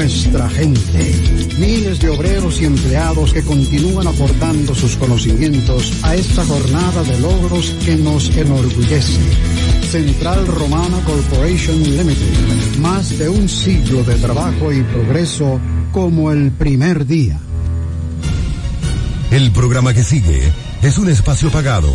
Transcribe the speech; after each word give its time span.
nuestra 0.00 0.48
gente. 0.48 1.12
Miles 1.58 2.00
de 2.00 2.08
obreros 2.08 2.58
y 2.62 2.64
empleados 2.64 3.34
que 3.34 3.42
continúan 3.42 4.06
aportando 4.06 4.74
sus 4.74 4.96
conocimientos 4.96 5.92
a 6.02 6.14
esta 6.14 6.42
jornada 6.46 7.02
de 7.02 7.20
logros 7.20 7.76
que 7.84 7.96
nos 7.96 8.34
enorgullece. 8.34 9.20
Central 9.90 10.46
Romana 10.46 11.04
Corporation 11.04 11.82
Limited. 11.82 12.78
Más 12.78 13.18
de 13.18 13.28
un 13.28 13.46
siglo 13.46 14.02
de 14.02 14.14
trabajo 14.14 14.72
y 14.72 14.80
progreso 14.84 15.60
como 15.92 16.32
el 16.32 16.50
primer 16.50 17.06
día. 17.06 17.38
El 19.30 19.52
programa 19.52 19.92
que 19.92 20.02
sigue 20.02 20.50
es 20.80 20.96
un 20.96 21.10
espacio 21.10 21.50
pagado. 21.50 21.94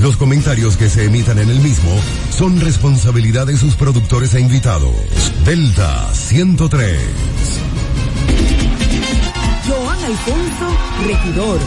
Los 0.00 0.16
comentarios 0.16 0.76
que 0.76 0.90
se 0.90 1.04
emitan 1.04 1.38
en 1.38 1.48
el 1.48 1.60
mismo 1.60 1.90
son 2.30 2.60
responsabilidad 2.60 3.46
de 3.46 3.56
sus 3.56 3.74
productores 3.74 4.34
e 4.34 4.40
invitados. 4.40 4.94
Delta 5.44 6.12
103. 6.12 6.98
Joan 9.66 10.04
Alfonso, 10.04 10.78
regidor. 11.06 11.58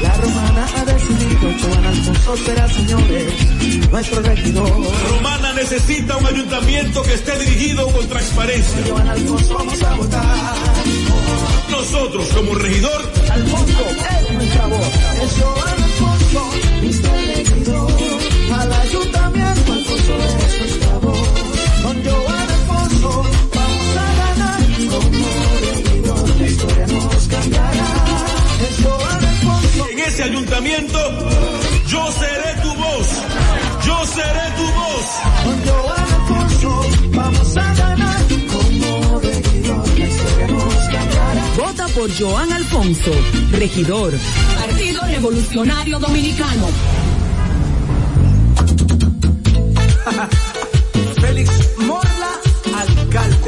La 0.00 0.14
romana 0.14 0.66
ha 0.76 0.84
decidido, 0.84 1.50
Joan 1.60 1.86
Alfonso 1.86 2.36
será, 2.36 2.68
señores, 2.68 3.90
nuestro 3.90 4.22
regidor. 4.22 4.70
Romana 5.10 5.52
necesita 5.54 6.16
un 6.18 6.26
ayuntamiento 6.26 7.02
que 7.02 7.14
esté 7.14 7.36
dirigido 7.38 7.90
con 7.90 8.06
transparencia. 8.06 8.78
Joan 8.88 9.08
Alfonso 9.08 9.54
vamos 9.54 9.82
a 9.82 9.94
votar. 9.96 10.54
Nosotros 11.70 12.28
como 12.28 12.54
regidor, 12.54 13.12
Alfonso 13.32 13.84
es 13.90 14.34
nuestra 14.34 14.66
voz. 14.66 14.88
Es 15.22 15.42
Joan 15.42 15.87
Alfonso, 16.28 16.58
nuestro 16.82 17.10
regidor. 17.12 17.90
Al 18.52 18.72
ayuntamiento 18.72 19.72
Alfonso 19.72 20.14
es 20.18 20.60
nuestra 20.60 20.98
voz. 20.98 21.28
Con 21.82 22.04
Joan 22.04 22.50
Alfonso 22.50 23.24
vamos 23.54 23.96
a 23.96 24.14
ganar 24.20 24.60
como 24.90 25.26
regidor. 25.60 26.40
La 26.40 26.46
historia 26.46 26.86
nos 26.86 27.28
cambiará. 27.28 27.86
Es 28.68 28.84
Joan 28.84 29.24
Alfonso. 29.24 29.88
en 29.90 29.98
ese 30.00 30.22
ayuntamiento, 30.24 30.98
yo 31.86 32.12
seré 32.12 32.62
tu 32.62 32.74
voz. 32.74 33.08
Yo 33.86 34.06
seré 34.06 34.46
tu 34.58 34.66
voz. 34.80 35.06
Con 35.44 35.56
Joan 35.66 36.08
Alfonso 36.12 36.70
vamos 37.12 37.56
a 37.56 37.74
ganar 37.74 38.20
como 38.52 39.20
regidor. 39.20 39.98
La 39.98 40.06
historia 40.06 40.46
nos 40.48 40.74
cambiará. 40.92 41.44
Vota 41.56 41.88
por 41.88 42.10
Joan 42.18 42.52
Alfonso, 42.52 43.12
regidor. 43.52 44.12
Revolucionario 45.18 45.98
Dominicano. 45.98 46.68
Félix 51.20 51.50
Morla, 51.76 52.40
alcalde. 52.72 53.47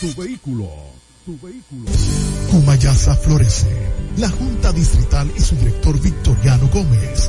Tu 0.00 0.14
vehículo. 0.14 0.68
Tu 1.24 1.36
vehículo. 1.42 1.90
Florece. 3.24 3.66
La 4.18 4.28
Junta 4.30 4.72
Distrital 4.72 5.28
y 5.36 5.40
su 5.40 5.56
director 5.56 6.00
Victoriano 6.00 6.68
Gómez, 6.68 7.28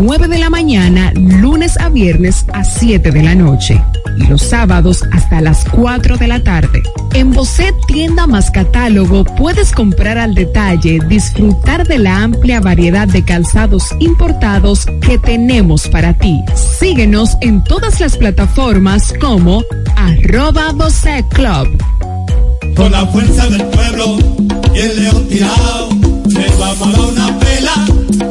9 0.01 0.27
de 0.27 0.39
la 0.39 0.49
mañana, 0.49 1.13
lunes 1.13 1.79
a 1.79 1.89
viernes 1.89 2.45
a 2.53 2.63
7 2.63 3.11
de 3.11 3.21
la 3.21 3.35
noche 3.35 3.79
y 4.17 4.25
los 4.25 4.41
sábados 4.41 5.03
hasta 5.11 5.41
las 5.41 5.63
4 5.65 6.17
de 6.17 6.27
la 6.27 6.43
tarde. 6.43 6.81
En 7.13 7.31
Bocet 7.31 7.75
Tienda 7.85 8.25
más 8.25 8.49
Catálogo 8.49 9.23
puedes 9.23 9.71
comprar 9.71 10.17
al 10.17 10.33
detalle, 10.33 10.97
disfrutar 11.07 11.87
de 11.87 11.99
la 11.99 12.23
amplia 12.23 12.59
variedad 12.59 13.07
de 13.07 13.23
calzados 13.23 13.89
importados 13.99 14.87
que 15.01 15.19
tenemos 15.19 15.87
para 15.87 16.17
ti. 16.17 16.41
Síguenos 16.79 17.37
en 17.41 17.63
todas 17.63 17.99
las 17.99 18.17
plataformas 18.17 19.13
como 19.21 19.63
arroba 19.97 20.71
Bocet 20.71 21.27
Club. 21.29 21.77
Con 22.75 22.91
la 22.91 23.05
fuerza 23.05 23.47
del 23.49 23.65
pueblo 23.65 24.17
el 24.73 25.03
león 25.03 25.27
tirado, 25.27 25.89
les 26.25 26.57
vamos 26.57 26.97
a 26.97 27.01
una 27.01 27.39
pela. 27.39 28.30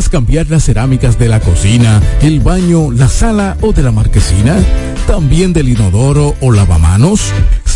¿Deseas 0.00 0.08
cambiar 0.08 0.48
las 0.48 0.64
cerámicas 0.64 1.18
de 1.18 1.28
la 1.28 1.40
cocina, 1.40 2.00
el 2.22 2.40
baño, 2.40 2.90
la 2.90 3.06
sala 3.06 3.58
o 3.60 3.74
de 3.74 3.82
la 3.82 3.90
marquesina? 3.90 4.56
¿También 5.06 5.52
del 5.52 5.68
inodoro 5.68 6.34
o 6.40 6.52
lavamanos? 6.52 7.34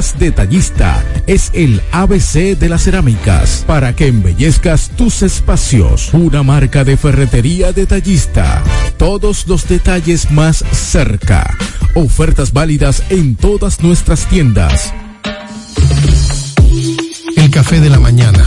Detallista 0.00 1.04
es 1.26 1.50
el 1.52 1.82
ABC 1.92 2.56
de 2.58 2.70
las 2.70 2.84
cerámicas 2.84 3.64
para 3.66 3.94
que 3.94 4.06
embellezcas 4.06 4.88
tus 4.96 5.20
espacios. 5.20 6.14
Una 6.14 6.42
marca 6.42 6.84
de 6.84 6.96
ferretería 6.96 7.72
detallista. 7.72 8.64
Todos 8.96 9.46
los 9.46 9.68
detalles 9.68 10.30
más 10.30 10.64
cerca. 10.72 11.54
Ofertas 11.94 12.54
válidas 12.54 13.02
en 13.10 13.36
todas 13.36 13.82
nuestras 13.82 14.26
tiendas. 14.26 14.94
El 17.36 17.50
café 17.50 17.80
de 17.80 17.90
la 17.90 18.00
mañana. 18.00 18.46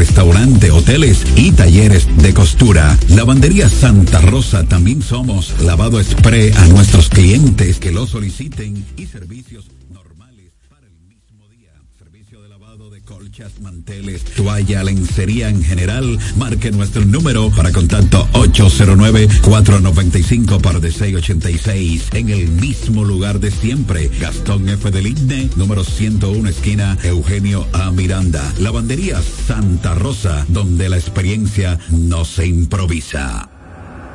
restaurantes, 0.00 0.70
hoteles 0.70 1.26
y 1.36 1.52
talleres 1.52 2.08
de 2.22 2.32
costura. 2.32 2.98
Lavandería 3.10 3.68
Santa 3.68 4.18
Rosa 4.22 4.64
también 4.64 5.02
somos 5.02 5.60
lavado 5.60 6.02
spray 6.02 6.52
a 6.56 6.68
nuestros 6.68 7.10
clientes 7.10 7.78
que 7.78 7.92
lo 7.92 8.06
soliciten 8.06 8.82
y 8.96 9.04
servicios 9.04 9.66
colchas, 13.40 13.60
manteles, 13.60 14.24
toalla, 14.24 14.82
lencería 14.84 15.48
en 15.48 15.62
general, 15.62 16.18
marque 16.36 16.70
nuestro 16.70 17.04
número 17.04 17.50
para 17.50 17.72
contacto 17.72 18.28
809-495 18.32 20.60
par 20.60 20.80
de 20.80 20.90
686 20.90 22.08
en 22.12 22.30
el 22.30 22.48
mismo 22.48 23.04
lugar 23.04 23.38
de 23.40 23.50
siempre. 23.50 24.10
Gastón 24.20 24.68
F. 24.68 24.90
del 24.90 25.06
Igne, 25.06 25.50
número 25.56 25.84
101, 25.84 26.48
esquina 26.48 26.96
Eugenio 27.02 27.66
A. 27.72 27.90
Miranda. 27.90 28.42
Lavandería 28.58 29.20
Santa 29.22 29.94
Rosa, 29.94 30.44
donde 30.48 30.88
la 30.88 30.96
experiencia 30.96 31.78
no 31.90 32.24
se 32.24 32.46
improvisa. 32.46 33.59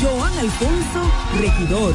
Joan 0.00 0.38
Alfonso, 0.38 1.12
regidor. 1.40 1.94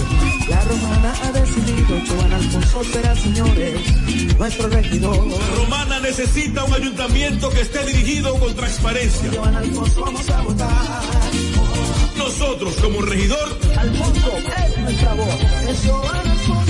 La 0.50 0.60
romana 0.62 1.14
ha 1.24 1.32
decidido, 1.32 2.02
Joan 2.06 2.34
Alfonso 2.34 2.84
será, 2.84 3.16
señores, 3.16 4.38
nuestro 4.38 4.68
regidor. 4.68 5.26
La 5.28 5.56
romana 5.56 6.00
necesita 6.02 6.66
un 6.66 6.74
ayuntamiento 6.74 7.50
que 7.50 7.62
esté 7.62 7.86
dirigido 7.86 8.38
con 8.40 8.54
transparencia. 8.56 9.32
Joan 9.34 9.56
Alfonso 9.56 10.02
vamos 10.02 10.30
a 10.30 10.42
votar. 10.42 11.02
Nosotros, 12.18 12.76
como 12.82 13.02
regidor, 13.04 13.58
Alfonso 13.78 14.32
es 14.38 14.78
nuestra 14.80 15.14
voz. 15.14 15.42
Es 15.70 15.88
Joan 15.88 16.30
Alfonso, 16.30 16.63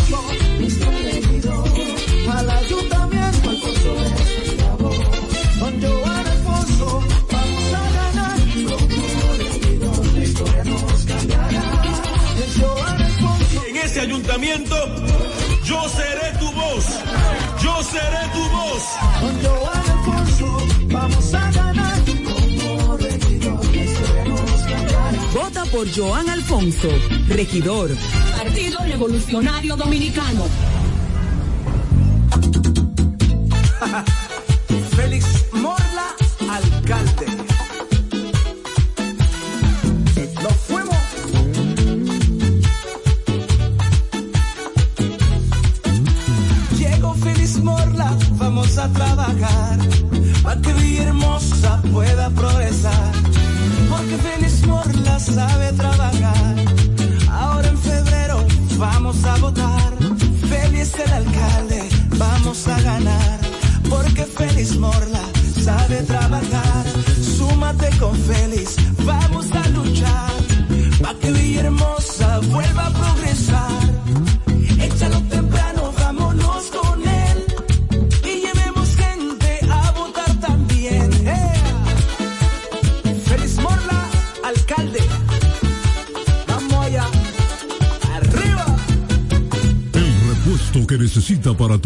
ayuntamiento, 14.23 14.75
yo 15.65 15.89
seré 15.89 16.37
tu 16.39 16.51
voz. 16.51 16.85
Yo 17.61 17.83
seré 17.83 18.29
tu 18.31 18.39
voz. 18.49 18.83
Con 19.19 19.41
Joan 19.43 19.83
Alfonso 19.91 20.57
vamos 20.87 21.33
a 21.33 21.51
ganar. 21.51 22.01
Como 22.05 22.97
regidor, 22.97 23.65
nos 24.27 24.61
cambiará. 24.61 25.11
Vota 25.33 25.65
por 25.65 25.93
Joan 25.93 26.29
Alfonso, 26.29 26.87
regidor. 27.27 27.91
Partido 28.37 28.79
Revolucionario 28.85 29.75
Dominicano. 29.75 30.45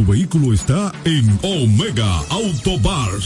vehículo 0.08 0.54
está 0.54 0.94
en 1.04 1.40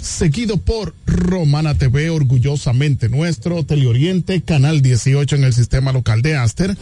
seguido 0.00 0.56
por 0.56 0.94
Romana 1.06 1.74
TV, 1.74 2.10
orgullosamente 2.10 3.08
nuestro, 3.08 3.64
Teleoriente, 3.64 4.42
Canal 4.42 4.82
18 4.82 5.36
en 5.36 5.44
el 5.44 5.52
sistema 5.52 5.92
local 5.92 6.22
de 6.22 6.36
Aster, 6.36 6.76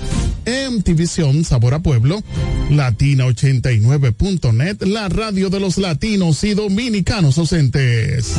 MTVision, 0.46 1.44
Sabor 1.44 1.74
a 1.74 1.80
Pueblo, 1.80 2.22
Latina89.net, 2.70 4.82
la 4.82 5.08
radio 5.08 5.50
de 5.50 5.60
los 5.60 5.78
latinos 5.78 6.42
y 6.44 6.54
dominicanos 6.54 7.38
ausentes. 7.38 8.34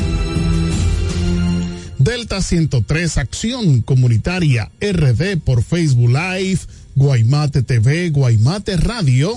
Delta 2.00 2.42
103 2.42 3.18
Acción 3.18 3.82
Comunitaria 3.82 4.72
RD 4.80 5.38
por 5.44 5.64
Facebook 5.64 6.10
Live, 6.10 6.60
Guaymate 6.96 7.64
TV, 7.64 8.12
Guaymate 8.12 8.78
Radio, 8.78 9.34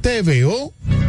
TVO, 0.00 0.72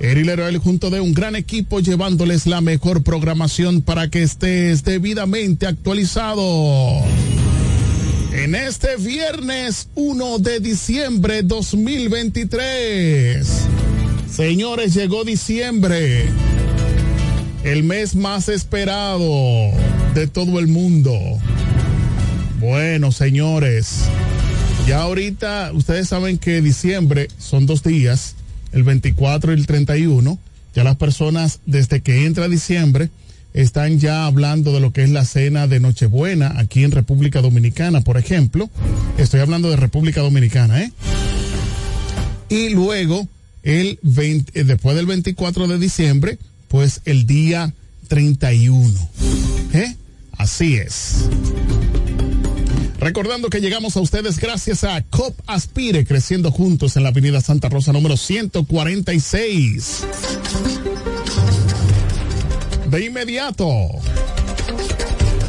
Eri 0.00 0.28
el 0.28 0.58
junto 0.58 0.90
de 0.90 1.00
un 1.00 1.12
gran 1.12 1.34
equipo 1.34 1.80
llevándoles 1.80 2.46
la 2.46 2.60
mejor 2.60 3.02
programación 3.02 3.82
para 3.82 4.08
que 4.08 4.22
estés 4.22 4.84
debidamente 4.84 5.66
actualizado. 5.66 7.02
En 8.32 8.54
este 8.54 8.96
viernes 8.96 9.88
1 9.96 10.38
de 10.38 10.60
diciembre 10.60 11.42
2023. 11.42 13.44
Señores, 14.32 14.94
llegó 14.94 15.24
diciembre. 15.24 16.26
El 17.64 17.82
mes 17.82 18.14
más 18.14 18.48
esperado 18.48 19.72
de 20.14 20.28
todo 20.28 20.60
el 20.60 20.68
mundo. 20.68 21.18
Bueno, 22.60 23.10
señores. 23.10 24.02
Ya 24.86 25.02
ahorita 25.02 25.72
ustedes 25.74 26.08
saben 26.08 26.38
que 26.38 26.62
diciembre 26.62 27.26
son 27.36 27.66
dos 27.66 27.82
días 27.82 28.36
el 28.72 28.82
24 28.82 29.52
y 29.52 29.56
el 29.56 29.66
31, 29.66 30.38
ya 30.74 30.84
las 30.84 30.96
personas 30.96 31.60
desde 31.66 32.00
que 32.00 32.26
entra 32.26 32.48
diciembre 32.48 33.10
están 33.54 33.98
ya 33.98 34.26
hablando 34.26 34.72
de 34.72 34.80
lo 34.80 34.92
que 34.92 35.02
es 35.02 35.10
la 35.10 35.24
cena 35.24 35.66
de 35.66 35.80
Nochebuena 35.80 36.54
aquí 36.58 36.84
en 36.84 36.92
República 36.92 37.40
Dominicana, 37.40 38.02
por 38.02 38.18
ejemplo. 38.18 38.70
Estoy 39.16 39.40
hablando 39.40 39.70
de 39.70 39.76
República 39.76 40.20
Dominicana, 40.20 40.82
¿eh? 40.82 40.92
Y 42.48 42.70
luego, 42.70 43.26
el 43.62 43.98
20, 44.02 44.60
eh, 44.60 44.64
después 44.64 44.96
del 44.96 45.06
24 45.06 45.66
de 45.66 45.78
diciembre, 45.78 46.38
pues 46.68 47.00
el 47.04 47.26
día 47.26 47.74
31. 48.08 49.10
¿Eh? 49.72 49.96
Así 50.32 50.76
es. 50.76 51.28
Recordando 52.98 53.48
que 53.48 53.60
llegamos 53.60 53.96
a 53.96 54.00
ustedes 54.00 54.38
gracias 54.38 54.82
a 54.84 55.00
COP 55.02 55.38
Aspire, 55.46 56.04
creciendo 56.04 56.50
juntos 56.50 56.96
en 56.96 57.04
la 57.04 57.10
Avenida 57.10 57.40
Santa 57.40 57.68
Rosa 57.68 57.92
número 57.92 58.16
146. 58.16 60.04
De 62.90 63.04
inmediato. 63.04 63.68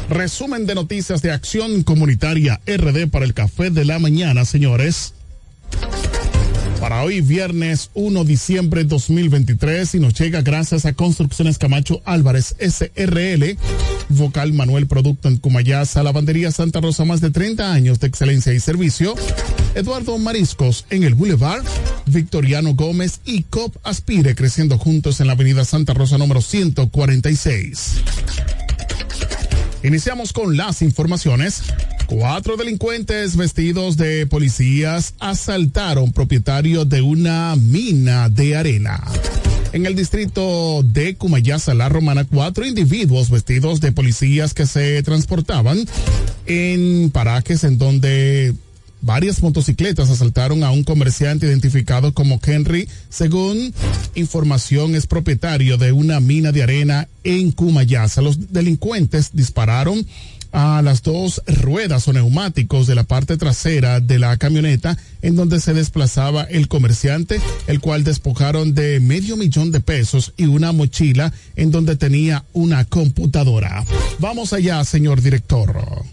Resumen 0.08 0.66
de 0.66 0.74
noticias 0.74 1.22
de 1.22 1.32
Acción 1.32 1.82
Comunitaria 1.82 2.60
RD 2.66 3.08
para 3.08 3.24
el 3.24 3.34
Café 3.34 3.70
de 3.70 3.84
la 3.84 3.98
Mañana, 3.98 4.44
señores 4.44 5.14
para 6.80 7.02
hoy 7.02 7.20
viernes 7.20 7.90
1 7.92 8.24
diciembre 8.24 8.84
2023 8.84 9.96
y 9.96 10.00
nos 10.00 10.14
llega 10.14 10.40
gracias 10.40 10.86
a 10.86 10.94
Construcciones 10.94 11.58
Camacho 11.58 12.00
Álvarez 12.06 12.56
SRL, 12.58 13.58
Vocal 14.10 14.52
Manuel 14.52 14.86
Producto 14.86 15.28
en 15.28 15.38
Cumayasa, 15.38 16.02
Lavandería 16.02 16.50
Santa 16.50 16.80
Rosa, 16.80 17.04
más 17.04 17.20
de 17.20 17.30
30 17.30 17.72
años 17.72 18.00
de 18.00 18.08
excelencia 18.08 18.52
y 18.52 18.60
servicio, 18.60 19.14
Eduardo 19.74 20.18
Mariscos 20.18 20.84
en 20.90 21.04
el 21.04 21.14
Boulevard, 21.14 21.64
Victoriano 22.06 22.74
Gómez 22.74 23.20
y 23.24 23.44
COP 23.44 23.76
Aspire 23.84 24.34
creciendo 24.34 24.78
juntos 24.78 25.20
en 25.20 25.28
la 25.28 25.34
Avenida 25.34 25.64
Santa 25.64 25.94
Rosa 25.94 26.18
número 26.18 26.40
146. 26.40 28.02
Iniciamos 29.82 30.32
con 30.32 30.56
las 30.56 30.82
informaciones. 30.82 31.62
Cuatro 32.06 32.56
delincuentes 32.56 33.36
vestidos 33.36 33.96
de 33.96 34.26
policías 34.26 35.14
asaltaron 35.20 36.12
propietario 36.12 36.84
de 36.84 37.00
una 37.00 37.56
mina 37.56 38.28
de 38.28 38.56
arena. 38.56 39.00
En 39.72 39.86
el 39.86 39.94
distrito 39.94 40.82
de 40.82 41.14
Cumayasa, 41.14 41.74
La 41.74 41.88
Romana, 41.88 42.24
cuatro 42.24 42.66
individuos 42.66 43.30
vestidos 43.30 43.80
de 43.80 43.92
policías 43.92 44.52
que 44.52 44.66
se 44.66 45.00
transportaban 45.04 45.86
en 46.46 47.10
parajes 47.12 47.62
en 47.62 47.78
donde 47.78 48.52
varias 49.00 49.42
motocicletas 49.42 50.10
asaltaron 50.10 50.64
a 50.64 50.72
un 50.72 50.82
comerciante 50.82 51.46
identificado 51.46 52.12
como 52.12 52.40
Henry. 52.44 52.88
Según 53.10 53.72
información, 54.16 54.96
es 54.96 55.06
propietario 55.06 55.78
de 55.78 55.92
una 55.92 56.18
mina 56.18 56.50
de 56.50 56.64
arena 56.64 57.08
en 57.22 57.52
Cumayasa. 57.52 58.22
Los 58.22 58.52
delincuentes 58.52 59.30
dispararon 59.32 60.04
a 60.52 60.82
las 60.82 61.02
dos 61.02 61.42
ruedas 61.46 62.08
o 62.08 62.12
neumáticos 62.12 62.86
de 62.86 62.94
la 62.94 63.04
parte 63.04 63.36
trasera 63.36 64.00
de 64.00 64.18
la 64.18 64.36
camioneta 64.36 64.96
en 65.22 65.36
donde 65.36 65.60
se 65.60 65.74
desplazaba 65.74 66.44
el 66.44 66.68
comerciante, 66.68 67.40
el 67.66 67.80
cual 67.80 68.04
despojaron 68.04 68.74
de 68.74 69.00
medio 69.00 69.36
millón 69.36 69.70
de 69.70 69.80
pesos 69.80 70.32
y 70.36 70.46
una 70.46 70.72
mochila 70.72 71.32
en 71.56 71.70
donde 71.70 71.96
tenía 71.96 72.44
una 72.52 72.84
computadora. 72.84 73.84
Vamos 74.18 74.52
allá, 74.52 74.82
señor 74.84 75.22
director. 75.22 76.04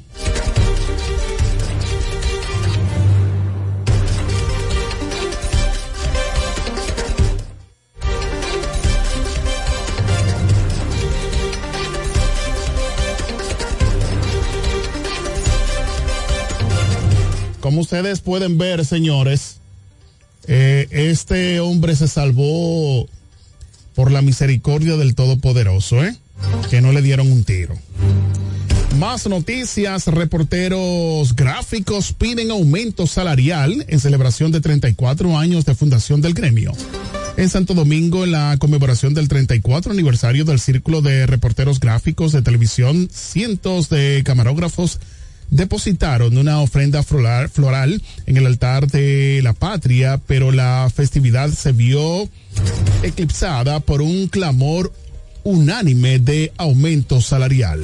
Como 17.68 17.82
ustedes 17.82 18.22
pueden 18.22 18.58
ver, 18.58 18.86
señores, 18.86 19.58
eh, 20.48 20.88
este 20.90 21.60
hombre 21.60 21.98
se 21.98 22.08
salvó 22.08 23.10
por 23.94 24.10
la 24.10 24.22
misericordia 24.22 24.96
del 24.96 25.16
Todopoderoso, 25.16 26.02
¿eh? 26.02 26.16
Que 26.70 26.80
no 26.80 26.94
le 26.94 27.02
dieron 27.02 27.30
un 27.30 27.44
tiro. 27.44 27.76
Más 28.98 29.28
noticias, 29.28 30.08
reporteros 30.08 31.36
gráficos 31.36 32.14
piden 32.14 32.52
aumento 32.52 33.06
salarial 33.06 33.86
en 33.90 34.00
celebración 34.00 34.54
de 34.54 34.62
34 34.62 35.38
años 35.38 35.66
de 35.66 35.76
fundación 35.76 36.22
del 36.22 36.36
gremio. 36.36 36.72
En 37.36 37.50
Santo 37.50 37.74
Domingo, 37.74 38.24
en 38.24 38.32
la 38.32 38.56
conmemoración 38.58 39.14
del 39.14 39.28
34 39.28 39.92
aniversario 39.92 40.46
del 40.46 40.62
Círculo 40.62 41.02
de 41.02 41.26
Reporteros 41.26 41.82
Gráficos 41.82 42.32
de 42.32 42.42
Televisión, 42.42 43.10
cientos 43.12 43.90
de 43.90 44.22
camarógrafos 44.24 45.02
depositaron 45.50 46.38
una 46.38 46.62
ofrenda 46.62 47.04
floral, 47.04 48.02
en 48.26 48.38
el 48.38 48.46
altar 48.46 48.88
de 48.88 49.40
la 49.44 49.54
patria, 49.54 50.20
pero 50.28 50.52
la 50.52 50.92
festividad 50.94 51.50
se 51.50 51.72
vio 51.72 52.30
eclipsada 53.04 53.80
por 53.80 54.02
un 54.02 54.28
clamor 54.28 54.92
unánime 55.44 56.20
de 56.20 56.52
aumento 56.58 57.22
salarial. 57.22 57.82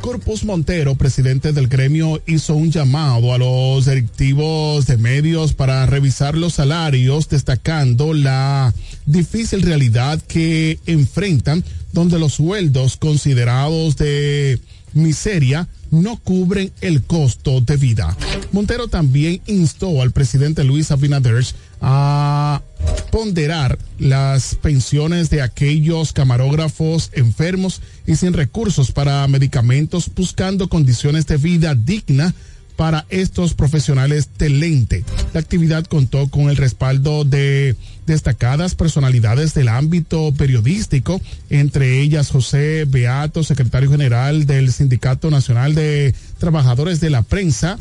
Corpus 0.00 0.44
Montero, 0.44 0.94
presidente 0.94 1.52
del 1.52 1.68
gremio, 1.68 2.22
hizo 2.26 2.54
un 2.54 2.70
llamado 2.70 3.34
a 3.34 3.38
los 3.38 3.84
directivos 3.84 4.86
de 4.86 4.96
medios 4.96 5.52
para 5.52 5.84
revisar 5.84 6.38
los 6.38 6.54
salarios, 6.54 7.28
destacando 7.28 8.14
la 8.14 8.72
difícil 9.04 9.60
realidad 9.60 10.20
que 10.26 10.78
enfrentan, 10.86 11.62
donde 11.92 12.18
los 12.18 12.34
sueldos 12.34 12.96
considerados 12.96 13.96
de 13.96 14.58
miseria 14.94 15.68
no 15.90 16.16
cubren 16.16 16.72
el 16.80 17.02
costo 17.02 17.60
de 17.60 17.76
vida. 17.76 18.16
Montero 18.52 18.88
también 18.88 19.40
instó 19.46 20.02
al 20.02 20.12
presidente 20.12 20.64
Luis 20.64 20.90
Abinader 20.90 21.44
a 21.80 22.62
ponderar 23.10 23.78
las 23.98 24.54
pensiones 24.54 25.30
de 25.30 25.42
aquellos 25.42 26.12
camarógrafos 26.12 27.10
enfermos 27.12 27.80
y 28.06 28.16
sin 28.16 28.32
recursos 28.32 28.92
para 28.92 29.26
medicamentos, 29.28 30.10
buscando 30.14 30.68
condiciones 30.68 31.26
de 31.26 31.36
vida 31.36 31.74
digna 31.74 32.34
para 32.80 33.04
estos 33.10 33.52
profesionales 33.52 34.30
del 34.38 34.58
lente. 34.58 35.04
La 35.34 35.40
actividad 35.40 35.84
contó 35.84 36.30
con 36.30 36.48
el 36.48 36.56
respaldo 36.56 37.24
de 37.24 37.76
destacadas 38.06 38.74
personalidades 38.74 39.52
del 39.52 39.68
ámbito 39.68 40.32
periodístico, 40.32 41.20
entre 41.50 42.00
ellas 42.00 42.30
José 42.30 42.86
Beato, 42.88 43.44
secretario 43.44 43.90
general 43.90 44.46
del 44.46 44.72
Sindicato 44.72 45.30
Nacional 45.30 45.74
de 45.74 46.14
Trabajadores 46.38 47.00
de 47.00 47.10
la 47.10 47.20
Prensa, 47.20 47.76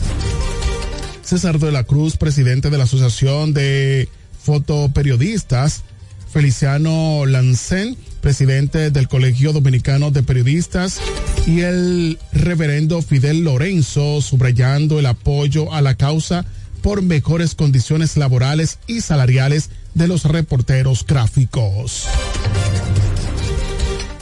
César 1.23 1.59
de 1.59 1.71
la 1.71 1.85
Cruz, 1.85 2.17
presidente 2.17 2.69
de 2.69 2.77
la 2.77 2.83
Asociación 2.83 3.53
de 3.53 4.09
Fotoperiodistas, 4.43 5.83
Feliciano 6.29 7.25
Lancén, 7.25 7.95
presidente 8.19 8.91
del 8.91 9.07
Colegio 9.07 9.53
Dominicano 9.53 10.11
de 10.11 10.23
Periodistas, 10.23 10.99
y 11.45 11.61
el 11.61 12.19
reverendo 12.31 13.01
Fidel 13.01 13.43
Lorenzo, 13.43 14.21
subrayando 14.21 14.99
el 14.99 15.05
apoyo 15.05 15.73
a 15.73 15.81
la 15.81 15.95
causa 15.95 16.45
por 16.81 17.01
mejores 17.01 17.55
condiciones 17.55 18.17
laborales 18.17 18.79
y 18.87 19.01
salariales 19.01 19.69
de 19.93 20.07
los 20.07 20.23
reporteros 20.25 21.05
gráficos. 21.05 22.07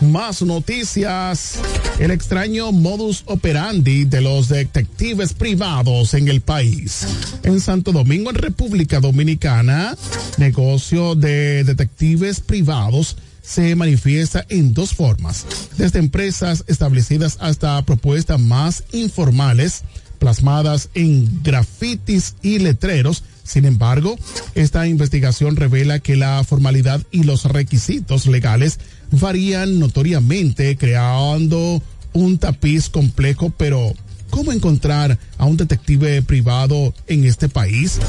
Más 0.01 0.43
noticias. 0.43 1.59
El 1.99 2.11
extraño 2.11 2.71
modus 2.71 3.23
operandi 3.25 4.05
de 4.05 4.21
los 4.21 4.47
detectives 4.47 5.33
privados 5.33 6.13
en 6.13 6.27
el 6.27 6.41
país. 6.41 7.07
En 7.43 7.59
Santo 7.59 7.91
Domingo, 7.91 8.29
en 8.29 8.35
República 8.35 8.99
Dominicana, 8.99 9.97
negocio 10.37 11.15
de 11.15 11.63
detectives 11.63 12.39
privados 12.41 13.17
se 13.47 13.75
manifiesta 13.75 14.45
en 14.49 14.73
dos 14.73 14.93
formas, 14.93 15.45
desde 15.77 15.99
empresas 15.99 16.65
establecidas 16.67 17.37
hasta 17.39 17.81
propuestas 17.83 18.41
más 18.41 18.83
informales, 18.91 19.83
plasmadas 20.19 20.89
en 20.95 21.43
grafitis 21.43 22.35
y 22.41 22.59
letreros. 22.59 23.23
Sin 23.43 23.63
embargo, 23.63 24.17
esta 24.53 24.85
investigación 24.85 25.55
revela 25.55 25.99
que 25.99 26.17
la 26.17 26.43
formalidad 26.43 27.01
y 27.09 27.23
los 27.23 27.45
requisitos 27.45 28.27
legales 28.27 28.79
varían 29.11 29.79
notoriamente, 29.79 30.75
creando 30.75 31.81
un 32.11 32.39
tapiz 32.39 32.89
complejo, 32.89 33.53
pero 33.55 33.93
¿cómo 34.29 34.51
encontrar 34.51 35.17
a 35.37 35.45
un 35.45 35.57
detective 35.57 36.21
privado 36.21 36.93
en 37.07 37.25
este 37.25 37.49
país? 37.49 37.99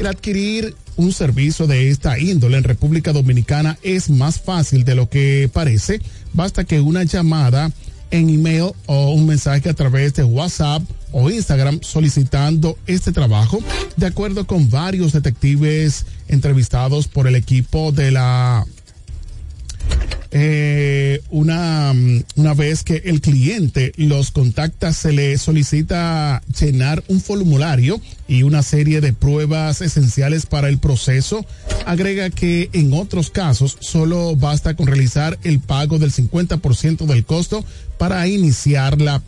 El 0.00 0.06
adquirir 0.06 0.74
un 0.96 1.12
servicio 1.12 1.66
de 1.66 1.90
esta 1.90 2.18
índole 2.18 2.58
en 2.58 2.64
República 2.64 3.12
Dominicana 3.12 3.78
es 3.82 4.10
más 4.10 4.40
fácil 4.40 4.84
de 4.84 4.94
lo 4.94 5.08
que 5.08 5.48
parece. 5.52 6.00
Basta 6.34 6.64
que 6.64 6.80
una 6.80 7.04
llamada 7.04 7.70
en 8.10 8.30
email 8.30 8.72
o 8.86 9.12
un 9.12 9.26
mensaje 9.26 9.68
a 9.68 9.74
través 9.74 10.14
de 10.14 10.24
WhatsApp 10.24 10.82
o 11.12 11.30
Instagram 11.30 11.80
solicitando 11.82 12.76
este 12.86 13.12
trabajo, 13.12 13.60
de 13.96 14.06
acuerdo 14.06 14.46
con 14.46 14.70
varios 14.70 15.12
detectives 15.12 16.04
entrevistados 16.28 17.08
por 17.08 17.26
el 17.26 17.34
equipo 17.34 17.92
de 17.92 18.10
la 18.10 18.66
eh, 20.30 21.22
una, 21.30 21.94
una 22.36 22.54
vez 22.54 22.82
que 22.82 23.02
el 23.06 23.22
cliente 23.22 23.92
los 23.96 24.30
contacta, 24.30 24.92
se 24.92 25.12
le 25.12 25.38
solicita 25.38 26.42
llenar 26.60 27.02
un 27.08 27.20
formulario 27.20 27.98
y 28.26 28.42
una 28.42 28.62
serie 28.62 29.00
de 29.00 29.14
pruebas 29.14 29.80
esenciales 29.80 30.44
para 30.44 30.68
el 30.68 30.78
proceso. 30.78 31.46
Agrega 31.86 32.28
que 32.28 32.68
en 32.74 32.92
otros 32.92 33.30
casos 33.30 33.78
solo 33.80 34.36
basta 34.36 34.74
con 34.74 34.86
realizar 34.86 35.38
el 35.44 35.60
pago 35.60 35.98
del 35.98 36.12
50% 36.12 37.06
del 37.06 37.24
costo 37.24 37.64
para 37.96 38.26
iniciar 38.28 39.00
la, 39.00 39.22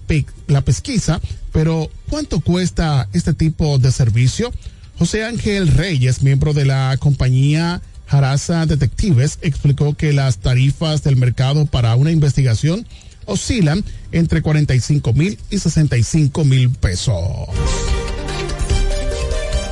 la 0.48 0.60
pesquisa. 0.60 1.20
Pero, 1.52 1.90
¿cuánto 2.10 2.40
cuesta 2.40 3.08
este 3.14 3.32
tipo 3.32 3.78
de 3.78 3.90
servicio? 3.90 4.52
José 4.98 5.24
Ángel 5.24 5.68
Reyes, 5.68 6.22
miembro 6.22 6.52
de 6.52 6.66
la 6.66 6.94
compañía 7.00 7.80
Harasa 8.10 8.66
Detectives 8.66 9.38
explicó 9.40 9.94
que 9.94 10.12
las 10.12 10.38
tarifas 10.38 11.02
del 11.02 11.16
mercado 11.16 11.66
para 11.66 11.94
una 11.94 12.10
investigación 12.10 12.86
oscilan 13.24 13.84
entre 14.12 14.42
45 14.42 15.12
mil 15.12 15.38
y 15.50 15.58
65 15.58 16.44
mil 16.44 16.70
pesos. 16.70 17.16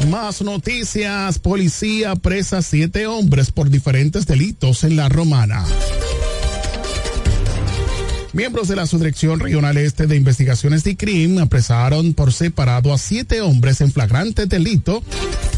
Más 0.08 0.40
noticias. 0.42 1.38
Policía 1.38 2.14
presa 2.14 2.62
siete 2.62 3.06
hombres 3.06 3.50
por 3.50 3.68
diferentes 3.68 4.26
delitos 4.26 4.84
en 4.84 4.96
la 4.96 5.08
romana. 5.08 5.64
Miembros 8.32 8.68
de 8.68 8.76
la 8.76 8.86
Subdirección 8.86 9.40
Regional 9.40 9.76
Este 9.76 10.06
de 10.06 10.16
Investigaciones 10.16 10.84
de 10.84 10.96
CRIM 10.96 11.38
apresaron 11.38 12.14
por 12.14 12.32
separado 12.32 12.92
a 12.92 12.98
siete 12.98 13.40
hombres 13.40 13.80
en 13.80 13.90
flagrante 13.90 14.46
delito, 14.46 15.02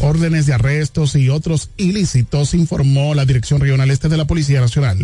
órdenes 0.01 0.45
de 0.45 0.53
arrestos 0.53 1.15
y 1.15 1.29
otros 1.29 1.69
ilícitos, 1.77 2.53
informó 2.53 3.13
la 3.15 3.25
Dirección 3.25 3.61
Regional 3.61 3.89
Este 3.91 4.09
de 4.09 4.17
la 4.17 4.25
Policía 4.25 4.61
Nacional. 4.61 4.97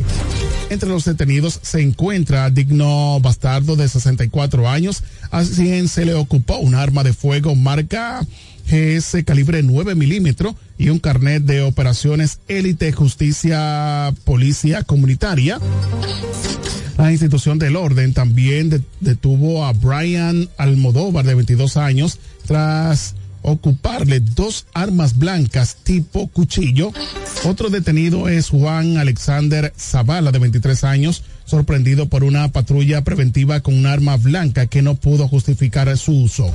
Entre 0.69 0.89
los 0.89 1.05
detenidos 1.05 1.59
se 1.61 1.81
encuentra 1.81 2.49
Digno 2.49 3.19
Bastardo 3.21 3.75
de 3.75 3.87
64 3.87 4.69
años, 4.69 5.03
a 5.31 5.43
quien 5.43 5.87
se 5.87 6.05
le 6.05 6.13
ocupó 6.13 6.57
un 6.57 6.75
arma 6.75 7.03
de 7.03 7.13
fuego 7.13 7.55
marca 7.55 8.25
GS 8.69 9.23
calibre 9.23 9.63
9 9.63 9.95
milímetros 9.95 10.55
y 10.77 10.89
un 10.89 10.99
carnet 10.99 11.43
de 11.43 11.61
operaciones 11.61 12.39
élite 12.47 12.91
justicia 12.91 14.13
policía 14.25 14.83
comunitaria. 14.83 15.59
La 16.97 17.11
institución 17.11 17.59
del 17.59 17.75
orden 17.75 18.13
también 18.13 18.83
detuvo 18.99 19.65
a 19.65 19.71
Brian 19.71 20.49
Almodóvar 20.57 21.25
de 21.25 21.35
22 21.35 21.77
años 21.77 22.19
tras 22.45 23.15
ocuparle 23.47 24.19
dos 24.19 24.65
armas 24.73 25.17
blancas 25.17 25.77
tipo 25.83 26.27
cuchillo. 26.27 26.91
Otro 27.45 27.69
detenido 27.69 28.27
es 28.27 28.49
Juan 28.49 28.97
Alexander 28.97 29.73
Zavala 29.77 30.33
de 30.33 30.39
23 30.39 30.83
años, 30.83 31.23
sorprendido 31.45 32.09
por 32.09 32.25
una 32.25 32.51
patrulla 32.51 33.03
preventiva 33.05 33.61
con 33.61 33.73
un 33.73 33.85
arma 33.85 34.17
blanca 34.17 34.67
que 34.67 34.81
no 34.81 34.95
pudo 34.95 35.29
justificar 35.29 35.97
su 35.97 36.11
uso. 36.11 36.51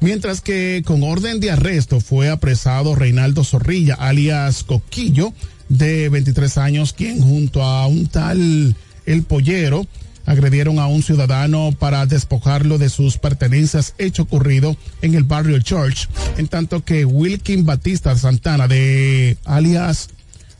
Mientras 0.00 0.40
que 0.40 0.82
con 0.86 1.02
orden 1.02 1.38
de 1.40 1.50
arresto 1.50 2.00
fue 2.00 2.30
apresado 2.30 2.94
Reinaldo 2.94 3.44
Zorrilla, 3.44 3.94
alias 3.94 4.64
Coquillo, 4.64 5.34
de 5.68 6.08
23 6.08 6.58
años, 6.58 6.92
quien 6.92 7.20
junto 7.20 7.62
a 7.62 7.86
un 7.86 8.06
tal 8.06 8.74
El 9.04 9.22
Pollero 9.24 9.86
agredieron 10.26 10.78
a 10.78 10.88
un 10.88 11.02
ciudadano 11.02 11.72
para 11.78 12.04
despojarlo 12.04 12.78
de 12.78 12.90
sus 12.90 13.16
pertenencias, 13.16 13.94
hecho 13.96 14.24
ocurrido 14.24 14.76
en 15.00 15.14
el 15.14 15.24
barrio 15.24 15.58
Church, 15.60 16.08
en 16.36 16.48
tanto 16.48 16.84
que 16.84 17.04
Wilkin 17.04 17.64
Batista 17.64 18.14
Santana, 18.16 18.68
de 18.68 19.38
alias 19.44 20.10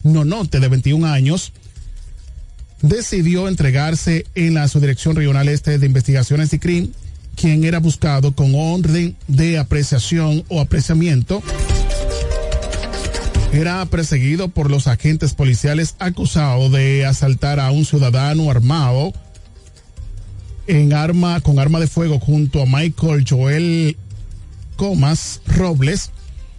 Nonote, 0.04 0.60
de 0.60 0.68
21 0.68 1.06
años, 1.06 1.52
decidió 2.80 3.48
entregarse 3.48 4.24
en 4.34 4.54
la 4.54 4.68
Subdirección 4.68 5.16
Regional 5.16 5.48
Este 5.48 5.78
de 5.78 5.86
Investigaciones 5.86 6.52
y 6.52 6.58
Crimen, 6.58 6.92
quien 7.34 7.64
era 7.64 7.80
buscado 7.80 8.32
con 8.32 8.54
orden 8.54 9.16
de 9.26 9.58
apreciación 9.58 10.44
o 10.48 10.60
apreciamiento. 10.60 11.42
Era 13.52 13.84
perseguido 13.86 14.48
por 14.48 14.70
los 14.70 14.86
agentes 14.86 15.34
policiales 15.34 15.96
acusado 15.98 16.68
de 16.70 17.06
asaltar 17.06 17.58
a 17.58 17.70
un 17.70 17.84
ciudadano 17.84 18.50
armado 18.50 19.12
en 20.66 20.92
arma 20.92 21.40
con 21.40 21.58
arma 21.58 21.80
de 21.80 21.86
fuego 21.86 22.18
junto 22.18 22.62
a 22.62 22.66
Michael 22.66 23.24
Joel 23.28 23.96
Comas 24.76 25.40
Robles, 25.46 26.10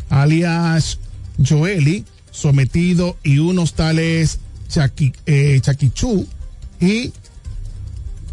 alias 0.09 0.99
Joeli, 1.43 2.05
sometido 2.31 3.17
y 3.23 3.39
unos 3.39 3.73
tales 3.73 4.39
Chaki, 4.69 5.13
eh, 5.25 5.59
Chaquichú 5.61 6.27
y 6.79 7.11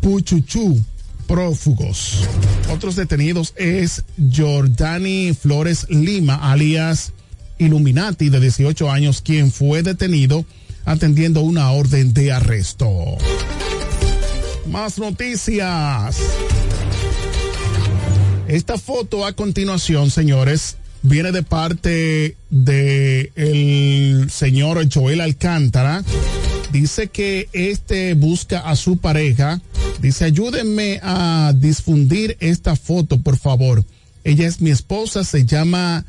Puchuchú 0.00 0.82
prófugos. 1.26 2.28
Otros 2.70 2.96
detenidos 2.96 3.54
es 3.56 4.04
Jordani 4.34 5.34
Flores 5.34 5.86
Lima, 5.88 6.50
alias 6.52 7.12
Illuminati 7.58 8.30
de 8.30 8.40
18 8.40 8.90
años, 8.90 9.22
quien 9.22 9.52
fue 9.52 9.82
detenido 9.82 10.44
atendiendo 10.84 11.40
una 11.40 11.70
orden 11.70 12.12
de 12.12 12.32
arresto. 12.32 13.16
Más 14.70 14.98
noticias. 14.98 16.16
Esta 18.48 18.78
foto 18.78 19.24
a 19.26 19.32
continuación, 19.32 20.10
señores, 20.10 20.76
viene 21.02 21.32
de 21.32 21.42
parte 21.42 22.36
de 22.50 23.32
el 23.36 24.30
señor 24.30 24.86
Joel 24.92 25.20
Alcántara. 25.20 26.02
Dice 26.72 27.08
que 27.08 27.48
este 27.52 28.14
busca 28.14 28.60
a 28.60 28.76
su 28.76 28.96
pareja 28.98 29.60
Dice, 30.00 30.26
ayúdenme 30.26 31.00
a 31.02 31.54
difundir 31.56 32.36
esta 32.40 32.76
foto, 32.76 33.20
por 33.20 33.38
favor. 33.38 33.84
Ella 34.22 34.46
es 34.46 34.60
mi 34.60 34.70
esposa, 34.70 35.24
se 35.24 35.46
llama 35.46 36.04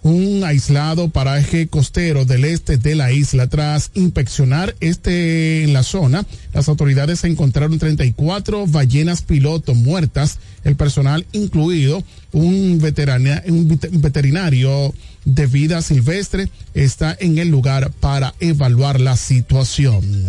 un 0.00 0.44
aislado 0.44 1.10
paraje 1.10 1.66
costero 1.66 2.24
del 2.24 2.46
este 2.46 2.78
de 2.78 2.94
la 2.94 3.12
isla. 3.12 3.48
Tras 3.48 3.90
inspeccionar 3.92 4.74
este 4.80 5.62
en 5.62 5.74
la 5.74 5.82
zona, 5.82 6.24
las 6.54 6.70
autoridades 6.70 7.22
encontraron 7.24 7.78
34 7.78 8.66
ballenas 8.66 9.20
piloto 9.20 9.74
muertas, 9.74 10.38
el 10.64 10.76
personal 10.76 11.26
incluido 11.32 12.02
un, 12.32 12.80
un 12.80 14.00
veterinario 14.00 14.94
de 15.26 15.46
vida 15.48 15.82
silvestre 15.82 16.48
está 16.72 17.14
en 17.20 17.36
el 17.36 17.50
lugar 17.50 17.90
para 18.00 18.32
evaluar 18.40 19.02
la 19.02 19.18
situación. 19.18 20.28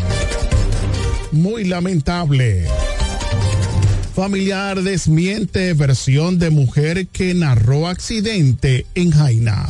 Muy 1.31 1.63
lamentable. 1.63 2.65
Familiar 4.17 4.81
desmiente 4.81 5.75
versión 5.75 6.39
de 6.39 6.49
mujer 6.49 7.05
que 7.05 7.35
narró 7.35 7.87
accidente 7.87 8.87
en 8.95 9.11
Jaina. 9.11 9.69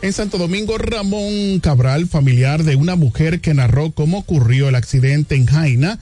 En 0.00 0.12
Santo 0.12 0.38
Domingo, 0.38 0.78
Ramón 0.78 1.58
Cabral, 1.58 2.06
familiar 2.06 2.62
de 2.62 2.76
una 2.76 2.94
mujer 2.94 3.40
que 3.40 3.52
narró 3.52 3.90
cómo 3.90 4.18
ocurrió 4.18 4.68
el 4.68 4.76
accidente 4.76 5.34
en 5.34 5.46
Jaina, 5.46 5.98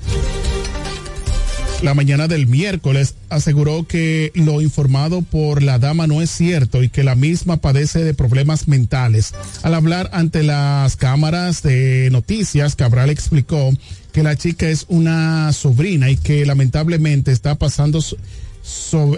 la 1.83 1.95
mañana 1.95 2.29
del 2.29 2.47
miércoles 2.47 3.15
aseguró 3.29 3.87
que 3.87 4.33
lo 4.35 4.61
informado 4.61 5.23
por 5.23 5.63
la 5.63 5.79
dama 5.79 6.07
no 6.07 6.21
es 6.21 6.31
cierto 6.31 6.83
y 6.83 6.89
que 6.89 7.05
la 7.05 7.15
misma 7.15 7.57
padece 7.57 8.05
de 8.05 8.15
problemas 8.15 8.69
mentales. 8.69 9.33
Al 9.63 9.75
hablar 9.75 10.11
ante 10.13 10.43
las 10.43 10.97
cámaras 10.97 11.63
de 11.63 12.09
noticias, 12.11 12.77
Cabral 12.77 13.11
explicó 13.11 13.73
que 14.13 14.23
la 14.23 14.37
chica 14.37 14.69
es 14.69 14.85
una 14.89 15.53
sobrina 15.53 16.11
y 16.11 16.17
que 16.17 16.45
lamentablemente 16.45 17.33
está 17.33 17.55
pasando 17.55 18.01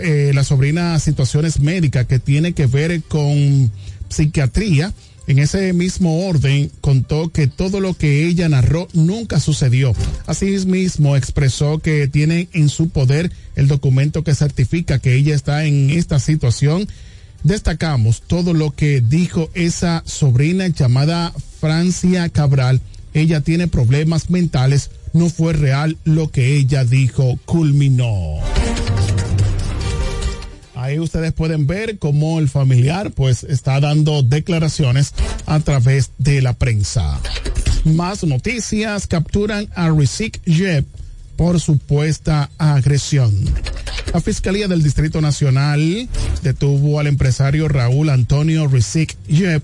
eh, 0.02 0.30
la 0.34 0.44
sobrina 0.44 0.98
situaciones 0.98 1.60
médicas 1.60 2.06
que 2.06 2.18
tiene 2.18 2.52
que 2.52 2.66
ver 2.66 3.02
con 3.02 3.70
psiquiatría 4.08 4.92
en 5.26 5.38
ese 5.38 5.72
mismo 5.72 6.26
orden, 6.26 6.70
contó 6.80 7.30
que 7.30 7.46
todo 7.46 7.80
lo 7.80 7.94
que 7.94 8.26
ella 8.26 8.48
narró 8.48 8.88
nunca 8.92 9.40
sucedió. 9.40 9.94
Asimismo, 10.26 11.16
expresó 11.16 11.78
que 11.78 12.08
tiene 12.08 12.48
en 12.52 12.68
su 12.68 12.88
poder 12.88 13.30
el 13.54 13.68
documento 13.68 14.24
que 14.24 14.34
certifica 14.34 14.98
que 14.98 15.14
ella 15.14 15.34
está 15.34 15.64
en 15.64 15.90
esta 15.90 16.18
situación. 16.18 16.88
Destacamos 17.44 18.22
todo 18.22 18.54
lo 18.54 18.70
que 18.70 19.00
dijo 19.00 19.50
esa 19.54 20.02
sobrina 20.06 20.68
llamada 20.68 21.32
Francia 21.60 22.28
Cabral. 22.28 22.80
Ella 23.14 23.40
tiene 23.40 23.68
problemas 23.68 24.30
mentales. 24.30 24.90
No 25.12 25.28
fue 25.28 25.52
real 25.52 25.98
lo 26.04 26.30
que 26.30 26.56
ella 26.56 26.84
dijo, 26.84 27.38
culminó. 27.44 28.38
Ahí 30.92 30.98
ustedes 30.98 31.32
pueden 31.32 31.66
ver 31.66 31.98
cómo 31.98 32.38
el 32.38 32.50
familiar 32.50 33.12
pues 33.12 33.44
está 33.44 33.80
dando 33.80 34.22
declaraciones 34.22 35.14
a 35.46 35.58
través 35.60 36.10
de 36.18 36.42
la 36.42 36.52
prensa. 36.52 37.18
Más 37.84 38.22
noticias 38.24 39.06
capturan 39.06 39.70
a 39.74 39.88
Rizik 39.88 40.42
Jeb 40.44 40.84
por 41.36 41.60
supuesta 41.60 42.50
agresión. 42.58 43.32
La 44.12 44.20
Fiscalía 44.20 44.68
del 44.68 44.82
Distrito 44.82 45.20
Nacional 45.20 46.08
detuvo 46.42 47.00
al 47.00 47.06
empresario 47.06 47.68
Raúl 47.68 48.10
Antonio 48.10 48.66
Rizik 48.66 49.16
Jeb, 49.26 49.62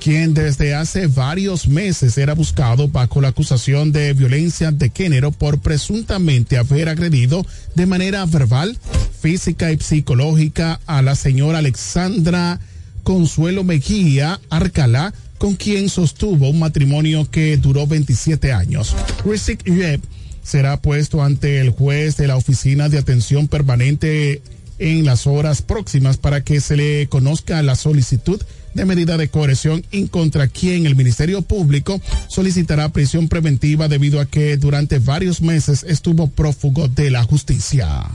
quien 0.00 0.34
desde 0.34 0.74
hace 0.74 1.06
varios 1.06 1.68
meses 1.68 2.18
era 2.18 2.34
buscado 2.34 2.88
bajo 2.88 3.20
la 3.20 3.28
acusación 3.28 3.90
de 3.90 4.12
violencia 4.12 4.72
de 4.72 4.90
género 4.94 5.32
por 5.32 5.60
presuntamente 5.60 6.58
haber 6.58 6.88
agredido 6.88 7.46
de 7.74 7.86
manera 7.86 8.26
verbal, 8.26 8.76
física 9.20 9.72
y 9.72 9.78
psicológica 9.78 10.80
a 10.86 11.00
la 11.00 11.14
señora 11.14 11.58
Alexandra 11.58 12.60
Consuelo 13.02 13.64
Mejía 13.64 14.38
Arcalá, 14.50 15.14
con 15.38 15.54
quien 15.54 15.88
sostuvo 15.88 16.50
un 16.50 16.58
matrimonio 16.58 17.26
que 17.30 17.56
duró 17.56 17.86
27 17.86 18.52
años. 18.52 18.94
Rizik 19.24 19.64
Jeb 19.64 20.02
será 20.48 20.80
puesto 20.80 21.22
ante 21.22 21.60
el 21.60 21.68
juez 21.68 22.16
de 22.16 22.26
la 22.26 22.36
Oficina 22.36 22.88
de 22.88 22.96
Atención 22.96 23.48
Permanente 23.48 24.40
en 24.78 25.04
las 25.04 25.26
horas 25.26 25.60
próximas 25.60 26.16
para 26.16 26.42
que 26.42 26.62
se 26.62 26.74
le 26.74 27.06
conozca 27.08 27.60
la 27.62 27.76
solicitud 27.76 28.40
de 28.72 28.86
medida 28.86 29.18
de 29.18 29.28
coerción 29.28 29.84
en 29.92 30.08
contra 30.08 30.48
quien 30.48 30.86
el 30.86 30.96
Ministerio 30.96 31.42
Público 31.42 32.00
solicitará 32.28 32.88
prisión 32.88 33.28
preventiva 33.28 33.88
debido 33.88 34.20
a 34.20 34.24
que 34.24 34.56
durante 34.56 35.00
varios 35.00 35.42
meses 35.42 35.84
estuvo 35.86 36.28
prófugo 36.28 36.88
de 36.88 37.10
la 37.10 37.24
justicia. 37.24 38.06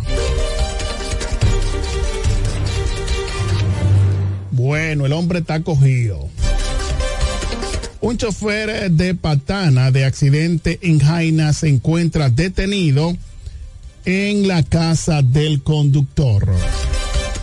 Bueno, 4.50 5.06
el 5.06 5.14
hombre 5.14 5.40
está 5.40 5.62
cogido. 5.62 6.30
Un 8.04 8.18
chofer 8.18 8.92
de 8.92 9.16
patana 9.16 9.90
de 9.90 10.04
accidente 10.04 10.78
en 10.82 11.00
Jaina 11.00 11.54
se 11.54 11.70
encuentra 11.70 12.30
detenido 12.30 13.16
en 14.04 14.46
la 14.46 14.62
casa 14.62 15.22
del 15.22 15.64
conductor. 15.64 16.46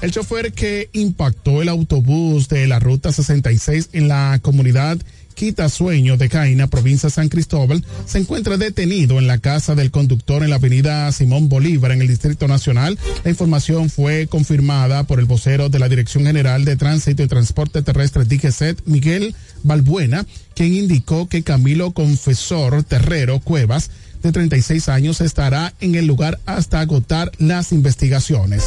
El 0.02 0.10
chofer 0.10 0.52
que 0.52 0.90
impactó 0.92 1.62
el 1.62 1.70
autobús 1.70 2.50
de 2.50 2.66
la 2.66 2.78
ruta 2.78 3.10
66 3.10 3.88
en 3.94 4.08
la 4.08 4.38
comunidad 4.42 4.98
Quitasueño 5.40 6.18
de 6.18 6.28
Jaina, 6.28 6.66
provincia 6.66 7.06
de 7.06 7.14
San 7.14 7.30
Cristóbal, 7.30 7.82
se 8.04 8.18
encuentra 8.18 8.58
detenido 8.58 9.18
en 9.18 9.26
la 9.26 9.38
casa 9.38 9.74
del 9.74 9.90
conductor 9.90 10.42
en 10.42 10.50
la 10.50 10.56
avenida 10.56 11.10
Simón 11.12 11.48
Bolívar, 11.48 11.92
en 11.92 12.02
el 12.02 12.08
Distrito 12.08 12.46
Nacional. 12.46 12.98
La 13.24 13.30
información 13.30 13.88
fue 13.88 14.26
confirmada 14.26 15.04
por 15.04 15.18
el 15.18 15.24
vocero 15.24 15.70
de 15.70 15.78
la 15.78 15.88
Dirección 15.88 16.26
General 16.26 16.66
de 16.66 16.76
Tránsito 16.76 17.22
y 17.22 17.26
Transporte 17.26 17.80
Terrestre 17.80 18.26
DGCET, 18.26 18.82
Miguel 18.84 19.34
Balbuena, 19.62 20.26
quien 20.54 20.74
indicó 20.74 21.26
que 21.26 21.42
Camilo 21.42 21.92
Confesor 21.92 22.84
Terrero 22.84 23.40
Cuevas, 23.40 23.90
de 24.22 24.32
36 24.32 24.90
años, 24.90 25.22
estará 25.22 25.72
en 25.80 25.94
el 25.94 26.04
lugar 26.04 26.38
hasta 26.44 26.80
agotar 26.80 27.32
las 27.38 27.72
investigaciones. 27.72 28.64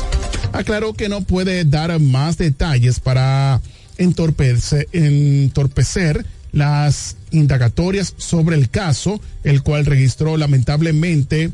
Aclaró 0.54 0.94
que 0.94 1.08
no 1.08 1.22
puede 1.22 1.66
dar 1.66 2.00
más 2.00 2.40
detalles 2.40 3.00
para 3.00 3.62
entorpecer 4.00 4.88
las 6.54 7.18
indagatorias 7.32 8.14
sobre 8.16 8.56
el 8.56 8.70
caso, 8.70 9.20
el 9.44 9.64
cual 9.64 9.86
registró 9.86 10.38
lamentablemente 10.38 11.52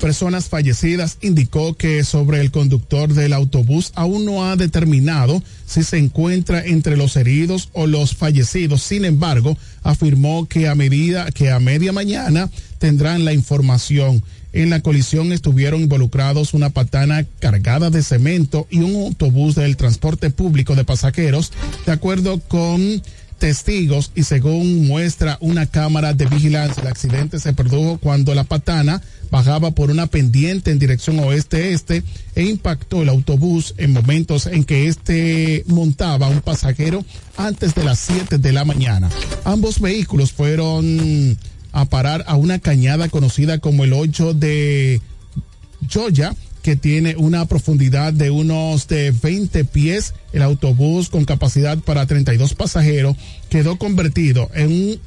personas 0.00 0.48
fallecidas, 0.48 1.18
indicó 1.20 1.74
que 1.74 2.04
sobre 2.04 2.40
el 2.40 2.50
conductor 2.50 3.12
del 3.12 3.32
autobús 3.32 3.92
aún 3.94 4.24
no 4.24 4.44
ha 4.44 4.56
determinado 4.56 5.42
si 5.66 5.82
se 5.82 5.98
encuentra 5.98 6.64
entre 6.64 6.96
los 6.96 7.16
heridos 7.16 7.70
o 7.72 7.86
los 7.86 8.14
fallecidos. 8.14 8.82
Sin 8.82 9.04
embargo, 9.04 9.56
afirmó 9.82 10.46
que 10.46 10.68
a 10.68 10.74
medida 10.74 11.30
que 11.32 11.50
a 11.50 11.60
media 11.60 11.92
mañana 11.92 12.50
tendrán 12.78 13.24
la 13.24 13.32
información. 13.32 14.22
En 14.52 14.70
la 14.70 14.80
colisión 14.80 15.32
estuvieron 15.32 15.82
involucrados 15.82 16.54
una 16.54 16.70
patana 16.70 17.26
cargada 17.40 17.90
de 17.90 18.02
cemento 18.02 18.66
y 18.70 18.78
un 18.78 18.94
autobús 19.06 19.54
del 19.54 19.76
transporte 19.76 20.30
público 20.30 20.74
de 20.74 20.84
pasajeros, 20.84 21.52
de 21.84 21.92
acuerdo 21.92 22.40
con 22.40 23.02
testigos 23.38 24.12
y 24.14 24.22
según 24.22 24.86
muestra 24.86 25.36
una 25.40 25.66
cámara 25.66 26.14
de 26.14 26.26
vigilancia, 26.26 26.82
el 26.82 26.88
accidente 26.88 27.38
se 27.38 27.52
produjo 27.52 27.98
cuando 27.98 28.34
la 28.34 28.44
patana 28.44 29.02
bajaba 29.30 29.72
por 29.72 29.90
una 29.90 30.06
pendiente 30.06 30.70
en 30.70 30.78
dirección 30.78 31.18
oeste-este 31.18 32.02
e 32.34 32.44
impactó 32.44 33.02
el 33.02 33.08
autobús 33.08 33.74
en 33.76 33.92
momentos 33.92 34.46
en 34.46 34.64
que 34.64 34.86
este 34.86 35.64
montaba 35.66 36.28
un 36.28 36.40
pasajero 36.40 37.04
antes 37.36 37.74
de 37.74 37.84
las 37.84 37.98
7 37.98 38.38
de 38.38 38.52
la 38.52 38.64
mañana. 38.64 39.10
Ambos 39.44 39.80
vehículos 39.80 40.32
fueron 40.32 41.36
a 41.76 41.84
parar 41.84 42.24
a 42.26 42.36
una 42.36 42.58
cañada 42.58 43.10
conocida 43.10 43.58
como 43.58 43.84
el 43.84 43.92
8 43.92 44.32
de 44.32 45.02
Joya, 45.92 46.34
que 46.62 46.74
tiene 46.74 47.16
una 47.16 47.44
profundidad 47.44 48.14
de 48.14 48.30
unos 48.30 48.88
de 48.88 49.10
20 49.10 49.66
pies. 49.66 50.14
El 50.32 50.40
autobús 50.40 51.10
con 51.10 51.26
capacidad 51.26 51.76
para 51.76 52.06
32 52.06 52.54
pasajeros 52.54 53.14
quedó 53.50 53.76
convertido 53.76 54.50
en 54.54 54.72
un 54.72 55.00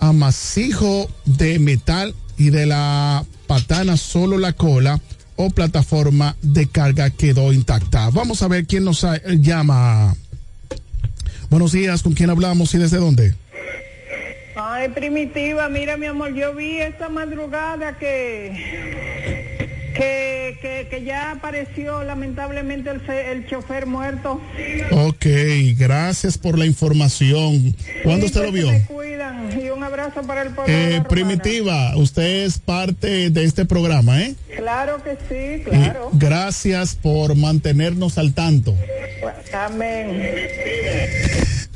amasijo 0.00 1.08
de 1.24 1.58
metal 1.58 2.14
y 2.36 2.50
de 2.50 2.66
la 2.66 3.24
patana 3.46 3.96
solo 3.96 4.36
la 4.36 4.52
cola 4.52 5.00
o 5.36 5.48
plataforma 5.48 6.36
de 6.42 6.66
carga 6.66 7.08
quedó 7.08 7.54
intacta. 7.54 8.10
Vamos 8.10 8.42
a 8.42 8.48
ver 8.48 8.66
quién 8.66 8.84
nos 8.84 9.06
llama. 9.40 10.14
Buenos 11.48 11.72
días, 11.72 12.02
¿con 12.02 12.12
quién 12.12 12.28
hablamos 12.28 12.74
y 12.74 12.78
desde 12.78 12.98
dónde? 12.98 13.34
Ay, 14.74 14.88
primitiva, 14.88 15.68
mira 15.68 15.98
mi 15.98 16.06
amor, 16.06 16.32
yo 16.32 16.54
vi 16.54 16.78
esta 16.78 17.10
madrugada 17.10 17.98
que 17.98 18.52
que, 19.94 20.56
que, 20.62 20.88
que, 20.88 21.04
ya 21.04 21.32
apareció 21.32 22.02
lamentablemente 22.02 22.88
el, 22.88 23.02
el, 23.10 23.46
chofer 23.46 23.84
muerto. 23.84 24.40
Ok, 24.90 25.26
gracias 25.76 26.38
por 26.38 26.58
la 26.58 26.64
información. 26.64 27.76
¿Cuándo 28.02 28.24
usted 28.24 28.42
lo 28.42 28.50
vio? 28.50 28.70
Me 28.70 28.86
cuidan 28.86 29.60
y 29.60 29.68
un 29.68 29.84
abrazo 29.84 30.22
para 30.22 30.40
el 30.40 30.54
pueblo. 30.54 30.72
Eh, 30.72 31.02
primitiva, 31.06 31.94
usted 31.96 32.46
es 32.46 32.58
parte 32.58 33.28
de 33.28 33.44
este 33.44 33.66
programa, 33.66 34.22
¿eh? 34.22 34.34
Claro 34.56 35.02
que 35.04 35.18
sí, 35.28 35.62
claro. 35.64 36.10
Y 36.14 36.18
gracias 36.18 36.94
por 36.94 37.36
mantenernos 37.36 38.16
al 38.16 38.32
tanto. 38.32 38.74
Amén. 39.52 40.32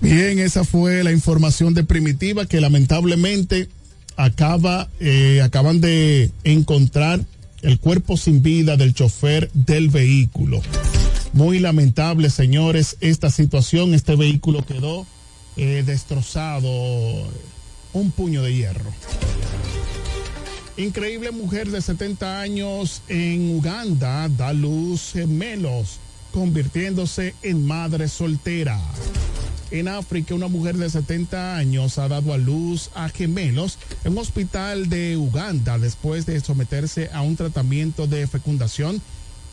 Bien, 0.00 0.38
esa 0.38 0.64
fue 0.64 1.02
la 1.02 1.12
información 1.12 1.74
de 1.74 1.84
Primitiva 1.84 2.46
que 2.46 2.60
lamentablemente 2.60 3.68
acaba, 4.16 4.88
eh, 5.00 5.40
acaban 5.42 5.80
de 5.80 6.30
encontrar 6.44 7.24
el 7.62 7.78
cuerpo 7.80 8.16
sin 8.16 8.42
vida 8.42 8.76
del 8.76 8.94
chofer 8.94 9.50
del 9.52 9.88
vehículo. 9.88 10.60
Muy 11.32 11.58
lamentable, 11.58 12.30
señores, 12.30 12.96
esta 13.00 13.30
situación. 13.30 13.94
Este 13.94 14.16
vehículo 14.16 14.64
quedó 14.64 15.06
eh, 15.56 15.82
destrozado. 15.84 16.70
Un 17.92 18.10
puño 18.10 18.42
de 18.42 18.54
hierro. 18.54 18.92
Increíble 20.76 21.30
mujer 21.30 21.70
de 21.70 21.80
70 21.80 22.40
años 22.40 23.02
en 23.08 23.56
Uganda 23.56 24.28
da 24.28 24.52
luz 24.52 25.12
gemelos, 25.14 25.98
convirtiéndose 26.32 27.34
en 27.42 27.66
madre 27.66 28.08
soltera. 28.08 28.78
En 29.70 29.88
África, 29.88 30.34
una 30.34 30.48
mujer 30.48 30.76
de 30.76 30.88
70 30.88 31.56
años 31.56 31.98
ha 31.98 32.08
dado 32.08 32.32
a 32.32 32.38
luz 32.38 32.90
a 32.94 33.08
gemelos 33.08 33.78
en 34.04 34.12
un 34.12 34.18
hospital 34.18 34.88
de 34.88 35.16
Uganda 35.16 35.78
después 35.78 36.24
de 36.24 36.40
someterse 36.40 37.10
a 37.12 37.22
un 37.22 37.36
tratamiento 37.36 38.06
de 38.06 38.26
fecundación 38.26 39.02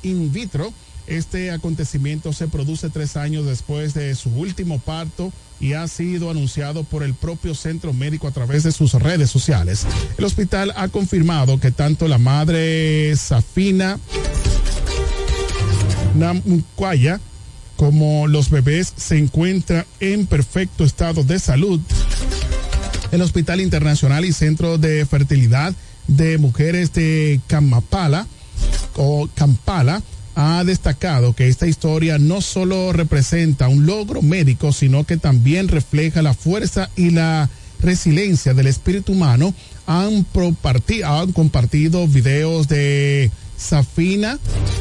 in 0.04 0.32
vitro. 0.32 0.72
Este 1.08 1.52
acontecimiento 1.52 2.32
se 2.32 2.48
produce 2.48 2.90
tres 2.90 3.18
años 3.18 3.46
después 3.46 3.94
de 3.94 4.16
su 4.16 4.30
último 4.30 4.80
parto 4.80 5.34
y 5.60 5.74
ha 5.74 5.88
sido 5.88 6.30
anunciado 6.30 6.84
por 6.84 7.04
el 7.04 7.14
propio 7.14 7.56
centro 7.56 7.92
médico 7.92 8.28
a 8.28 8.32
través 8.32 8.64
de 8.64 8.72
sus 8.72 8.94
redes 8.94 9.30
sociales. 9.30 9.86
El 10.18 10.26
hospital 10.26 10.74
ha 10.78 10.88
confirmado 10.90 11.60
que 11.60 11.72
tanto 11.72 12.08
la 12.08 12.20
madre 12.20 13.16
Safina 13.18 14.00
Namkwaya 16.16 17.20
como 17.76 18.28
los 18.28 18.50
bebés 18.50 18.94
se 18.96 19.18
encuentran 19.18 19.86
en 20.00 20.26
perfecto 20.26 20.84
estado 20.84 21.24
de 21.24 21.40
salud. 21.40 21.80
El 23.12 23.22
Hospital 23.22 23.62
Internacional 23.62 24.26
y 24.26 24.34
Centro 24.34 24.78
de 24.78 25.06
Fertilidad 25.06 25.74
de 26.08 26.38
Mujeres 26.38 26.94
de 26.94 27.40
Kamapala 27.48 28.28
o 28.96 29.30
Kampala 29.36 30.02
ha 30.36 30.64
destacado 30.64 31.34
que 31.34 31.48
esta 31.48 31.68
historia 31.68 32.18
no 32.18 32.42
solo 32.42 32.92
representa 32.92 33.68
un 33.68 33.86
logro 33.86 34.22
médico, 34.22 34.72
sino 34.72 35.04
que 35.04 35.18
también 35.18 35.68
refleja 35.68 36.22
la 36.22 36.34
fuerza 36.34 36.90
y 36.96 37.12
la 37.12 37.50
resiliencia 37.82 38.54
del 38.54 38.68
espíritu 38.68 39.12
humano. 39.12 39.54
Han, 39.86 40.26
han 41.06 41.32
compartido 41.34 42.08
videos 42.08 42.68
de 42.68 43.30
Safina, 43.58 44.40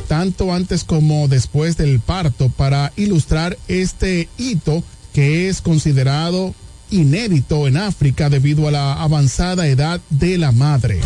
tanto 0.08 0.52
antes 0.52 0.84
como 0.84 1.28
después 1.28 1.76
del 1.76 2.00
parto, 2.00 2.48
para 2.48 2.92
ilustrar 2.96 3.58
este 3.68 4.28
hito 4.38 4.82
que 5.12 5.48
es 5.48 5.60
considerado 5.60 6.54
inédito 6.90 7.66
en 7.66 7.76
África 7.76 8.28
debido 8.28 8.68
a 8.68 8.70
la 8.70 8.92
avanzada 8.94 9.66
edad 9.66 10.00
de 10.10 10.38
la 10.38 10.52
madre. 10.52 11.00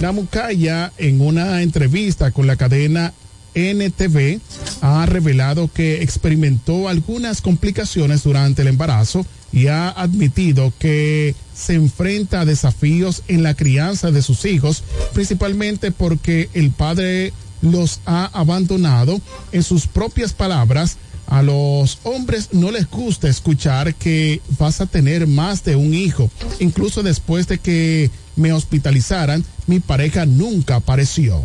Namukaya, 0.00 0.92
en 0.96 1.20
una 1.20 1.62
entrevista 1.62 2.30
con 2.30 2.46
la 2.46 2.56
cadena 2.56 3.12
NTV, 3.54 4.40
ha 4.80 5.06
revelado 5.06 5.68
que 5.72 6.02
experimentó 6.02 6.88
algunas 6.88 7.40
complicaciones 7.40 8.22
durante 8.22 8.62
el 8.62 8.68
embarazo 8.68 9.24
y 9.52 9.66
ha 9.66 9.88
admitido 9.88 10.72
que 10.78 11.34
se 11.54 11.74
enfrenta 11.74 12.40
a 12.40 12.44
desafíos 12.44 13.22
en 13.28 13.42
la 13.42 13.54
crianza 13.54 14.10
de 14.10 14.22
sus 14.22 14.44
hijos, 14.44 14.84
principalmente 15.12 15.90
porque 15.90 16.48
el 16.54 16.70
padre 16.70 17.32
los 17.62 18.00
ha 18.06 18.26
abandonado. 18.32 19.20
En 19.52 19.62
sus 19.62 19.86
propias 19.86 20.32
palabras, 20.32 20.96
a 21.30 21.42
los 21.42 21.98
hombres 22.02 22.50
no 22.52 22.70
les 22.70 22.90
gusta 22.90 23.28
escuchar 23.28 23.94
que 23.94 24.42
vas 24.58 24.80
a 24.80 24.86
tener 24.86 25.26
más 25.26 25.64
de 25.64 25.76
un 25.76 25.94
hijo. 25.94 26.30
Incluso 26.58 27.02
después 27.02 27.46
de 27.46 27.58
que 27.58 28.10
me 28.36 28.52
hospitalizaran, 28.52 29.44
mi 29.66 29.80
pareja 29.80 30.26
nunca 30.26 30.76
apareció. 30.76 31.42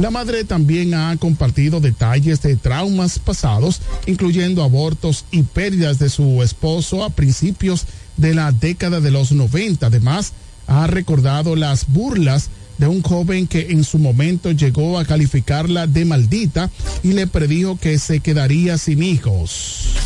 La 0.00 0.10
madre 0.10 0.44
también 0.44 0.94
ha 0.94 1.16
compartido 1.18 1.80
detalles 1.80 2.42
de 2.42 2.56
traumas 2.56 3.18
pasados, 3.18 3.80
incluyendo 4.06 4.64
abortos 4.64 5.24
y 5.30 5.42
pérdidas 5.42 5.98
de 5.98 6.08
su 6.08 6.42
esposo 6.42 7.04
a 7.04 7.10
principios 7.10 7.84
de 8.16 8.34
la 8.34 8.50
década 8.50 9.00
de 9.00 9.10
los 9.10 9.30
90. 9.30 9.86
Además, 9.86 10.32
ha 10.66 10.86
recordado 10.86 11.54
las 11.54 11.86
burlas 11.86 12.50
de 12.80 12.86
un 12.86 13.02
joven 13.02 13.46
que 13.46 13.72
en 13.72 13.84
su 13.84 13.98
momento 13.98 14.50
llegó 14.52 14.98
a 14.98 15.04
calificarla 15.04 15.86
de 15.86 16.06
maldita 16.06 16.70
y 17.02 17.12
le 17.12 17.26
predijo 17.26 17.78
que 17.78 17.98
se 17.98 18.20
quedaría 18.20 18.78
sin 18.78 19.02
hijos. 19.02 19.96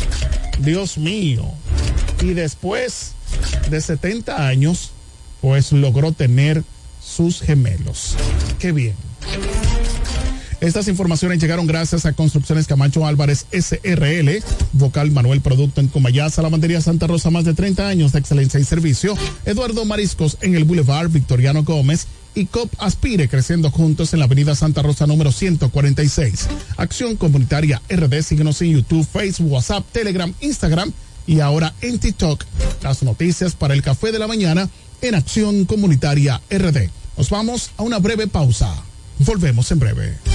Dios 0.59 0.97
mío. 0.97 1.45
Y 2.21 2.33
después 2.33 3.13
de 3.69 3.79
70 3.79 4.45
años, 4.45 4.91
pues 5.39 5.71
logró 5.71 6.11
tener 6.11 6.65
sus 7.01 7.41
gemelos. 7.41 8.17
Qué 8.59 8.73
bien. 8.73 8.95
Estas 10.65 10.87
informaciones 10.87 11.39
llegaron 11.39 11.67
gracias 11.67 12.07
a 12.07 12.13
Construcciones 12.13 12.65
Camacho 12.65 13.05
Álvarez 13.05 13.45
SRL, 13.51 14.43
Vocal 14.73 15.11
Manuel 15.11 15.41
Producto 15.41 15.79
en 15.79 15.89
Comayá, 15.89 16.27
Salamandería 16.31 16.81
Santa 16.81 17.05
Rosa, 17.05 17.29
más 17.29 17.45
de 17.45 17.53
30 17.53 17.87
años 17.87 18.11
de 18.11 18.17
excelencia 18.17 18.59
y 18.59 18.63
servicio, 18.63 19.15
Eduardo 19.45 19.85
Mariscos 19.85 20.39
en 20.41 20.55
el 20.55 20.63
Boulevard 20.63 21.11
Victoriano 21.11 21.63
Gómez 21.63 22.07
y 22.33 22.47
COP 22.47 22.73
Aspire 22.79 23.29
creciendo 23.29 23.69
juntos 23.69 24.11
en 24.13 24.19
la 24.19 24.25
Avenida 24.25 24.55
Santa 24.55 24.81
Rosa 24.81 25.05
número 25.05 25.31
146. 25.31 26.47
Acción 26.77 27.15
Comunitaria 27.15 27.79
RD, 27.87 28.23
síguenos 28.23 28.59
en 28.63 28.71
YouTube, 28.71 29.05
Facebook, 29.05 29.51
WhatsApp, 29.51 29.85
Telegram, 29.91 30.33
Instagram 30.41 30.91
y 31.27 31.41
ahora 31.41 31.75
en 31.81 31.99
TikTok. 31.99 32.43
Las 32.81 33.03
noticias 33.03 33.53
para 33.53 33.75
el 33.75 33.83
café 33.83 34.11
de 34.11 34.17
la 34.17 34.25
mañana 34.25 34.67
en 35.03 35.13
Acción 35.13 35.65
Comunitaria 35.65 36.41
RD. 36.49 36.89
Nos 37.17 37.29
vamos 37.29 37.69
a 37.77 37.83
una 37.83 37.99
breve 37.99 38.25
pausa. 38.25 38.75
Volvemos 39.19 39.71
en 39.71 39.79
breve. 39.79 40.34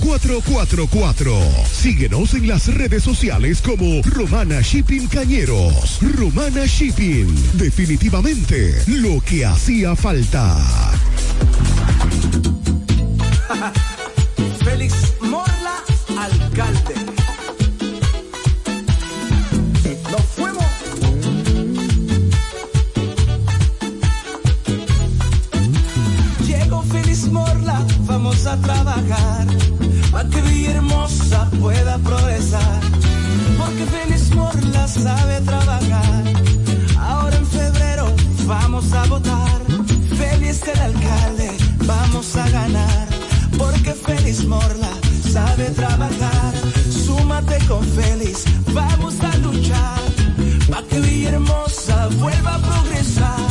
4444. 0.01 1.33
Síguenos 1.71 2.33
en 2.33 2.47
las 2.47 2.67
redes 2.73 3.03
sociales 3.03 3.61
como 3.61 4.01
Romana 4.03 4.61
Shipping 4.61 5.07
Cañeros. 5.07 5.99
Romana 6.17 6.65
Shipping. 6.65 7.27
Definitivamente 7.53 8.75
lo 8.87 9.21
que 9.21 9.45
hacía 9.45 9.95
falta. 9.95 10.57
Félix 14.63 14.93
Morla, 15.21 15.83
alcalde. 16.17 16.95
Nos 20.11 20.21
fuimos. 20.35 20.65
Llegó 26.47 26.83
Félix 26.83 27.25
Morla, 27.25 27.85
vamos 28.05 28.45
a 28.45 28.57
trabajar. 28.61 29.47
Para 30.11 30.29
que 30.29 30.41
Villahermosa 30.41 31.49
pueda 31.59 31.97
progresar. 31.99 32.81
Porque 33.57 33.85
Félix 33.85 34.35
Morla 34.35 34.87
sabe 34.87 35.41
trabajar. 35.41 36.23
Ahora 36.99 37.37
en 37.37 37.45
febrero 37.45 38.13
vamos 38.45 38.91
a 38.93 39.05
votar. 39.05 39.61
Félix 40.17 40.67
el 40.67 40.79
alcalde, 40.79 41.49
vamos 41.85 42.35
a 42.35 42.49
ganar. 42.49 43.07
Porque 43.57 43.93
Félix 43.93 44.43
Morla 44.45 44.91
sabe 45.31 45.65
trabajar. 45.71 46.53
Súmate 47.05 47.57
con 47.67 47.83
Félix, 47.83 48.43
vamos 48.73 49.15
a 49.21 49.37
luchar. 49.37 50.01
Para 50.69 50.87
que 50.87 50.99
Villahermosa 50.99 52.07
vuelva 52.19 52.55
a 52.55 52.59
progresar. 52.59 53.50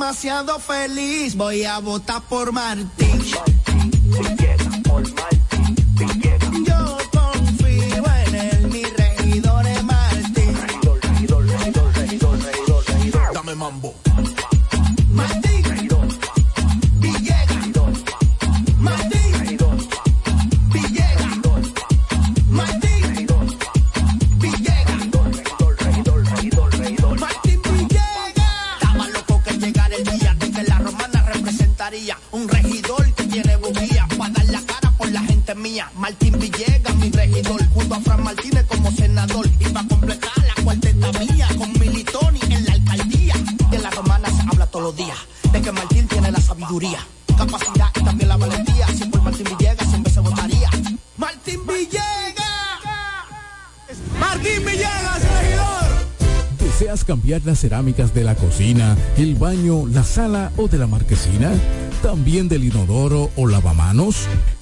Demasiado 0.00 0.58
feliz, 0.58 1.36
voy 1.36 1.64
a 1.64 1.78
votar 1.78 2.22
por 2.22 2.52
Martín. 2.52 3.22
Yo 6.66 6.98
confío 7.12 8.04
en 8.26 8.34
él, 8.34 8.68
mi 8.68 8.82
regidor 8.82 9.66
es 9.66 9.84
Martín. 9.84 10.56
Dame 13.34 13.54
mambo. 13.54 13.94
¿Deseas 57.30 57.42
cambiar 57.42 57.54
las 57.54 57.60
cerámicas 57.60 58.12
de 58.12 58.24
la 58.24 58.34
cocina, 58.34 58.96
el 59.16 59.36
baño, 59.36 59.86
la 59.86 60.02
sala 60.02 60.50
o 60.56 60.66
de 60.66 60.78
la 60.78 60.88
marquesina? 60.88 61.52
¿También 62.02 62.48
del 62.48 62.64
inodoro 62.64 63.30
o 63.36 63.46
lavamanos? 63.46 64.26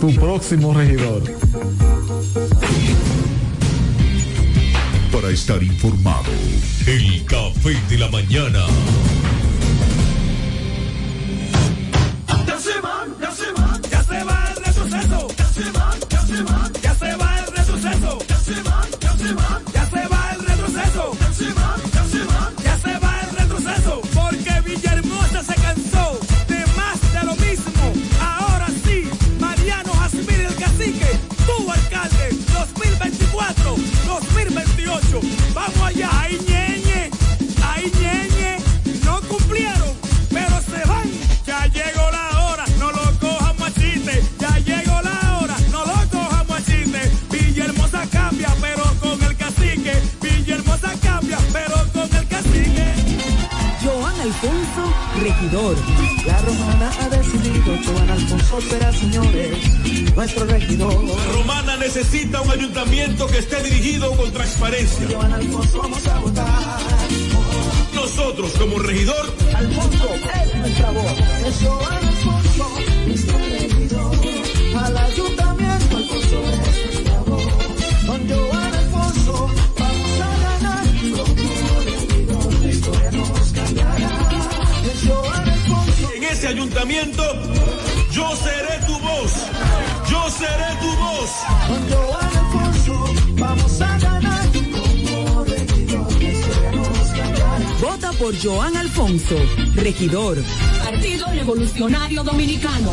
tu 0.00 0.14
próximo 0.14 0.72
regidor. 0.74 1.22
Para 5.12 5.30
estar 5.30 5.62
informado, 5.62 6.30
el 6.86 7.24
café 7.24 7.76
de 7.88 7.98
la 7.98 8.08
mañana. 8.10 8.66
Alfonso, 54.34 54.94
regidor. 55.20 55.76
La 56.26 56.38
romana 56.38 56.90
ha 57.00 57.08
decidido, 57.08 57.76
Joan 57.84 58.10
Alfonso 58.10 58.60
será, 58.62 58.92
señores, 58.92 59.58
nuestro 60.14 60.46
regidor. 60.46 61.04
Romana 61.34 61.76
necesita 61.76 62.40
un 62.40 62.50
ayuntamiento 62.50 63.26
que 63.28 63.38
esté 63.38 63.62
dirigido 63.62 64.10
con 64.16 64.32
transparencia. 64.32 65.06
Joan 65.10 65.32
Alfonso 65.32 65.78
vamos 65.78 66.06
a 66.08 66.18
votar. 66.18 66.78
Nosotros 67.94 68.52
como 68.58 68.78
regidor, 68.80 69.34
Alfonso 69.54 70.14
es 70.14 70.54
nuestra 70.56 70.90
voz. 70.90 71.14
Es 71.46 71.62
Joan 71.62 72.06
Alfonso, 72.06 72.43
ayuntamiento, 86.64 87.22
yo 88.10 88.34
seré 88.36 88.78
tu 88.86 88.98
voz. 88.98 89.32
Yo 90.10 90.30
seré 90.30 90.70
tu 90.80 90.96
voz. 90.96 91.30
Con 91.68 91.90
Joan 91.90 92.36
Alfonso 92.36 93.14
vamos 93.34 93.80
a 93.82 93.98
ganar. 93.98 94.48
Como 94.52 95.44
regidor 95.44 96.06
cambiará. 97.16 97.58
Vota 97.80 98.12
por 98.12 98.34
Joan 98.42 98.76
Alfonso, 98.76 99.36
regidor. 99.74 100.38
Partido 100.84 101.26
Revolucionario 101.32 102.24
Dominicano. 102.24 102.92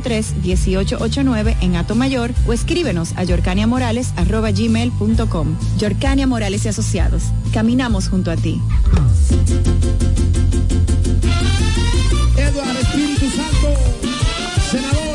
809-553-1889 0.00 1.56
en 1.60 1.76
Atomayor 1.76 2.32
o 2.46 2.52
escríbenos 2.52 3.12
a 3.16 3.24
yorcaniamorales.com. 3.24 5.56
Yorcania 5.78 6.26
Morales 6.26 6.64
y 6.64 6.68
Asociados. 6.68 7.24
Caminamos 7.52 8.08
junto 8.08 8.30
a 8.30 8.36
ti. 8.36 8.60
Eduardo 12.36 12.78
Espíritu 12.80 13.26
Santo, 13.30 13.74
senador. 14.70 15.12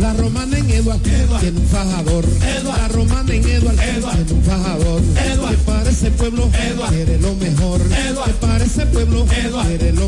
La 0.00 0.12
romana 0.14 0.56
en 0.56 0.70
Eduard, 0.70 1.00
tiene 1.00 1.58
un 1.58 1.66
fajador. 1.66 2.24
La 2.64 2.88
romana 2.88 3.34
en 3.34 3.44
Eduard, 3.44 3.76
tiene 3.76 4.32
un 4.32 4.42
fajador. 4.44 5.02
Que 5.02 5.56
para 5.66 5.90
ese 5.90 6.10
pueblo 6.12 6.48
quiere 6.88 7.18
lo 7.18 7.34
mejor. 7.34 7.80
Que 7.82 8.32
para 8.40 8.64
ese 8.64 8.86
pueblo 8.86 9.26
quiere 9.26 9.92
lo 9.92 10.07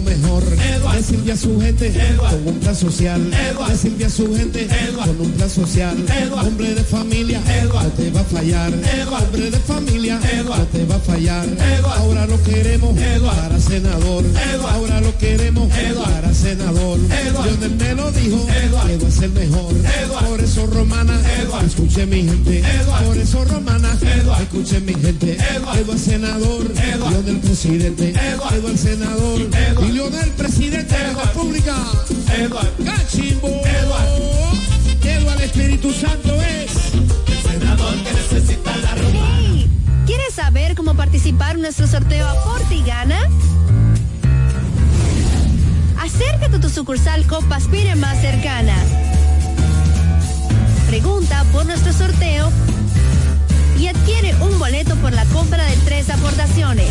mejor. 1.31 1.31
Decirle 1.31 1.33
a 1.33 1.37
su 1.37 1.61
gente 1.61 1.93
con 2.19 2.49
un 2.49 2.61
plan 2.61 2.77
social. 2.77 3.31
Decirle 3.69 4.05
a 4.05 4.11
su 4.11 4.37
gente 4.37 4.69
con 4.97 5.21
un 5.21 5.31
plan 5.33 5.51
social. 5.51 5.97
Hombre 6.33 6.75
de 6.75 6.85
familia, 6.85 7.41
no 7.73 7.87
te 7.93 8.11
va 8.11 8.21
a 8.21 8.25
fallar. 8.25 8.73
Hombre 9.11 9.51
de 9.51 9.59
familia, 9.59 10.21
no 10.45 10.65
te 10.67 10.85
va 10.85 10.97
a 10.97 11.01
fallar. 11.01 11.47
Ahora 11.97 12.27
lo 12.27 12.43
queremos 12.43 12.99
para 13.21 13.59
senador. 13.61 14.25
Ahora 14.71 15.01
lo 15.01 15.17
queremos 15.19 15.69
para 16.05 16.35
senador. 16.35 16.99
Lionel 16.99 17.77
me 17.77 17.95
lo 17.95 18.11
dijo, 18.13 18.47
que 18.47 18.97
va 18.97 19.09
a 19.09 19.11
ser 19.11 19.31
mejor. 19.31 19.75
Por 20.29 20.41
eso 20.41 20.67
romana, 20.67 21.21
escuche 21.65 22.07
mi 22.07 22.23
gente. 22.25 22.63
Por 23.05 23.17
eso 23.17 23.45
romana, 23.45 23.97
escuche 24.43 24.81
mi 24.81 24.95
gente. 24.95 25.37
Eduardo 25.55 25.97
senador, 25.97 26.71
León 26.75 27.25
del 27.25 27.39
presidente. 27.39 28.11
Eduardo 28.11 28.77
senador, 28.77 29.41
y 29.41 30.11
del 30.11 30.31
presidente 30.31 30.97
la 31.21 31.27
República. 31.27 31.77
Cachimbo. 32.85 33.49
Eduardo 33.49 35.33
el 35.37 35.41
Espíritu 35.43 35.93
Santo 35.93 36.35
es 36.43 36.95
el 36.95 37.51
senador 37.51 37.95
que 38.03 38.13
necesita 38.13 38.77
la 38.77 38.95
romana. 38.95 39.67
¿Quieres 40.07 40.35
saber 40.35 40.75
cómo 40.75 40.95
participar 40.95 41.57
en 41.57 41.63
nuestro 41.63 41.87
sorteo 41.87 42.27
Aporte 42.27 42.75
y 42.75 42.83
Gana? 42.83 43.21
Acércate 45.99 46.57
a 46.57 46.61
tu 46.61 46.69
sucursal 46.69 47.27
Copa 47.27 47.57
Aspire 47.57 47.95
más 47.97 48.21
cercana. 48.21 48.77
Pregunta 50.89 51.45
por 51.53 51.67
nuestro 51.67 51.93
sorteo 51.93 52.51
y 53.79 53.87
adquiere 53.87 54.35
un 54.37 54.59
boleto 54.59 54.95
por 54.97 55.13
la 55.13 55.25
compra 55.27 55.65
de 55.65 55.77
tres 55.85 56.11
aportaciones. 56.11 56.91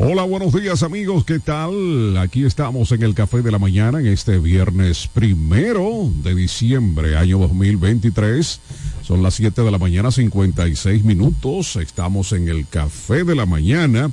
Hola, 0.00 0.22
buenos 0.22 0.52
días 0.52 0.84
amigos, 0.84 1.24
¿qué 1.24 1.40
tal? 1.40 2.16
Aquí 2.18 2.44
estamos 2.44 2.92
en 2.92 3.02
el 3.02 3.14
Café 3.14 3.42
de 3.42 3.50
la 3.50 3.58
Mañana 3.58 3.98
en 3.98 4.06
este 4.06 4.38
viernes 4.38 5.08
primero 5.12 6.08
de 6.22 6.36
diciembre, 6.36 7.16
año 7.16 7.40
2023. 7.40 8.60
Son 9.02 9.24
las 9.24 9.34
7 9.34 9.60
de 9.60 9.70
la 9.72 9.78
mañana, 9.78 10.12
56 10.12 11.02
minutos. 11.02 11.74
Estamos 11.74 12.30
en 12.30 12.46
el 12.46 12.68
Café 12.68 13.24
de 13.24 13.34
la 13.34 13.44
Mañana. 13.44 14.12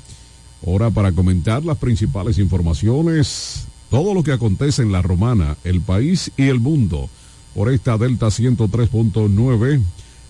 Hora 0.64 0.90
para 0.90 1.12
comentar 1.12 1.64
las 1.64 1.78
principales 1.78 2.40
informaciones, 2.40 3.68
todo 3.92 4.16
lo 4.16 4.24
que 4.24 4.32
acontece 4.32 4.82
en 4.82 4.92
la 4.92 5.04
Romana, 5.04 5.56
el 5.64 5.82
país 5.82 6.32
y 6.36 6.48
el 6.48 6.60
mundo. 6.60 7.12
Por 7.54 7.72
esta 7.72 8.00
Delta 8.00 8.28
103.9, 8.28 9.84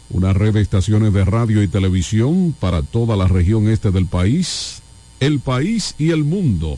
una 0.10 0.34
red 0.34 0.54
de 0.54 0.60
estaciones 0.60 1.14
de 1.14 1.24
radio 1.24 1.64
y 1.64 1.70
televisión 1.70 2.54
para 2.60 2.82
toda 2.82 3.16
la 3.16 3.30
región 3.30 3.70
este 3.70 3.92
del 3.92 4.06
país 4.06 4.82
el 5.26 5.40
país 5.40 5.96
y 5.98 6.12
el 6.12 6.24
mundo. 6.24 6.78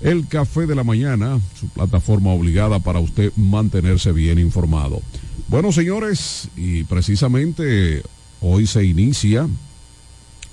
El 0.00 0.26
Café 0.26 0.66
de 0.66 0.74
la 0.74 0.84
Mañana, 0.84 1.40
su 1.58 1.68
plataforma 1.68 2.30
obligada 2.30 2.78
para 2.80 3.00
usted 3.00 3.32
mantenerse 3.36 4.12
bien 4.12 4.38
informado. 4.38 5.00
Bueno, 5.48 5.72
señores, 5.72 6.48
y 6.56 6.84
precisamente 6.84 8.02
hoy 8.40 8.66
se 8.66 8.84
inicia 8.84 9.48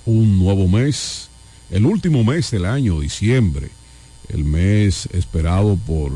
un 0.06 0.38
nuevo 0.38 0.68
mes, 0.68 1.28
el 1.70 1.86
último 1.86 2.24
mes 2.24 2.50
del 2.50 2.64
año, 2.64 3.00
diciembre, 3.00 3.70
el 4.28 4.44
mes 4.44 5.08
esperado 5.12 5.76
por 5.76 6.12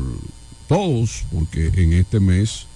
todos, 0.67 1.25
porque 1.31 1.71
en 1.75 1.93
este 1.93 2.19
mes 2.19 2.67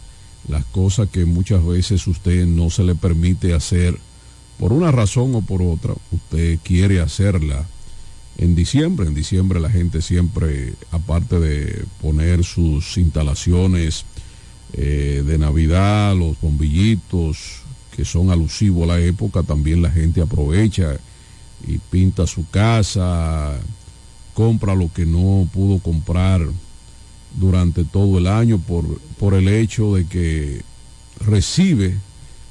las 0.48 0.66
cosas 0.66 1.10
que 1.10 1.26
muchas 1.26 1.66
veces 1.66 2.06
usted 2.08 2.46
no 2.46 2.70
se 2.70 2.84
le 2.84 2.96
permite 2.96 3.54
hacer 3.54 3.98
por 4.60 4.74
una 4.74 4.92
razón 4.92 5.34
o 5.36 5.42
por 5.42 5.62
otra, 5.62 5.94
usted 6.12 6.60
quiere 6.64 7.00
hacerla 7.00 7.66
en 8.38 8.56
diciembre. 8.56 9.08
En 9.08 9.16
diciembre 9.16 9.60
la 9.60 9.70
gente 9.70 10.02
siempre, 10.02 10.74
aparte 10.92 11.40
de 11.40 11.86
poner 12.02 12.44
sus 12.44 12.98
instalaciones 12.98 14.06
eh, 14.74 15.24
de 15.26 15.38
Navidad, 15.38 16.16
los 16.16 16.40
bombillitos 16.40 17.62
que 17.96 18.06
son 18.06 18.32
alusivos 18.32 18.90
a 18.90 18.94
la 18.94 19.00
época, 19.00 19.44
también 19.44 19.82
la 19.82 19.92
gente 19.92 20.22
aprovecha 20.22 20.98
y 21.68 21.78
pinta 21.78 22.26
su 22.26 22.50
casa, 22.50 23.60
compra 24.34 24.74
lo 24.74 24.92
que 24.92 25.06
no 25.06 25.48
pudo 25.54 25.80
comprar 25.80 26.42
durante 27.36 27.84
todo 27.84 28.18
el 28.18 28.28
año 28.28 28.58
por, 28.58 29.00
por 29.20 29.36
el 29.36 29.48
hecho 29.48 29.96
de 29.96 30.06
que 30.06 30.62
recibe 31.20 31.96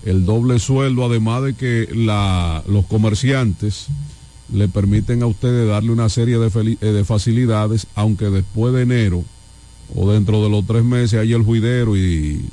el 0.04 0.24
doble 0.24 0.58
sueldo, 0.58 1.04
además 1.04 1.42
de 1.42 1.54
que 1.54 1.88
la, 1.92 2.62
los 2.66 2.86
comerciantes 2.86 3.86
le 4.52 4.68
permiten 4.68 5.22
a 5.22 5.26
ustedes 5.26 5.68
darle 5.68 5.90
una 5.90 6.08
serie 6.08 6.38
de, 6.38 6.76
eh, 6.80 6.86
de, 6.86 7.04
facilidades, 7.04 7.86
aunque 7.94 8.26
después 8.26 8.74
de 8.74 8.82
enero 8.82 9.24
o 9.94 10.10
dentro 10.10 10.42
de 10.42 10.50
los 10.50 10.66
tres 10.66 10.84
meses 10.84 11.20
haya 11.20 11.36
el 11.36 11.42
juidero 11.42 11.96
y, 11.96 12.44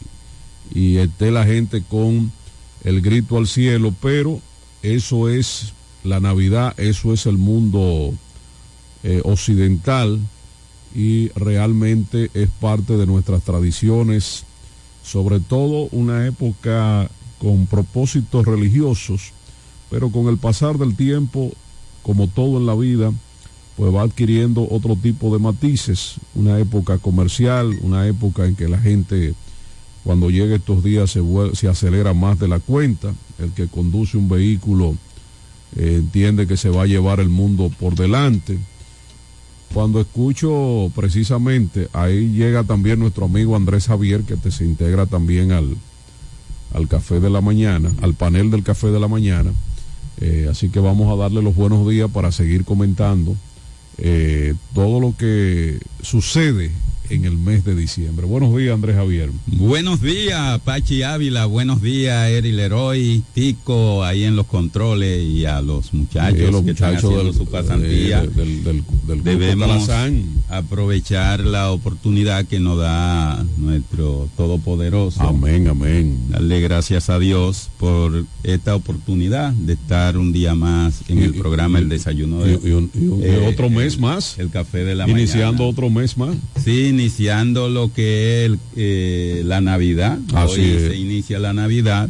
y 0.73 0.97
esté 0.97 1.31
la 1.31 1.45
gente 1.45 1.83
con 1.83 2.31
el 2.83 3.01
grito 3.01 3.37
al 3.37 3.47
cielo, 3.47 3.93
pero 4.01 4.39
eso 4.81 5.29
es 5.29 5.73
la 6.03 6.19
Navidad, 6.19 6.73
eso 6.77 7.13
es 7.13 7.25
el 7.25 7.37
mundo 7.37 8.13
eh, 9.03 9.21
occidental 9.25 10.19
y 10.95 11.29
realmente 11.29 12.31
es 12.33 12.49
parte 12.49 12.97
de 12.97 13.05
nuestras 13.05 13.43
tradiciones, 13.43 14.45
sobre 15.03 15.39
todo 15.39 15.89
una 15.91 16.25
época 16.25 17.09
con 17.39 17.65
propósitos 17.67 18.45
religiosos, 18.45 19.31
pero 19.89 20.09
con 20.09 20.27
el 20.27 20.37
pasar 20.37 20.77
del 20.77 20.95
tiempo, 20.95 21.51
como 22.03 22.27
todo 22.27 22.57
en 22.57 22.65
la 22.65 22.75
vida, 22.75 23.11
pues 23.77 23.93
va 23.93 24.01
adquiriendo 24.01 24.67
otro 24.69 24.95
tipo 24.95 25.31
de 25.31 25.39
matices, 25.39 26.15
una 26.35 26.59
época 26.59 26.97
comercial, 26.97 27.79
una 27.81 28.07
época 28.07 28.45
en 28.45 28.55
que 28.55 28.67
la 28.67 28.77
gente 28.77 29.33
Cuando 30.03 30.29
llegue 30.29 30.55
estos 30.55 30.83
días 30.83 31.11
se, 31.11 31.21
se 31.53 31.67
acelera 31.67 32.13
más 32.13 32.39
de 32.39 32.47
la 32.47 32.59
cuenta. 32.59 33.13
El 33.37 33.51
que 33.51 33.67
conduce 33.67 34.17
un 34.17 34.27
vehículo 34.27 34.95
eh, 35.75 35.97
entiende 35.99 36.47
que 36.47 36.57
se 36.57 36.69
va 36.69 36.83
a 36.83 36.87
llevar 36.87 37.19
el 37.19 37.29
mundo 37.29 37.71
por 37.79 37.95
delante. 37.95 38.57
Cuando 39.73 40.01
escucho 40.01 40.91
precisamente, 40.95 41.89
ahí 41.93 42.29
llega 42.29 42.63
también 42.63 42.99
nuestro 42.99 43.25
amigo 43.25 43.55
Andrés 43.55 43.87
Javier, 43.87 44.23
que 44.23 44.35
te 44.35 44.51
se 44.51 44.65
integra 44.65 45.05
también 45.05 45.51
al, 45.51 45.77
al 46.73 46.87
café 46.87 47.19
de 47.19 47.29
la 47.29 47.41
mañana, 47.41 47.91
al 48.01 48.15
panel 48.15 48.49
del 48.49 48.63
café 48.63 48.87
de 48.87 48.99
la 48.99 49.07
mañana. 49.07 49.51
Eh, 50.21 50.47
así 50.49 50.69
que 50.69 50.79
vamos 50.79 51.11
a 51.11 51.15
darle 51.15 51.41
los 51.41 51.55
buenos 51.55 51.87
días 51.89 52.09
para 52.11 52.31
seguir 52.31 52.65
comentando 52.65 53.35
eh, 53.97 54.53
todo 54.73 54.99
lo 54.99 55.15
que 55.17 55.79
sucede 56.01 56.71
en 57.09 57.25
el 57.25 57.37
mes 57.37 57.63
de 57.65 57.75
diciembre. 57.75 58.25
Buenos 58.25 58.55
días, 58.55 58.73
Andrés 58.75 58.95
Javier. 58.95 59.29
Buenos 59.47 60.01
días, 60.01 60.59
Pachi 60.61 61.03
Ávila. 61.03 61.45
Buenos 61.45 61.81
días, 61.81 62.29
Eri 62.29 62.51
Leroy, 62.51 63.23
Tico, 63.33 64.03
ahí 64.03 64.23
en 64.25 64.35
los 64.35 64.45
controles 64.45 65.23
y 65.23 65.45
a 65.45 65.61
los 65.61 65.93
muchachos 65.93 66.39
Sí, 66.45 66.51
los 66.51 66.63
que 66.63 66.71
están 66.71 66.95
haciendo 66.95 67.23
del- 67.23 67.33
su 67.33 67.45
pasantía. 67.45 68.23
eh, 68.23 68.27
del- 68.35 68.63
del- 68.63 68.63
del 68.63 68.83
grupo 68.83 69.23
Debemos 69.23 69.89
aprovechar 70.49 71.41
la 71.41 71.71
oportunidad 71.71 72.45
que 72.45 72.59
nos 72.59 72.77
da 72.77 73.43
nuestro 73.57 74.29
Todopoderoso. 74.37 75.21
Amén, 75.21 75.67
amén. 75.67 76.17
Darle 76.29 76.59
gracias 76.61 77.09
a 77.09 77.19
Dios 77.19 77.69
por 77.79 78.25
esta 78.43 78.75
oportunidad 78.75 79.51
de 79.53 79.73
estar 79.73 80.17
un 80.17 80.31
día 80.31 80.55
más 80.55 81.01
en 81.07 81.19
Y- 81.19 81.23
el 81.23 81.33
programa 81.35 81.79
El 81.79 81.89
Desayuno 81.89 82.39
de 82.43 82.59
y 82.63 82.71
un- 82.71 82.91
eh, 83.23 83.45
otro 83.51 83.69
mes 83.69 83.95
el- 83.95 83.99
más. 84.01 84.37
El 84.39 84.49
café 84.49 84.79
de 84.85 84.95
la 84.95 85.07
Iniciando 85.09 85.53
mañana. 85.63 85.69
otro 85.69 85.89
mes 85.89 86.17
más. 86.17 86.35
Sí, 86.63 86.91
iniciando 86.99 87.69
lo 87.69 87.93
que 87.93 88.45
es 88.45 88.51
eh, 88.75 89.41
la 89.45 89.61
Navidad. 89.61 90.19
Así 90.33 90.61
Hoy 90.61 90.69
es. 90.71 90.81
se 90.83 90.97
inicia 90.97 91.39
la 91.39 91.53
Navidad 91.53 92.09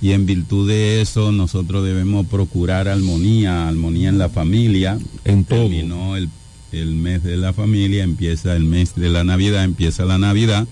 y 0.00 0.12
en 0.12 0.26
virtud 0.26 0.68
de 0.68 1.00
eso 1.00 1.32
nosotros 1.32 1.84
debemos 1.84 2.26
procurar 2.26 2.86
armonía, 2.88 3.66
armonía 3.66 4.10
en 4.10 4.18
la 4.18 4.28
familia. 4.28 4.98
En 5.24 5.44
todo. 5.44 5.68
Terminó 5.68 6.16
el, 6.16 6.28
el 6.72 6.94
mes 6.94 7.24
de 7.24 7.36
la 7.36 7.52
familia, 7.52 8.04
empieza 8.04 8.54
el 8.54 8.64
mes 8.64 8.94
de 8.94 9.10
la 9.10 9.24
Navidad, 9.24 9.64
empieza 9.64 10.04
la 10.04 10.18
Navidad, 10.18 10.68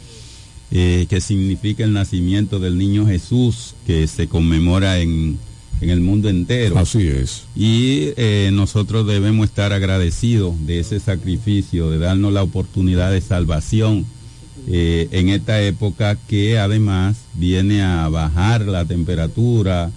eh, 0.71 1.07
que 1.09 1.21
significa 1.21 1.83
el 1.83 1.93
nacimiento 1.93 2.61
del 2.61 2.79
niño 2.79 3.07
Jesús, 3.07 3.75
que 3.87 4.07
se 4.07 4.29
conmemora 4.29 5.01
en, 5.01 5.39
en 5.81 5.91
el 5.91 6.01
mundo 6.01 6.29
entero. 6.29 6.79
Así 6.79 7.07
es. 7.07 7.45
Y 7.55 8.11
eh, 8.17 8.51
nosotros 8.53 9.07
debemos 9.07 9.47
estar 9.47 9.73
agradecidos 9.73 10.55
de 10.67 10.81
ese 10.81 11.01
sacrificio, 11.01 11.91
de 11.91 11.99
darnos 11.99 12.33
la 12.33 12.43
oportunidad 12.43 13.11
de 13.11 13.21
salvación 13.21 14.07
eh, 14.69 15.09
en 15.13 15.29
esta 15.29 15.63
época 15.63 16.17
que 16.27 16.59
además 16.59 17.17
viene 17.35 17.83
a 17.83 18.09
bajar 18.09 18.63
la 18.63 18.85
temperatura, 18.85 19.91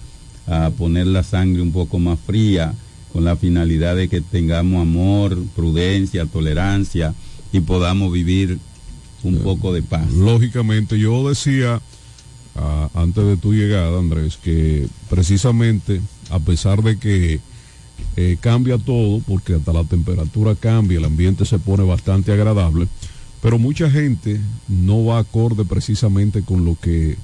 a 0.46 0.70
poner 0.70 1.06
la 1.06 1.22
sangre 1.22 1.62
un 1.62 1.72
poco 1.72 1.98
más 1.98 2.18
fría, 2.20 2.74
con 3.12 3.24
la 3.24 3.36
finalidad 3.36 3.96
de 3.96 4.08
que 4.08 4.20
tengamos 4.20 4.82
amor, 4.82 5.36
prudencia, 5.56 6.26
tolerancia 6.26 7.14
y 7.52 7.60
podamos 7.60 8.12
vivir 8.12 8.58
un 9.22 9.38
poco 9.38 9.72
de 9.72 9.82
paz. 9.82 10.12
Lógicamente, 10.12 10.98
yo 10.98 11.28
decía 11.28 11.80
antes 12.94 13.24
de 13.24 13.36
tu 13.36 13.52
llegada, 13.54 13.98
Andrés, 13.98 14.36
que 14.42 14.86
precisamente 15.08 16.00
a 16.30 16.38
pesar 16.38 16.82
de 16.82 16.98
que 16.98 17.40
eh, 18.16 18.36
cambia 18.40 18.78
todo, 18.78 19.20
porque 19.26 19.54
hasta 19.54 19.72
la 19.72 19.84
temperatura 19.84 20.54
cambia, 20.54 20.98
el 20.98 21.04
ambiente 21.04 21.44
se 21.44 21.58
pone 21.58 21.84
bastante 21.84 22.32
agradable, 22.32 22.88
pero 23.42 23.58
mucha 23.58 23.90
gente 23.90 24.40
no 24.68 25.04
va 25.04 25.18
acorde 25.18 25.64
precisamente 25.64 26.42
con 26.42 26.64
lo 26.64 26.76
que 26.80 27.16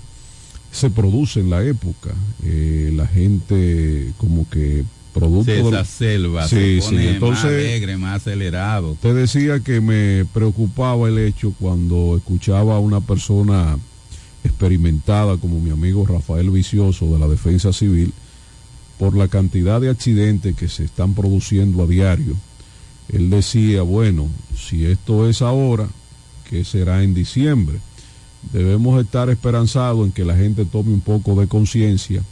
se 0.70 0.90
produce 0.90 1.40
en 1.40 1.50
la 1.50 1.62
época. 1.64 2.10
Eh, 2.44 2.92
la 2.94 3.06
gente 3.06 4.12
como 4.18 4.48
que 4.50 4.84
producto 5.14 5.44
Se 5.46 5.52
del- 5.62 5.66
exacerba, 5.74 6.46
Sí, 6.48 6.56
se 6.56 6.80
sí, 6.80 6.80
pone 6.90 7.10
entonces- 7.10 7.44
más 7.44 7.52
alegre, 7.52 7.96
más 7.96 8.16
acelerado. 8.16 8.96
te 9.00 9.14
decía 9.14 9.60
que 9.60 9.80
me 9.80 10.26
preocupaba 10.32 11.08
el 11.08 11.18
hecho 11.18 11.54
cuando 11.58 12.16
escuchaba 12.18 12.76
a 12.76 12.78
una 12.80 13.00
persona 13.00 13.78
experimentada 14.46 15.36
como 15.36 15.60
mi 15.60 15.70
amigo 15.70 16.06
Rafael 16.06 16.50
Vicioso 16.50 17.06
de 17.12 17.18
la 17.18 17.28
Defensa 17.28 17.72
Civil 17.72 18.12
por 18.98 19.16
la 19.16 19.28
cantidad 19.28 19.80
de 19.80 19.90
accidentes 19.90 20.56
que 20.56 20.68
se 20.68 20.84
están 20.84 21.14
produciendo 21.14 21.82
a 21.82 21.86
diario. 21.86 22.34
Él 23.08 23.30
decía, 23.30 23.82
bueno, 23.82 24.28
si 24.56 24.86
esto 24.86 25.28
es 25.28 25.42
ahora, 25.42 25.88
¿qué 26.48 26.64
será 26.64 27.02
en 27.02 27.14
diciembre? 27.14 27.78
Debemos 28.52 29.00
estar 29.02 29.28
esperanzados 29.28 30.06
en 30.06 30.12
que 30.12 30.24
la 30.24 30.36
gente 30.36 30.64
tome 30.64 30.92
un 30.92 31.00
poco 31.00 31.38
de 31.38 31.46
conciencia, 31.46 32.22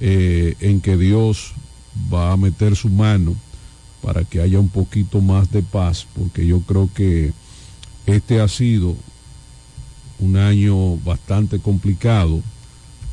eh, 0.00 0.54
en 0.60 0.80
que 0.80 0.96
Dios 0.96 1.52
va 2.12 2.32
a 2.32 2.36
meter 2.36 2.76
su 2.76 2.88
mano 2.88 3.34
para 4.02 4.24
que 4.24 4.40
haya 4.40 4.60
un 4.60 4.68
poquito 4.68 5.20
más 5.20 5.50
de 5.50 5.62
paz, 5.62 6.06
porque 6.16 6.46
yo 6.46 6.60
creo 6.60 6.88
que 6.94 7.32
este 8.06 8.40
ha 8.40 8.48
sido 8.48 8.96
un 10.20 10.36
año 10.36 10.96
bastante 10.98 11.58
complicado, 11.58 12.42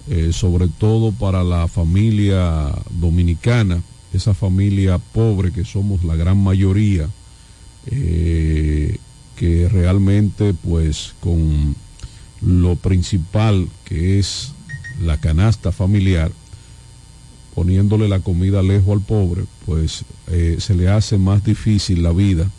eh, 0.10 0.32
sobre 0.34 0.68
todo 0.68 1.12
para 1.12 1.44
la 1.44 1.68
familia 1.68 2.72
dominicana, 2.92 3.82
esa 4.14 4.34
familia 4.34 4.98
pobre 4.98 5.52
que 5.52 5.66
somos 5.66 6.04
la 6.04 6.16
gran 6.16 6.42
mayoría, 6.42 7.10
eh, 7.88 8.98
que 9.36 9.68
realmente 9.70 10.54
pues 10.54 11.14
con 11.20 11.76
lo 12.42 12.76
principal 12.76 13.68
que 13.84 14.20
es 14.20 14.54
la 15.02 15.18
canasta 15.20 15.72
familiar, 15.72 16.32
poniéndole 17.54 18.08
la 18.08 18.20
comida 18.20 18.62
lejos 18.62 18.94
al 18.94 19.02
pobre, 19.02 19.44
pues 19.66 20.06
eh, 20.28 20.58
se 20.60 20.76
le 20.76 20.90
hace 20.90 21.18
más 21.18 21.44
difícil 21.44 22.04
la 22.04 22.12
vida 22.12 22.50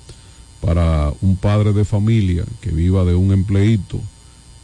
para 0.61 1.13
un 1.21 1.37
padre 1.37 1.73
de 1.73 1.85
familia 1.85 2.45
que 2.61 2.71
viva 2.71 3.05
de 3.05 3.15
un 3.15 3.33
empleito, 3.33 4.01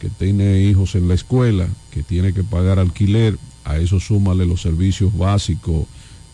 que 0.03 0.09
tiene 0.09 0.59
hijos 0.63 0.95
en 0.95 1.07
la 1.07 1.13
escuela, 1.13 1.65
que 1.91 2.03
tiene 2.03 2.33
que 2.33 2.43
pagar 2.43 2.77
alquiler, 2.77 3.37
a 3.63 3.77
eso 3.77 4.01
súmale 4.01 4.45
los 4.45 4.61
servicios 4.61 5.17
básicos, 5.17 5.85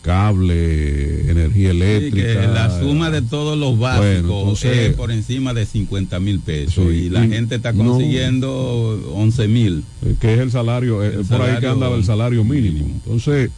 cable, 0.02 1.30
energía 1.30 1.70
Sí, 1.70 1.76
eléctrica. 1.76 2.40
que 2.40 2.46
la 2.48 2.80
suma 2.80 3.10
de 3.12 3.22
todos 3.22 3.56
los 3.56 3.78
básicos 3.78 4.06
Bueno, 4.26 4.38
entonces- 4.40 4.76
es 4.90 4.96
por 4.96 5.12
encima 5.12 5.54
de 5.54 5.66
50 5.66 6.18
mil 6.18 6.40
pesos 6.40 6.84
Sí, 6.90 6.96
y 7.04 7.10
la 7.10 7.24
y 7.24 7.28
gente 7.30 7.54
está 7.54 7.72
no- 7.72 7.84
consiguiendo 7.92 9.12
11 9.14 9.46
mil. 9.46 9.84
eh, 10.04 10.16
que 10.20 10.34
es 10.34 10.40
el 10.40 10.50
salario, 10.50 11.04
eh, 11.04 11.14
El 11.20 11.24
por 11.26 11.42
ahí 11.42 11.48
que 11.60 11.66
salario 11.66 11.70
anda 11.70 11.94
el 11.94 12.04
salario 12.04 12.42
mínimo. 12.42 12.86
Entonces, 12.86 13.50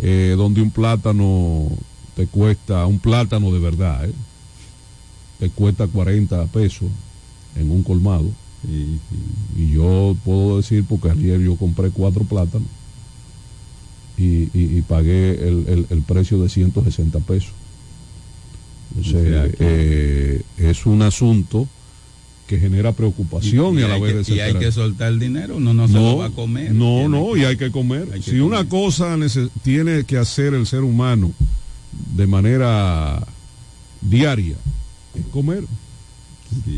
eh, 0.00 0.34
donde 0.34 0.62
un 0.62 0.70
plátano 0.70 1.68
te 2.16 2.26
cuesta, 2.26 2.86
un 2.86 3.00
plátano 3.00 3.52
de 3.52 3.58
verdad, 3.58 4.06
eh, 4.06 4.12
te 5.40 5.50
cuesta 5.50 5.86
40 5.88 6.46
pesos 6.46 6.88
en 7.54 7.70
un 7.70 7.82
colmado. 7.82 8.24
Y 8.66 9.72
yo 9.72 10.16
puedo 10.24 10.56
decir, 10.58 10.84
porque 10.88 11.10
ayer 11.10 11.40
yo 11.40 11.56
compré 11.56 11.90
cuatro 11.90 12.24
plátanos 12.24 12.66
y, 14.16 14.24
y- 14.52 14.78
y 14.78 14.82
pagué 14.82 15.30
el, 15.48 15.64
el- 15.68 15.86
el 15.90 16.02
precio 16.02 16.42
de 16.42 16.48
160 16.48 17.20
pesos. 17.20 17.52
Entonces, 18.96 19.14
O 19.14 19.20
sea 19.30 19.48
que- 19.50 19.56
eh, 19.60 20.42
es 20.58 20.86
un 20.86 21.02
asunto 21.02 21.68
que 22.48 22.58
genera 22.58 22.92
preocupación 22.92 23.78
y, 23.78 23.82
a 23.82 23.88
la 23.88 23.98
vez 23.98 24.26
que, 24.26 24.34
y 24.34 24.40
hay 24.40 24.54
que 24.54 24.72
soltar 24.72 25.12
el 25.12 25.18
dinero, 25.18 25.58
uno 25.58 25.74
no, 25.74 25.86
se 25.86 25.94
lo 25.94 26.16
va 26.16 26.26
a 26.26 26.30
comer. 26.30 26.72
No, 26.72 27.06
no, 27.08 27.34
que- 27.34 27.40
y 27.40 27.44
hay 27.44 27.56
que 27.58 27.70
comer. 27.70 28.08
hay 28.12 28.20
que 28.20 28.30
si 28.30 28.40
una 28.40 28.64
cosa 28.68 29.16
tiene 29.62 30.04
que 30.04 30.16
hacer 30.16 30.54
el 30.54 30.66
ser 30.66 30.80
humano 30.80 31.30
de 32.16 32.26
manera 32.26 33.22
diaria, 34.00 34.56
es 35.14 35.26
comer. 35.26 35.64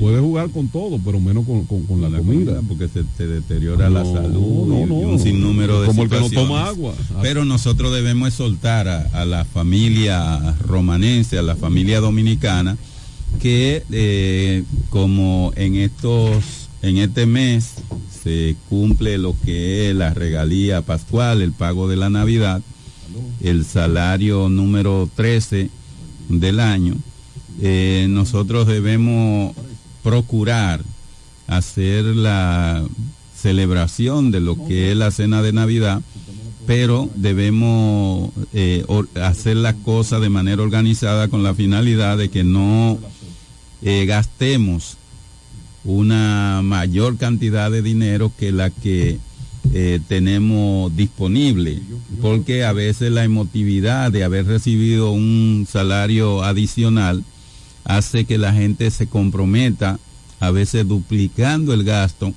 Puede 0.01 0.21
jugar 0.21 0.51
con 0.51 0.69
todo, 0.69 0.99
pero 1.05 1.21
menos 1.21 1.45
con, 1.47 1.65
con- 1.65 1.85
con 1.85 2.01
la, 2.01 2.09
comida. 2.19 2.61
porque 2.67 2.89
se 2.89 3.05
te 3.17 3.27
deteriora 3.27 3.89
la 3.91 4.05
salud 4.05 4.67
no, 4.67 4.87
no. 4.87 5.01
y 5.01 5.05
un 5.05 5.19
sinnúmero 5.21 5.81
de 5.81 5.87
Como 5.87 6.03
el 6.05 6.09
que 6.11 6.19
no 6.21 6.31
toma 6.31 6.67
agua. 6.67 6.93
Pero 7.23 7.45
nosotros 7.45 7.93
debemos 7.93 8.35
soltar 8.35 8.89
a, 8.89 9.03
a 9.13 9.25
la 9.25 9.45
familia 9.45 10.57
romanense, 10.67 11.39
a 11.39 11.43
la 11.43 11.55
familia 11.57 12.01
dominicana, 12.01 12.77
que 13.41 13.85
eh, 13.93 14.65
como 14.91 15.53
en 15.57 15.77
estos, 15.77 16.69
en 16.83 16.99
este 16.99 17.27
mes 17.27 17.75
se 18.25 18.57
cumple 18.69 19.19
lo 19.19 19.35
que 19.45 19.91
es 19.91 19.97
la 19.97 20.13
regalía 20.15 20.83
pascual, 20.83 21.43
el 21.43 21.53
pago 21.53 21.89
de 21.89 21.97
la 21.97 22.11
Navidad, 22.11 22.61
el 23.41 23.65
salario 23.65 24.49
número 24.49 25.09
13 25.15 25.71
del 26.29 26.61
año, 26.61 26.95
eh, 27.61 28.07
nosotros 28.09 28.67
debemos 28.67 29.55
procurar 30.03 30.83
hacer 31.47 32.05
la 32.05 32.85
celebración 33.37 34.31
de 34.31 34.41
lo 34.41 34.57
que 34.67 34.93
es 34.93 34.97
la 34.97 35.11
cena 35.11 35.43
de 35.43 35.53
Navidad, 35.53 36.01
pero 36.67 37.11
debemos 37.15 38.31
eh, 38.53 38.85
hacer 39.21 39.57
las 39.57 39.75
cosas 39.75 40.21
de 40.21 40.29
manera 40.29 40.63
organizada 40.63 41.29
con 41.29 41.43
la 41.43 41.55
finalidad 41.55 42.17
de 42.17 42.29
que 42.29 42.45
no 42.45 42.99
eh, 43.83 44.05
gastemos 44.07 44.97
una 45.85 46.61
mayor 46.63 47.17
cantidad 47.17 47.71
de 47.71 47.83
dinero 47.83 48.33
que 48.39 48.53
la 48.53 48.71
que 48.71 49.19
tenemos 50.09 50.97
disponible, 50.97 51.81
porque 52.21 52.65
a 52.65 52.73
veces 52.73 53.13
la 53.13 53.23
emotividad 53.23 54.11
de 54.11 54.25
haber 54.25 54.47
recibido 54.47 55.13
un 55.13 55.67
salario 55.71 56.43
adicional 56.43 57.23
hace 57.85 58.25
que 58.25 58.39
la 58.39 58.53
gente 58.53 58.91
se 58.91 59.07
comprometa, 59.07 59.99
a 60.39 60.51
veces 60.51 60.87
duplicando 60.87 61.75
el 61.75 61.85
gasto 61.85 62.33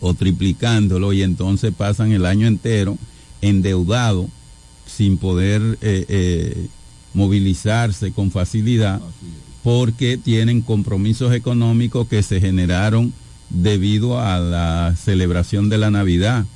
o 0.00 0.14
triplicándolo 0.14 1.12
y 1.12 1.22
entonces 1.22 1.72
pasan 1.74 2.12
el 2.12 2.26
año 2.26 2.46
entero 2.46 2.98
endeudado 3.40 4.28
sin 4.86 5.16
poder 5.16 5.62
eh, 5.80 6.04
eh, 6.08 6.66
movilizarse 7.14 8.12
con 8.12 8.30
facilidad 8.30 9.00
porque 9.62 10.16
tienen 10.16 10.60
compromisos 10.60 11.32
económicos 11.32 12.08
que 12.08 12.22
se 12.22 12.40
generaron 12.40 13.12
debido 13.48 14.20
a 14.20 14.38
la 14.40 14.94
celebración 14.96 15.68
de 15.68 15.78
la 15.78 15.90
Navidad. 15.90 16.46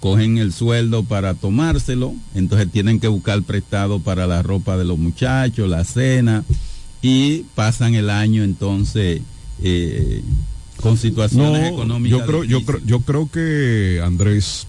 Cogen 0.00 0.38
el 0.38 0.52
sueldo 0.52 1.04
para 1.04 1.34
tomárselo, 1.34 2.14
entonces 2.34 2.70
tienen 2.70 3.00
que 3.00 3.08
buscar 3.08 3.42
prestado 3.42 4.00
para 4.00 4.26
la 4.26 4.42
ropa 4.42 4.76
de 4.76 4.84
los 4.84 4.98
muchachos, 4.98 5.68
la 5.68 5.84
cena, 5.84 6.44
y 7.06 7.46
pasan 7.54 7.94
el 7.94 8.10
año 8.10 8.42
entonces 8.42 9.22
eh, 9.62 10.22
con 10.82 10.96
situaciones 10.96 11.70
económicas. 11.70 12.18
Yo 12.18 12.26
creo, 12.26 12.42
yo, 12.42 12.64
creo, 12.64 12.80
yo 12.84 13.00
creo 13.00 13.30
que, 13.30 14.02
Andrés, 14.04 14.66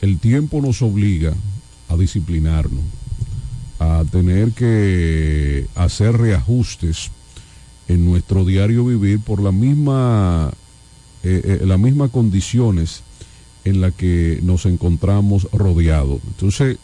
el 0.00 0.18
tiempo 0.18 0.62
nos 0.62 0.80
obliga 0.80 1.34
a 1.90 1.96
disciplinarnos, 1.96 2.82
a 3.78 4.04
tener 4.10 4.52
que 4.52 5.66
hacer 5.74 6.16
reajustes 6.16 7.10
en 7.88 8.06
nuestro 8.06 8.46
diario 8.46 8.86
vivir 8.86 9.20
por 9.20 9.42
la 9.42 9.52
misma 9.52 10.52
eh, 11.22 11.42
eh, 11.44 11.66
las 11.66 11.78
mismas 11.78 12.10
condiciones 12.10 13.02
en 13.64 13.82
las 13.82 13.92
que 13.92 14.40
nos 14.42 14.64
encontramos 14.64 15.46
rodeados. 15.52 16.20
Entonces, 16.26 16.78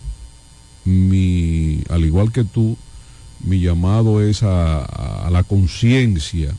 mi, 0.85 1.83
al 1.89 2.05
igual 2.05 2.31
que 2.31 2.45
tú, 2.45 2.77
mi 3.45 3.61
llamado 3.61 4.23
es 4.23 4.43
a, 4.43 4.85
a 4.85 5.31
la 5.31 5.43
conciencia, 5.43 6.55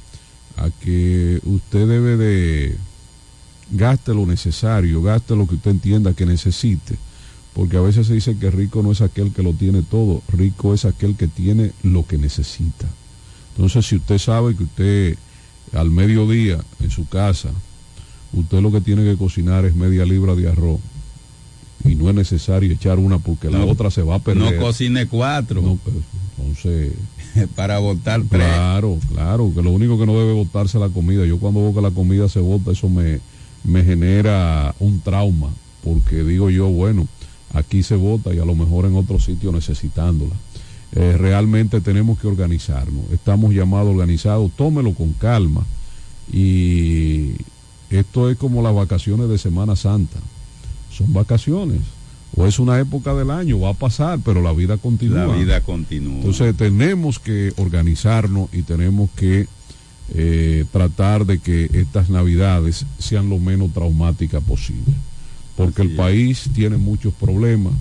a 0.58 0.70
que 0.70 1.40
usted 1.46 1.88
debe 1.88 2.18
de 2.18 2.78
gaste 3.72 4.14
lo 4.14 4.26
necesario, 4.26 5.02
gaste 5.02 5.36
lo 5.36 5.48
que 5.48 5.56
usted 5.56 5.72
entienda 5.72 6.14
que 6.14 6.26
necesite, 6.26 6.98
porque 7.54 7.78
a 7.78 7.82
veces 7.82 8.08
se 8.08 8.14
dice 8.14 8.38
que 8.38 8.52
rico 8.52 8.84
no 8.84 8.92
es 8.92 9.02
aquel 9.02 9.32
que 9.32 9.44
lo 9.44 9.54
tiene 9.54 9.82
todo, 9.82 10.22
rico 10.28 10.74
es 10.74 10.86
aquel 10.86 11.16
que 11.16 11.28
tiene 11.28 11.72
lo 11.84 12.06
que 12.06 12.18
necesita. 12.18 12.88
Entonces, 13.56 13.86
si 13.86 13.96
usted 13.96 14.18
sabe 14.18 14.56
que 14.56 14.64
usted 14.64 15.18
al 15.74 15.90
mediodía 15.90 16.60
en 16.82 16.92
su 16.92 17.08
casa 17.08 17.50
usted 18.34 18.62
lo 18.62 18.72
que 18.72 18.82
tiene 18.82 19.04
que 19.04 19.18
cocinar 19.18 19.66
es 19.66 19.76
media 19.76 20.06
libra 20.06 20.36
de 20.36 20.50
arroz 20.50 20.80
y 21.86 21.96
no 21.96 22.10
es 22.10 22.16
necesario 22.16 22.72
echar 22.72 22.98
una 22.98 23.20
porque 23.20 23.50
la 23.50 23.60
No, 23.60 23.68
otra 23.68 23.92
se 23.92 24.02
va 24.02 24.16
a 24.16 24.20
perder. 24.20 24.54
No 24.54 24.62
cocine 24.62 25.08
cuatro. 25.08 25.62
No, 25.62 25.78
entonces, 26.38 26.94
para 27.56 27.80
tres. 28.04 28.28
claro, 28.30 29.00
claro, 29.12 29.52
que 29.54 29.62
lo 29.62 29.72
único 29.72 29.98
que 30.00 30.06
no 30.06 30.18
debe 30.18 30.34
botarse 30.34 30.78
es 30.78 30.82
la 30.82 30.90
comida. 30.90 31.26
Yo 31.26 31.40
cuando 31.40 31.62
veo 31.62 31.74
que 31.74 31.82
la 31.82 31.92
comida 31.92 32.30
se 32.30 32.40
bota, 32.40 32.72
eso 32.72 32.90
me, 32.90 33.20
me 33.64 33.84
genera 33.84 34.76
un 34.80 35.02
trauma, 35.02 35.50
porque 35.84 36.24
digo 36.24 36.50
yo, 36.50 36.68
bueno, 36.70 37.08
aquí 37.54 37.84
se 37.84 37.96
bota 37.96 38.34
y 38.34 38.40
a 38.40 38.46
lo 38.46 38.56
mejor 38.56 38.86
en 38.86 38.96
otro 38.96 39.20
sitio 39.20 39.52
necesitándola. 39.52 40.36
Eh, 40.96 41.18
realmente 41.18 41.82
tenemos 41.82 42.20
que 42.20 42.28
organizarnos. 42.28 43.12
Estamos 43.12 43.54
llamados 43.54 43.90
organizados, 43.90 44.52
tómelo 44.56 44.94
con 44.94 45.14
calma. 45.14 45.66
Y 46.32 47.32
esto 47.90 48.30
es 48.30 48.38
como 48.38 48.62
las 48.62 48.76
vacaciones 48.76 49.28
de 49.28 49.38
Semana 49.38 49.76
Santa. 49.76 50.20
Son 50.92 51.12
vacaciones. 51.12 51.80
O 52.36 52.48
es 52.48 52.60
una 52.60 52.80
época 52.80 53.14
del 53.14 53.30
año, 53.30 53.60
va 53.60 53.70
a 53.70 53.74
pasar, 53.74 54.20
pero 54.24 54.42
la 54.42 54.54
vida 54.54 54.78
continúa. 54.78 55.28
La 55.28 55.36
vida 55.36 55.62
continúa. 55.62 56.16
Entonces 56.16 56.56
tenemos 56.56 57.20
que 57.20 57.54
organizarnos 57.58 58.50
y 58.52 58.64
tenemos 58.64 59.10
que 59.16 59.48
eh, 60.16 60.66
tratar 60.72 61.26
de 61.26 61.40
que 61.40 61.70
estas 61.74 62.10
navidades 62.10 62.86
sean 62.98 63.30
lo 63.30 63.38
menos 63.38 63.72
traumáticas 63.72 64.44
posible. 64.44 64.94
Porque 65.56 65.84
el 65.84 65.96
país 65.96 66.50
tiene 66.56 66.78
muchos 66.78 67.14
problemas. 67.14 67.74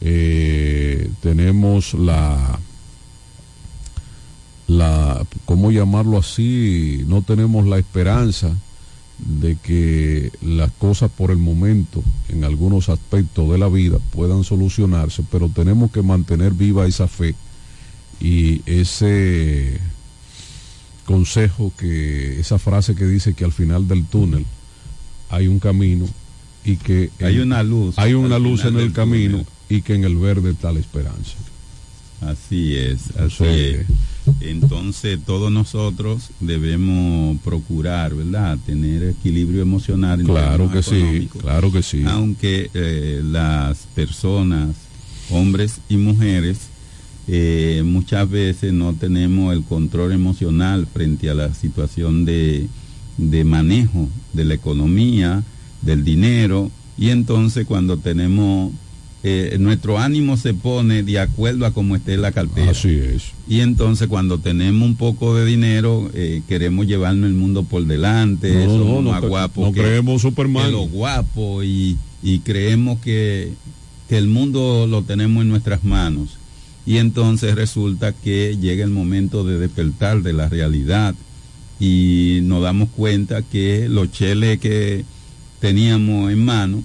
Eh, 0.00 1.10
tenemos 1.22 1.94
la, 1.94 2.58
la, 4.66 5.24
¿cómo 5.44 5.70
llamarlo 5.70 6.18
así? 6.18 7.04
No 7.06 7.22
tenemos 7.22 7.66
la 7.66 7.78
esperanza 7.78 8.52
de 9.18 9.56
que 9.56 10.30
las 10.42 10.70
cosas 10.72 11.10
por 11.10 11.30
el 11.30 11.38
momento, 11.38 12.02
en 12.28 12.44
algunos 12.44 12.88
aspectos 12.88 13.50
de 13.50 13.58
la 13.58 13.68
vida, 13.68 13.98
puedan 14.12 14.44
solucionarse, 14.44 15.24
pero 15.30 15.48
tenemos 15.48 15.90
que 15.90 16.02
mantener 16.02 16.52
viva 16.52 16.86
esa 16.86 17.08
fe 17.08 17.34
y 18.20 18.62
ese 18.66 19.80
consejo 21.04 21.72
que, 21.78 22.38
esa 22.40 22.58
frase 22.58 22.94
que 22.94 23.06
dice 23.06 23.34
que 23.34 23.44
al 23.44 23.52
final 23.52 23.88
del 23.88 24.04
túnel 24.04 24.44
hay 25.30 25.48
un 25.48 25.58
camino 25.58 26.06
y 26.64 26.76
que 26.76 27.10
Hay 27.20 27.36
en- 27.36 27.42
una 27.42 27.62
luz 27.62 27.98
hay 27.98 28.14
una 28.14 28.38
luz 28.38 28.64
en 28.64 28.78
el 28.78 28.92
camino 28.92 29.44
y 29.68 29.82
que 29.82 29.94
en 29.94 30.04
el 30.04 30.16
verde 30.16 30.50
está 30.50 30.70
la 30.72 30.80
esperanza. 30.80 31.34
Así 32.20 32.74
es, 32.76 33.16
así 33.16 33.44
es. 33.44 33.86
Entonces 34.40 35.18
todos 35.24 35.50
nosotros 35.50 36.30
debemos 36.40 37.38
procurar, 37.42 38.14
¿verdad? 38.14 38.58
Tener 38.64 39.02
equilibrio 39.02 39.62
emocional. 39.62 40.20
en 40.20 40.26
Claro 40.26 40.70
que 40.70 40.82
sí, 40.82 41.28
claro 41.40 41.72
que 41.72 41.82
sí. 41.82 42.04
Aunque 42.06 42.70
eh, 42.74 43.22
las 43.24 43.86
personas, 43.94 44.76
hombres 45.30 45.80
y 45.88 45.96
mujeres, 45.96 46.68
eh, 47.26 47.82
muchas 47.84 48.28
veces 48.30 48.72
no 48.72 48.94
tenemos 48.94 49.52
el 49.52 49.62
control 49.62 50.12
emocional 50.12 50.86
frente 50.86 51.28
a 51.28 51.34
la 51.34 51.52
situación 51.52 52.24
de, 52.24 52.68
de 53.18 53.44
manejo 53.44 54.08
de 54.32 54.44
la 54.44 54.54
economía, 54.54 55.42
del 55.82 56.04
dinero, 56.04 56.70
y 56.96 57.10
entonces 57.10 57.66
cuando 57.66 57.98
tenemos 57.98 58.72
eh, 59.24 59.56
nuestro 59.58 59.98
ánimo 59.98 60.36
se 60.36 60.54
pone 60.54 61.02
de 61.02 61.18
acuerdo 61.18 61.66
a 61.66 61.72
cómo 61.72 61.96
esté 61.96 62.16
la 62.16 62.30
cartera. 62.32 62.70
Así 62.70 62.90
es. 62.90 63.32
Y 63.48 63.60
entonces 63.60 64.06
cuando 64.08 64.38
tenemos 64.38 64.86
un 64.88 64.94
poco 64.96 65.34
de 65.34 65.44
dinero, 65.44 66.10
eh, 66.14 66.42
queremos 66.48 66.86
llevarnos 66.86 67.28
el 67.28 67.34
mundo 67.34 67.64
por 67.64 67.84
delante, 67.84 68.64
No, 68.66 68.78
somos 68.78 69.02
no, 69.04 69.10
más 69.10 69.22
no, 69.22 69.28
guapos 69.28 69.66
no 69.66 69.72
que, 69.72 69.80
creemos 69.80 70.22
Superman. 70.22 70.66
que 70.66 70.72
los 70.72 70.90
guapos 70.90 71.64
y, 71.64 71.96
y 72.22 72.38
creemos 72.40 73.00
que, 73.00 73.52
que 74.08 74.18
el 74.18 74.28
mundo 74.28 74.86
lo 74.88 75.02
tenemos 75.02 75.42
en 75.42 75.48
nuestras 75.48 75.82
manos. 75.82 76.36
Y 76.86 76.98
entonces 76.98 77.54
resulta 77.54 78.12
que 78.12 78.56
llega 78.60 78.84
el 78.84 78.90
momento 78.90 79.44
de 79.44 79.58
despertar 79.58 80.22
de 80.22 80.32
la 80.32 80.48
realidad 80.48 81.14
y 81.80 82.38
nos 82.44 82.62
damos 82.62 82.88
cuenta 82.90 83.42
que 83.42 83.88
los 83.88 84.10
cheles 84.10 84.58
que 84.58 85.04
teníamos 85.60 86.30
en 86.32 86.44
mano 86.44 86.82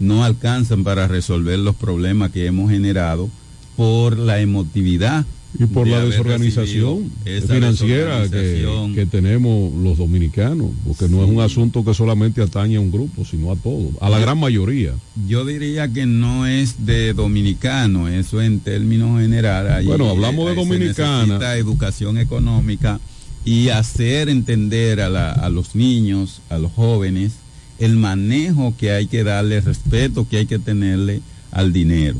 no 0.00 0.24
alcanzan 0.24 0.82
para 0.82 1.06
resolver 1.06 1.58
los 1.60 1.76
problemas 1.76 2.30
que 2.32 2.46
hemos 2.46 2.70
generado 2.70 3.28
por 3.76 4.18
la 4.18 4.40
emotividad 4.40 5.24
y 5.58 5.64
por 5.66 5.84
de 5.86 5.90
la 5.92 6.04
desorganización 6.04 7.10
financiera 7.24 8.22
que, 8.30 8.36
desorganización. 8.36 8.94
que 8.94 9.06
tenemos 9.06 9.74
los 9.74 9.98
dominicanos, 9.98 10.68
porque 10.86 11.08
no 11.08 11.24
es 11.24 11.28
un 11.30 11.40
asunto 11.40 11.84
que 11.84 11.92
solamente 11.92 12.40
atañe 12.40 12.76
a 12.76 12.80
un 12.80 12.92
grupo, 12.92 13.24
sino 13.24 13.50
a 13.50 13.56
todos, 13.56 13.90
a 14.00 14.08
la 14.08 14.18
Yo- 14.18 14.22
gran 14.22 14.38
mayoría. 14.38 14.92
Yo 15.26 15.44
diría 15.44 15.88
que 15.92 16.06
no 16.06 16.46
es 16.46 16.86
de 16.86 17.12
dominicano, 17.14 18.06
eso 18.08 18.40
en 18.40 18.60
términos 18.60 19.20
generales. 19.20 19.84
Bueno, 19.86 20.08
hablamos 20.10 20.44
de 20.46 20.50
ahí 20.52 20.56
se 20.56 20.62
dominicana. 20.62 21.22
necesita 21.26 21.56
educación 21.56 22.18
económica 22.18 23.00
y 23.44 23.70
hacer 23.70 24.28
entender 24.28 25.00
a, 25.00 25.08
la- 25.08 25.32
a 25.32 25.48
los 25.48 25.74
niños, 25.74 26.42
a 26.48 26.58
los 26.58 26.70
jóvenes, 26.72 27.32
el 27.80 27.96
manejo 27.96 28.74
que 28.78 28.92
hay 28.92 29.06
que 29.08 29.24
darle, 29.24 29.56
el 29.56 29.64
respeto 29.64 30.26
que 30.28 30.36
hay 30.38 30.46
que 30.46 30.58
tenerle 30.60 31.20
al 31.50 31.72
dinero. 31.72 32.18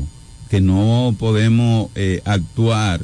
Que 0.49 0.59
no 0.59 1.15
podemos 1.17 1.89
eh, 1.95 2.21
actuar 2.25 2.99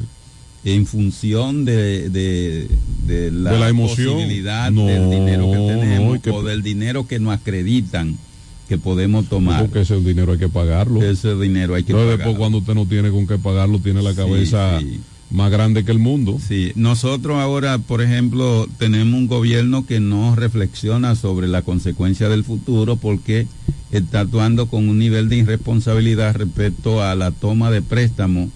en 0.64 0.84
función 0.84 1.64
de, 1.64 2.10
de- 2.10 2.68
de 3.06 3.30
la, 3.30 3.52
De 3.52 3.58
la 3.58 3.68
emoción. 3.70 4.14
posibilidad 4.16 4.70
No, 4.70 4.84
del 4.86 5.08
dinero 5.08 5.50
que 5.50 5.56
tenemos 5.56 6.08
no, 6.10 6.14
y 6.16 6.20
que- 6.20 6.30
o 6.30 6.42
del 6.42 6.62
dinero 6.62 7.06
que 7.06 7.18
nos 7.18 7.32
acreditan 7.32 8.18
que 8.68 8.76
podemos 8.76 9.26
tomar. 9.30 9.62
Porque 9.62 9.80
ese 9.80 9.98
dinero 10.00 10.32
hay 10.32 10.38
que 10.38 10.48
pagarlo. 10.50 11.00
Ese 11.02 11.34
dinero 11.36 11.74
hay 11.74 11.84
que 11.84 11.92
Entonces, 11.92 12.16
pagarlo. 12.16 12.16
después 12.18 12.36
cuando 12.38 12.58
usted 12.58 12.74
no 12.74 12.84
tiene 12.84 13.10
con 13.10 13.26
qué 13.26 13.38
pagarlo, 13.38 13.78
tiene 13.78 14.02
la 14.02 14.14
cabeza 14.14 14.78
más 15.30 15.50
grande 15.50 15.84
que 15.84 15.92
el 15.92 15.98
mundo. 15.98 16.38
Sí, 16.46 16.72
nosotros 16.74 17.36
ahora, 17.38 17.78
por 17.78 18.00
ejemplo, 18.02 18.66
tenemos 18.78 19.14
un 19.20 19.26
gobierno 19.26 19.84
que 19.86 20.00
no 20.00 20.34
reflexiona 20.34 21.14
sobre 21.16 21.48
la 21.48 21.62
consecuencia 21.62 22.28
del 22.28 22.44
futuro 22.44 22.96
porque 22.96 23.46
está 23.92 24.20
actuando 24.20 24.66
con 24.68 24.88
un 24.88 24.98
nivel 24.98 25.28
de 25.28 25.36
irresponsabilidad 25.38 26.34
respecto 26.36 27.02
a 27.02 27.14
la 27.14 27.30
toma 27.30 27.70
de 27.70 27.82
préstamos 27.82 28.48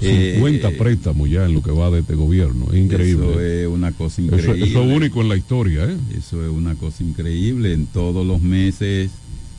Eh, 0.00 0.32
50 0.36 0.70
préstamos 0.78 1.28
ya 1.28 1.44
en 1.44 1.52
lo 1.52 1.62
que 1.62 1.70
va 1.70 1.90
de 1.90 2.00
este 2.00 2.14
gobierno. 2.14 2.66
Es 2.72 2.78
increíble. 2.78 3.26
Eso 3.30 3.40
es 3.42 3.66
una 3.68 3.92
cosa 3.92 4.22
Eso- 4.22 4.36
increíble. 4.36 4.66
eso 4.66 4.82
es 4.84 4.96
único 4.96 5.20
en 5.20 5.28
la 5.28 5.36
historia, 5.36 5.84
¿eh? 5.84 5.96
Eso 6.16 6.42
es 6.42 6.50
una 6.50 6.74
cosa 6.76 7.02
increíble. 7.04 7.74
En 7.74 7.86
todos 7.86 8.26
los 8.26 8.40
meses, 8.40 9.10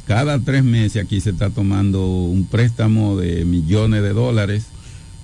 cada 0.07 0.39
tres 0.39 0.63
meses 0.63 1.03
aquí 1.03 1.21
se 1.21 1.29
está 1.29 1.51
tomando 1.51 2.03
un 2.07 2.45
préstamo 2.45 3.15
de 3.15 3.45
millones 3.45 4.01
de 4.01 4.09
dólares 4.13 4.65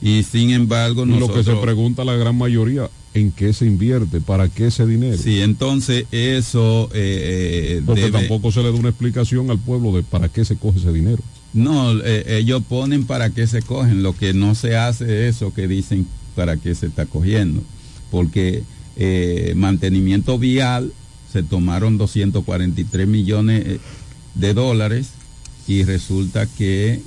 y 0.01 0.23
sin 0.23 0.51
embargo 0.51 1.05
Lo 1.05 1.13
que 1.13 1.19
se 1.19 1.27
nosotros... 1.37 1.59
pregunta 1.61 2.05
la 2.05 2.15
gran 2.15 2.37
mayoría, 2.37 2.89
¿en 3.13 3.31
qué 3.31 3.51
se 3.53 3.65
invierte? 3.65 4.21
¿Para 4.21 4.47
qué 4.49 4.67
ese 4.67 4.85
dinero? 4.85 5.17
Sí, 5.17 5.41
entonces 5.41 6.05
eso 6.11 6.89
eh, 6.93 7.77
eh, 7.79 7.81
Porque 7.85 8.03
debe- 8.03 8.11
tampoco 8.19 8.51
se 8.51 8.61
le 8.63 8.71
da 8.71 8.77
una 8.77 8.89
explicación 8.89 9.49
al 9.51 9.59
pueblo 9.59 9.91
de 9.95 10.03
para 10.03 10.29
qué 10.29 10.45
se 10.45 10.55
coge 10.55 10.79
ese 10.79 10.91
dinero. 10.93 11.21
No, 11.53 11.99
eh, 11.99 12.37
ellos 12.37 12.61
ponen 12.69 13.05
para 13.05 13.31
qué 13.31 13.47
se 13.47 13.61
cogen. 13.61 14.03
Lo 14.03 14.15
que 14.15 14.33
no 14.33 14.53
se 14.55 14.75
hace 14.77 15.27
es 15.27 15.35
eso 15.37 15.53
que 15.53 15.67
dicen 15.67 16.05
para 16.35 16.57
qué 16.57 16.75
se 16.75 16.85
está 16.85 17.05
cogiendo. 17.07 17.61
Porque 18.11 18.63
eh, 18.97 19.53
mantenimiento 19.55 20.37
vial 20.37 20.93
se 21.33 21.41
tomaron 21.43 21.97
243 21.97 23.07
millones 23.07 23.79
de 24.35 24.53
dólares 24.53 25.09
y 25.67 25.83
resulta 25.83 26.45
que 26.45 27.01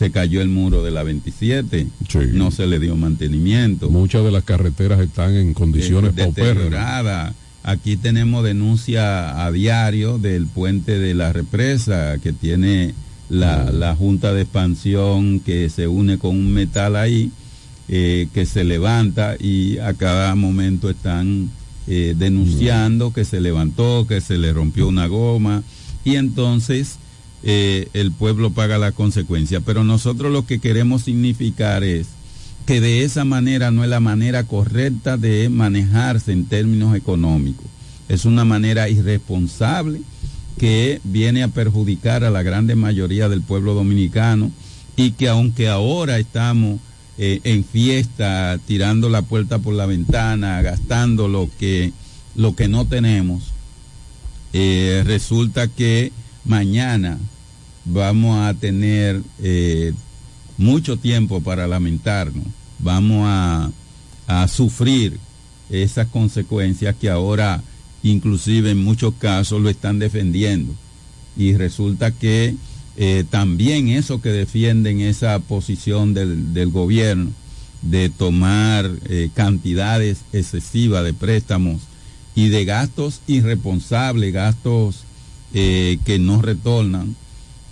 se 0.00 0.10
cayó 0.10 0.40
el 0.40 0.48
muro 0.48 0.82
de 0.82 0.90
la 0.90 1.02
27. 1.02 1.86
No 2.32 2.50
se 2.50 2.66
le 2.66 2.78
dio 2.78 2.96
mantenimiento. 2.96 3.90
Muchas 3.90 4.24
de 4.24 4.30
las 4.30 4.44
carreteras 4.44 4.98
están 4.98 5.34
en 5.36 5.52
condiciones 5.52 6.12
Eh, 6.12 6.22
paupérrimas. 6.22 6.56
deteriorada. 6.56 7.34
Aquí 7.64 7.98
tenemos 7.98 8.42
denuncia 8.42 9.44
a 9.44 9.52
diario 9.52 10.16
del 10.16 10.46
puente 10.46 10.98
de 10.98 11.12
la 11.12 11.34
represa 11.34 12.16
que 12.22 12.32
tiene 12.32 12.94
la, 13.28 13.70
la 13.70 13.94
Junta 13.94 14.32
de 14.32 14.40
Expansión 14.40 15.38
que 15.40 15.68
se 15.68 15.86
une 15.86 16.16
con 16.16 16.30
un 16.34 16.50
metal 16.50 16.96
ahí 16.96 17.30
eh, 17.90 18.28
que 18.32 18.46
se 18.46 18.64
levanta 18.64 19.36
y 19.38 19.76
a 19.76 19.92
cada 19.92 20.34
momento 20.34 20.88
están 20.88 21.50
eh, 21.86 22.14
denunciando 22.16 23.12
que 23.12 23.26
se 23.26 23.42
levantó, 23.42 24.06
que 24.08 24.22
se 24.22 24.38
le 24.38 24.54
rompió 24.54 24.88
una 24.88 25.06
goma 25.08 25.62
y 26.06 26.14
entonces 26.16 26.96
eh, 27.42 27.88
el 27.94 28.12
pueblo 28.12 28.50
paga 28.50 28.78
la 28.78 28.92
consecuencia. 28.92 29.60
Pero 29.60 29.84
nosotros 29.84 30.32
lo 30.32 30.46
que 30.46 30.58
queremos 30.58 31.02
significar 31.02 31.84
es 31.84 32.08
que 32.66 32.80
de 32.80 33.02
esa 33.02 33.24
manera 33.24 33.70
no 33.70 33.82
es 33.82 33.90
la 33.90 34.00
manera 34.00 34.44
correcta 34.44 35.16
de 35.16 35.48
manejarse 35.48 36.32
en 36.32 36.46
términos 36.46 36.94
económicos. 36.94 37.66
Es 38.08 38.24
una 38.24 38.44
manera 38.44 38.88
irresponsable 38.88 40.00
que 40.58 41.00
viene 41.04 41.42
a 41.42 41.48
perjudicar 41.48 42.24
a 42.24 42.30
la 42.30 42.42
grande 42.42 42.74
mayoría 42.74 43.28
del 43.28 43.40
pueblo 43.40 43.74
dominicano 43.74 44.50
y 44.96 45.12
que 45.12 45.28
aunque 45.28 45.68
ahora 45.68 46.18
estamos 46.18 46.80
eh, 47.16 47.40
en 47.44 47.64
fiesta, 47.64 48.58
tirando 48.66 49.08
la 49.08 49.22
puerta 49.22 49.58
por 49.58 49.74
la 49.74 49.86
ventana, 49.86 50.60
gastando 50.62 51.28
lo 51.28 51.48
que, 51.58 51.92
lo 52.34 52.54
que 52.54 52.68
no 52.68 52.86
tenemos, 52.86 53.52
eh, 54.52 55.02
resulta 55.06 55.68
que 55.68 56.12
mañana 56.44 57.18
vamos 57.84 58.38
a 58.38 58.54
tener 58.54 59.22
eh, 59.40 59.92
mucho 60.58 60.96
tiempo 60.96 61.40
para 61.40 61.66
lamentarnos, 61.66 62.46
vamos 62.78 63.24
a, 63.26 63.70
sufrir 64.46 65.18
esas 65.70 66.06
consecuencias 66.06 66.94
que 66.94 67.10
ahora 67.10 67.64
inclusive 68.04 68.70
en 68.70 68.84
muchos 68.84 69.12
casos 69.14 69.60
lo 69.60 69.68
están 69.68 69.98
defendiendo. 69.98 70.72
Y 71.36 71.54
resulta 71.54 72.12
que 72.12 72.54
eh, 72.96 73.24
también 73.28 73.88
eso 73.88 74.22
que 74.22 74.28
defienden 74.28 75.00
esa 75.00 75.36
posición 75.40 76.14
del, 76.14 76.54
del 76.54 76.70
gobierno 76.70 77.32
de 77.82 78.10
tomar 78.10 78.90
eh, 79.08 79.30
cantidades 79.34 80.18
excesivas 80.32 81.04
de 81.04 81.14
préstamos 81.14 81.82
y 82.34 82.48
de 82.48 82.64
gastos 82.64 83.20
irresponsables, 83.26 84.32
gastos 84.32 85.04
eh, 85.54 85.98
que 86.04 86.18
no 86.18 86.42
retornan, 86.42 87.16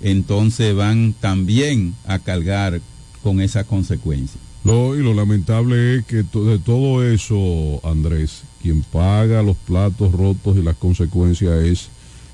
entonces 0.01 0.75
van 0.75 1.15
también 1.19 1.95
a 2.07 2.19
cargar 2.19 2.81
con 3.23 3.41
esa 3.41 3.65
consecuencia. 3.65 4.41
Lo, 4.65 4.97
y 4.97 5.03
lo 5.03 5.15
lamentable 5.15 5.97
es 5.97 6.05
que 6.05 6.17
de 6.25 6.59
todo 6.59 7.03
eso, 7.05 7.81
Andrés, 7.85 8.43
quien 8.63 8.83
paga 8.83 9.43
los 9.43 9.57
platos 9.57 10.13
rotos 10.13 10.57
y 10.57 10.63
las 10.63 10.77
consecuencias 10.77 11.65
es 11.65 11.89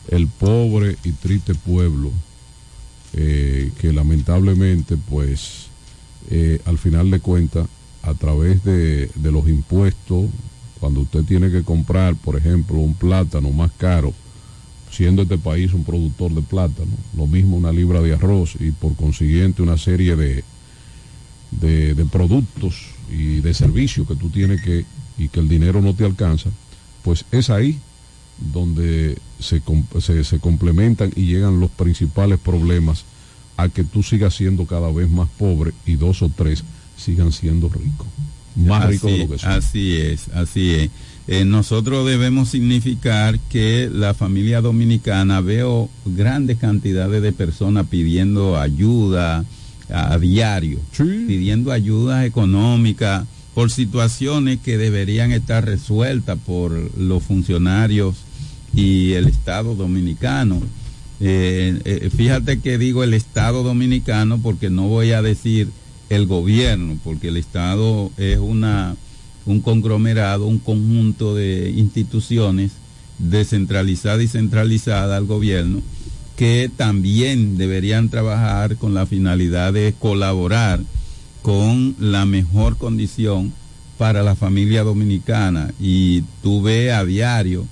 el 0.09 0.27
pobre 0.27 0.97
y 1.05 1.13
triste 1.13 1.55
pueblo, 1.55 2.11
eh, 3.13 3.71
que 3.81 3.93
lamentablemente, 3.93 4.97
pues, 4.97 5.67
eh, 6.31 6.61
al 6.65 6.79
final 6.79 7.11
de 7.11 7.21
cuentas, 7.21 7.69
a 8.03 8.15
través 8.15 8.63
de 8.65 9.11
los 9.15 9.49
impuestos, 9.49 10.27
cuando 10.81 11.01
usted 11.01 11.25
tiene 11.25 11.51
que 11.51 11.63
comprar, 11.63 12.15
por 12.17 12.37
ejemplo, 12.37 12.77
un 12.77 12.95
plátano 12.95 13.51
más 13.51 13.71
caro, 13.79 14.13
siendo 14.95 15.23
este 15.23 15.39
país 15.39 15.73
un 15.73 15.85
productor 15.85 16.33
de 16.33 16.43
plátano, 16.43 16.93
lo 17.17 17.27
mismo 17.27 17.57
una 17.57 17.73
libra 17.73 18.01
de 18.01 18.15
arroz 18.15 18.57
y 18.61 18.71
por 18.71 18.95
consiguiente 18.95 19.63
una 19.63 19.77
serie 19.77 20.15
de, 20.17 20.45
de, 21.51 21.95
de 21.95 22.05
productos 22.05 22.87
y 23.11 23.41
de 23.41 23.55
servicios 23.55 24.07
que 24.07 24.15
tú 24.15 24.31
tienes 24.31 24.63
que 24.63 24.85
y 25.19 25.29
que 25.29 25.41
el 25.41 25.49
dinero 25.49 25.81
no 25.81 25.95
te 25.95 26.05
alcanza, 26.05 26.51
pues 27.03 27.25
es 27.31 27.51
ahí 27.51 27.79
donde 28.53 29.17
se, 29.39 29.63
se, 30.01 30.25
se 30.25 30.39
complementan 30.41 31.13
y 31.15 31.27
llegan 31.27 31.61
los 31.61 31.71
principales 31.71 32.39
problemas 32.41 33.05
a 33.57 33.69
que 33.69 33.85
tú 33.85 34.03
sigas 34.03 34.35
siendo 34.35 34.67
cada 34.67 34.91
vez 34.91 35.09
más 35.09 35.29
pobre 35.39 35.73
y 35.87 35.95
dos 35.95 36.23
o 36.23 36.29
tres 36.29 36.65
sigan 36.97 37.33
siendo 37.33 37.69
ricos, 37.69 38.07
más 38.57 38.89
ricos 38.89 39.11
de 39.11 39.19
lo 39.19 39.29
que 39.29 39.39
son. 39.39 39.53
Así 39.53 39.97
es, 39.97 40.29
así 40.29 40.71
es. 40.71 40.91
Eh, 41.27 41.45
nosotros 41.45 42.07
debemos 42.07 42.51
significar 42.51 43.39
que 43.49 43.89
la 43.93 44.13
familia 44.13 44.61
dominicana 44.61 45.41
veo 45.41 45.89
grandes 46.05 46.59
cantidades 46.59 47.23
de 47.23 47.33
personas 47.33 47.87
pidiendo 47.89 48.59
ayuda 48.59 49.45
a, 49.91 50.13
a 50.13 50.19
diario, 50.19 50.81
pidiendo 50.97 51.73
ayuda 51.73 52.27
económica 52.27 53.27
por 53.55 53.71
situaciones 53.71 54.59
que 54.59 54.77
deberían 54.77 55.33
estar 55.33 55.65
resueltas 55.65 56.39
por 56.45 56.73
los 56.99 57.23
funcionarios 57.23 58.17
y 58.75 59.13
el 59.13 59.27
Estado 59.29 59.75
dominicano. 59.75 60.61
Eh, 61.21 61.81
eh, 61.85 62.11
fíjate 62.15 62.59
que 62.59 62.77
digo 62.77 63.05
el 63.05 63.15
Estado 63.15 63.63
dominicano 63.63 64.41
porque 64.43 64.71
no 64.71 64.89
voy 64.89 65.13
a 65.13 65.23
decir 65.23 65.69
el 66.11 66.27
gobierno, 66.27 66.99
porque 67.05 67.29
el 67.29 67.37
Estado 67.37 68.11
es 68.19 68.39
una 68.39 68.97
un 69.47 69.61
conglomerado, 69.61 70.47
un 70.47 70.59
conjunto 70.59 71.35
de 71.35 71.71
instituciones 71.71 72.73
descentralizadas 73.19 74.23
y 74.23 74.29
centralizadas 74.29 75.17
al 75.17 75.27
gobierno 75.27 75.83
que 76.37 76.71
también 76.77 77.57
deberían 77.57 78.09
trabajar 78.09 78.77
con 78.77 78.93
la 78.93 79.07
finalidad 79.07 79.73
de 79.73 79.95
colaborar 79.97 80.81
con 81.43 81.95
la 82.01 82.27
mejor 82.27 82.77
condición 82.77 83.53
para 83.99 84.25
la 84.25 84.35
familia 84.35 84.83
dominicana. 84.83 85.73
Y 85.79 86.23
tú 86.43 86.61
ves 86.61 86.93
a 86.93 87.05
diario 87.05 87.69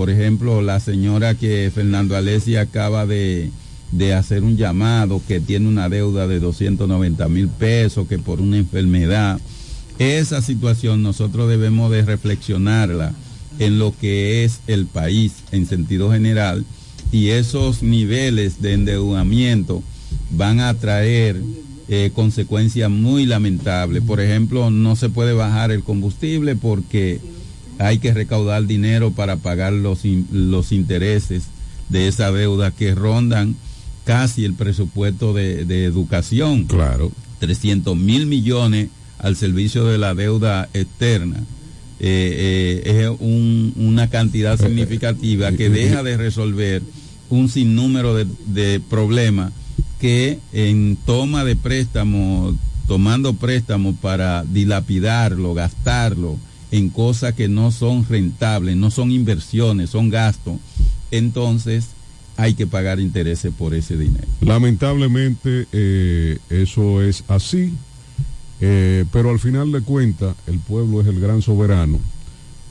por 0.00 0.08
ejemplo, 0.08 0.62
la 0.62 0.80
señora 0.80 1.34
que 1.34 1.70
Fernando 1.74 2.16
Alessi 2.16 2.56
acaba 2.56 3.04
de, 3.04 3.50
de 3.92 4.14
hacer 4.14 4.44
un 4.44 4.56
llamado, 4.56 5.20
que 5.28 5.40
tiene 5.40 5.68
una 5.68 5.90
deuda 5.90 6.26
de 6.26 6.40
290 6.40 7.28
mil 7.28 7.48
pesos, 7.48 8.08
que 8.08 8.18
por 8.18 8.40
una 8.40 8.56
enfermedad, 8.56 9.38
esa 10.00 10.40
situación 10.40 11.02
nosotros 11.02 11.50
debemos 11.50 11.90
de 11.90 12.02
reflexionarla 12.02 13.12
en 13.58 13.78
lo 13.78 13.94
que 14.00 14.44
es 14.44 14.60
el 14.66 14.86
país 14.86 15.34
en 15.52 15.66
sentido 15.66 16.10
general 16.10 16.64
y 17.12 17.28
esos 17.28 17.82
niveles 17.82 18.62
de 18.62 18.72
endeudamiento 18.72 19.82
van 20.30 20.60
a 20.60 20.72
traer 20.72 21.42
eh, 21.88 22.12
consecuencias 22.14 22.90
muy 22.90 23.26
lamentables. 23.26 24.02
Por 24.02 24.20
ejemplo, 24.20 24.70
no 24.70 24.96
se 24.96 25.10
puede 25.10 25.34
bajar 25.34 25.70
el 25.70 25.82
combustible 25.82 26.56
porque 26.56 27.20
hay 27.78 27.98
que 27.98 28.14
recaudar 28.14 28.66
dinero 28.66 29.10
para 29.10 29.36
pagar 29.36 29.74
los, 29.74 30.00
los 30.32 30.72
intereses 30.72 31.44
de 31.90 32.08
esa 32.08 32.32
deuda 32.32 32.70
que 32.70 32.94
rondan 32.94 33.54
casi 34.04 34.46
el 34.46 34.54
presupuesto 34.54 35.34
de, 35.34 35.66
de 35.66 35.84
educación. 35.84 36.64
Claro. 36.64 37.12
300 37.40 37.96
mil 37.96 38.26
millones 38.26 38.88
al 39.22 39.36
servicio 39.36 39.84
de 39.84 39.98
la 39.98 40.14
deuda 40.14 40.68
externa. 40.74 41.36
Eh, 42.02 42.82
eh, 42.86 43.02
es 43.04 43.10
un- 43.20 43.72
una 43.76 44.08
cantidad 44.08 44.58
significativa 44.58 45.52
que 45.52 45.68
deja 45.68 46.02
de 46.02 46.16
resolver 46.16 46.82
un 47.28 47.48
sinnúmero 47.48 48.14
de, 48.14 48.26
de 48.46 48.80
problemas 48.80 49.52
que 50.00 50.38
en 50.54 50.96
toma 51.04 51.44
de 51.44 51.56
préstamo, 51.56 52.56
tomando 52.88 53.34
préstamos 53.34 53.94
para 54.00 54.44
dilapidarlo, 54.44 55.52
gastarlo 55.52 56.38
en 56.70 56.88
cosas 56.88 57.34
que 57.34 57.48
no 57.48 57.70
son 57.70 58.06
rentables, 58.08 58.76
no 58.76 58.90
son 58.90 59.10
inversiones, 59.10 59.90
son 59.90 60.08
gastos, 60.08 60.54
entonces 61.10 61.88
hay 62.36 62.54
que 62.54 62.66
pagar 62.66 62.98
intereses 63.00 63.52
por 63.56 63.74
ese 63.74 63.96
dinero. 63.98 64.26
Lamentablemente 64.40 65.66
eh, 65.72 66.38
eso 66.48 67.02
es 67.02 67.24
así 67.28 67.72
Eh, 68.60 69.04
pero 69.12 69.30
al 69.30 69.38
final 69.38 69.72
de 69.72 69.80
cuentas, 69.80 70.36
el 70.46 70.58
pueblo 70.58 71.00
es 71.00 71.06
el 71.06 71.18
gran 71.18 71.40
soberano 71.40 71.98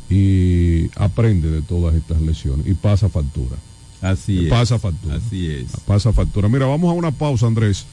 y 0.09 0.89
aprende 0.95 1.49
de 1.49 1.61
todas 1.61 1.95
estas 1.95 2.21
lesiones 2.21 2.67
y 2.67 2.73
pasa 2.73 3.09
factura. 3.09 3.57
Así 4.01 4.45
es. 4.45 4.49
Pasa 4.49 4.79
factura. 4.79 5.15
Así 5.15 5.49
es. 5.49 5.71
Pasa 5.85 6.13
factura. 6.13 6.47
Mira, 6.47 6.65
vamos 6.65 6.89
a 6.89 6.93
una 6.93 7.11
pausa, 7.11 7.47
Andrés, 7.47 7.85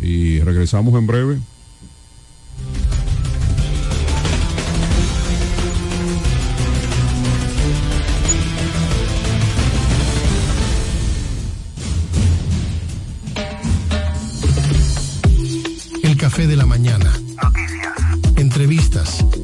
y 0.00 0.40
regresamos 0.40 0.94
en 0.98 1.06
breve. 1.06 1.38
El 16.02 16.16
café 16.16 16.46
de 16.46 16.56
la 16.56 16.66
mañana. 16.66 17.21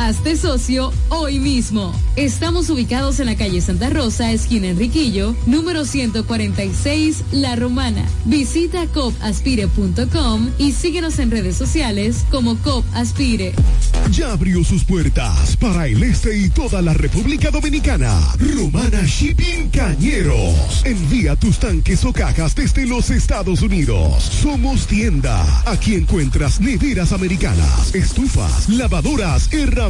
Hazte 0.00 0.34
socio 0.34 0.94
hoy 1.10 1.38
mismo. 1.38 1.92
Estamos 2.16 2.70
ubicados 2.70 3.20
en 3.20 3.26
la 3.26 3.36
calle 3.36 3.60
Santa 3.60 3.90
Rosa, 3.90 4.32
esquina 4.32 4.68
Enriquillo, 4.68 5.36
número 5.44 5.84
146, 5.84 7.22
La 7.32 7.54
Romana. 7.54 8.08
Visita 8.24 8.86
copaspire.com 8.86 10.48
y 10.56 10.72
síguenos 10.72 11.18
en 11.18 11.30
redes 11.30 11.54
sociales 11.56 12.24
como 12.30 12.56
COP 12.56 12.82
Aspire. 12.94 13.52
Ya 14.10 14.32
abrió 14.32 14.64
sus 14.64 14.84
puertas 14.84 15.54
para 15.58 15.86
el 15.86 16.02
este 16.02 16.34
y 16.34 16.48
toda 16.48 16.80
la 16.80 16.94
República 16.94 17.50
Dominicana. 17.50 18.18
Romana 18.38 19.02
Shipping 19.04 19.68
Cañeros. 19.68 20.82
Envía 20.86 21.36
tus 21.36 21.58
tanques 21.58 22.06
o 22.06 22.12
cajas 22.14 22.54
desde 22.54 22.86
los 22.86 23.10
Estados 23.10 23.60
Unidos. 23.60 24.24
Somos 24.24 24.86
tienda. 24.86 25.44
Aquí 25.66 25.94
encuentras 25.94 26.58
neveras 26.58 27.12
americanas, 27.12 27.94
estufas, 27.94 28.70
lavadoras, 28.70 29.52
herramientas 29.52 29.89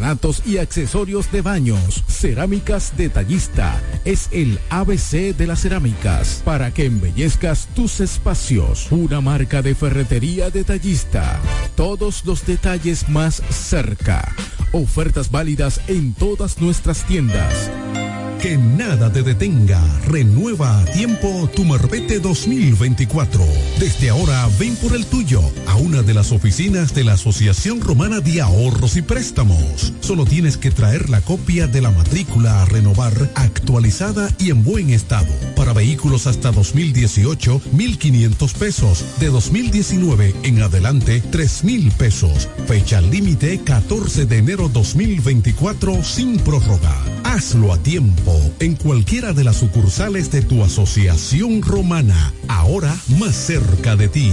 porcelanatos 0.00 0.42
y 0.46 0.58
accesorios 0.58 1.30
de 1.30 1.42
baños. 1.42 2.02
Cerámicas 2.08 2.94
Detallista 2.96 3.80
es 4.04 4.28
el 4.32 4.58
ABC 4.70 5.36
de 5.36 5.46
las 5.46 5.60
cerámicas 5.60 6.42
para 6.44 6.72
que 6.72 6.86
embellezcas 6.86 7.68
tus 7.74 8.00
espacios. 8.00 8.90
Una 8.90 9.20
marca 9.20 9.62
de 9.62 9.74
ferretería 9.74 10.50
detallista. 10.50 11.40
Todos 11.76 12.24
los 12.24 12.46
detalles 12.46 13.08
más 13.08 13.42
cerca. 13.50 14.34
Ofertas 14.72 15.30
válidas 15.30 15.80
en 15.88 16.14
todas 16.14 16.60
nuestras 16.60 17.04
tiendas. 17.04 17.70
Que 18.40 18.56
nada 18.56 19.12
te 19.12 19.22
detenga. 19.22 19.82
Renueva 20.06 20.80
a 20.80 20.84
tiempo 20.86 21.50
tu 21.54 21.62
Marbete 21.62 22.20
2024. 22.20 23.44
Desde 23.78 24.08
ahora 24.08 24.48
ven 24.58 24.76
por 24.76 24.94
el 24.94 25.04
tuyo 25.04 25.42
a 25.66 25.76
una 25.76 26.02
de 26.02 26.14
las 26.14 26.32
oficinas 26.32 26.94
de 26.94 27.04
la 27.04 27.12
Asociación 27.14 27.82
Romana 27.82 28.20
de 28.20 28.40
Ahorros 28.40 28.96
y 28.96 29.02
Préstamos. 29.02 29.89
Solo 30.00 30.24
tienes 30.24 30.56
que 30.56 30.70
traer 30.70 31.10
la 31.10 31.20
copia 31.20 31.66
de 31.66 31.80
la 31.80 31.90
matrícula 31.90 32.62
a 32.62 32.64
renovar 32.64 33.30
actualizada 33.34 34.28
y 34.38 34.50
en 34.50 34.64
buen 34.64 34.90
estado. 34.90 35.32
Para 35.56 35.72
vehículos 35.72 36.26
hasta 36.26 36.52
2018, 36.52 37.60
1.500 37.74 38.52
pesos. 38.54 39.04
De 39.20 39.28
2019 39.28 40.34
en 40.42 40.62
adelante, 40.62 41.22
3.000 41.30 41.92
pesos. 41.92 42.48
Fecha 42.66 43.00
límite 43.00 43.60
14 43.60 44.26
de 44.26 44.38
enero 44.38 44.68
2024 44.68 46.02
sin 46.02 46.38
prórroga. 46.38 46.96
Hazlo 47.24 47.72
a 47.72 47.78
tiempo 47.78 48.38
en 48.58 48.74
cualquiera 48.74 49.32
de 49.32 49.44
las 49.44 49.56
sucursales 49.56 50.30
de 50.30 50.42
tu 50.42 50.64
asociación 50.64 51.62
romana, 51.62 52.32
ahora 52.48 52.96
más 53.18 53.34
cerca 53.34 53.96
de 53.96 54.08
ti. 54.08 54.32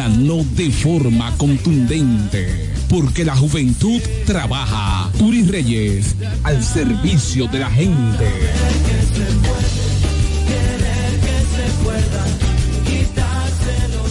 de 0.09 0.71
forma 0.71 1.31
contundente. 1.37 2.73
Porque 2.89 3.23
la 3.23 3.35
juventud 3.35 4.01
trabaja. 4.25 5.11
Turi 5.17 5.43
Reyes, 5.43 6.15
al 6.43 6.63
servicio 6.63 7.47
de 7.47 7.59
la 7.59 7.69
gente. 7.69 8.31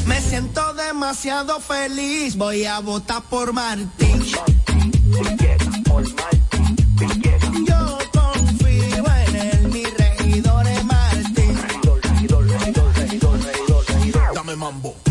Me 0.07 0.21
siento 0.21 0.75
demasiado 0.75 1.59
feliz, 1.59 2.37
voy 2.37 2.65
a 2.65 2.79
votar 2.79 3.23
por 3.29 3.53
Martín. 3.53 4.23
Yo 7.67 7.99
confío 8.13 9.05
en 9.27 9.37
él, 9.37 9.69
mi 9.73 9.83
regidor 9.83 10.69
es 10.69 10.85
Martín. 10.85 11.59
Dame 14.35 14.55
mambo. 14.55 15.10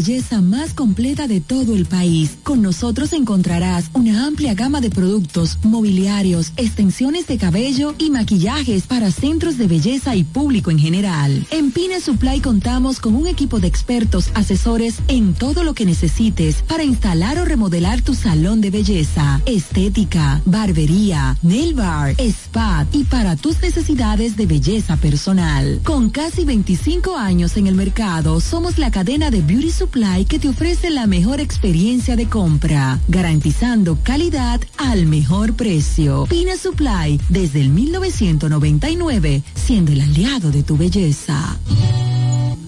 Belleza 0.00 0.39
más 0.60 0.74
completa 0.74 1.26
de 1.26 1.40
todo 1.40 1.74
el 1.74 1.86
país. 1.86 2.36
Con 2.42 2.60
nosotros 2.60 3.14
encontrarás 3.14 3.90
una 3.94 4.26
amplia 4.26 4.52
gama 4.52 4.82
de 4.82 4.90
productos, 4.90 5.56
mobiliarios, 5.62 6.52
extensiones 6.58 7.26
de 7.26 7.38
cabello 7.38 7.94
y 7.96 8.10
maquillajes 8.10 8.86
para 8.86 9.10
centros 9.10 9.56
de 9.56 9.66
belleza 9.66 10.16
y 10.16 10.22
público 10.22 10.70
en 10.70 10.78
general. 10.78 11.46
En 11.50 11.70
Pine 11.70 11.98
Supply 11.98 12.40
contamos 12.40 13.00
con 13.00 13.14
un 13.14 13.26
equipo 13.26 13.58
de 13.58 13.68
expertos 13.68 14.30
asesores 14.34 14.96
en 15.08 15.32
todo 15.32 15.64
lo 15.64 15.72
que 15.72 15.86
necesites 15.86 16.56
para 16.68 16.84
instalar 16.84 17.38
o 17.38 17.46
remodelar 17.46 18.02
tu 18.02 18.14
salón 18.14 18.60
de 18.60 18.70
belleza, 18.70 19.40
estética, 19.46 20.42
barbería, 20.44 21.38
nail 21.40 21.72
bar, 21.72 22.14
spa 22.18 22.86
y 22.92 23.04
para 23.04 23.34
tus 23.34 23.62
necesidades 23.62 24.36
de 24.36 24.44
belleza 24.44 24.98
personal. 24.98 25.80
Con 25.84 26.10
casi 26.10 26.44
25 26.44 27.16
años 27.16 27.56
en 27.56 27.66
el 27.66 27.76
mercado, 27.76 28.40
somos 28.40 28.76
la 28.76 28.90
cadena 28.90 29.30
de 29.30 29.40
Beauty 29.40 29.70
Supply 29.70 30.26
que 30.26 30.38
te 30.38 30.49
ofrece 30.50 30.90
la 30.90 31.06
mejor 31.06 31.40
experiencia 31.40 32.16
de 32.16 32.28
compra, 32.28 32.98
garantizando 33.06 33.98
calidad 34.02 34.60
al 34.78 35.06
mejor 35.06 35.54
precio. 35.54 36.26
Pina 36.28 36.56
Supply, 36.56 37.20
desde 37.28 37.60
el 37.60 37.68
1999, 37.70 39.42
siendo 39.54 39.92
el 39.92 40.00
aliado 40.00 40.50
de 40.50 40.64
tu 40.64 40.76
belleza. 40.76 41.56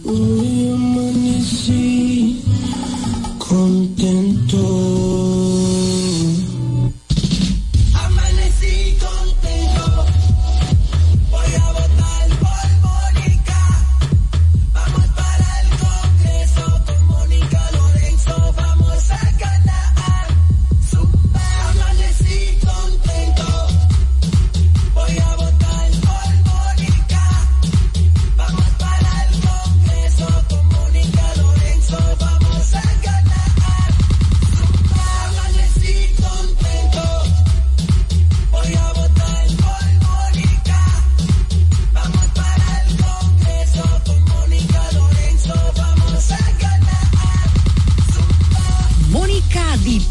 Hoy 0.04 0.70
amanecí 0.72 2.40
contento. 3.38 4.91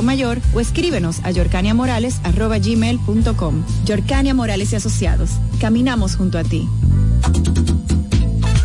Atomayor 0.00 0.40
o 0.54 0.60
escríbenos 0.60 1.20
a 1.24 1.30
yorcaniamorales.gmail.com. 1.30 3.64
Yorcania 3.84 4.32
Morales 4.32 4.72
y 4.72 4.76
Asociados. 4.76 5.32
Caminamos 5.60 6.16
junto 6.16 6.38
a 6.38 6.42
ti. 6.42 6.66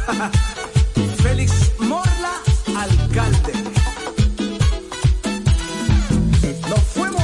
Félix 1.21 1.73
Morla, 1.79 2.31
alcalde. 2.77 3.51
Nos 6.69 6.79
fuimos. 6.93 7.21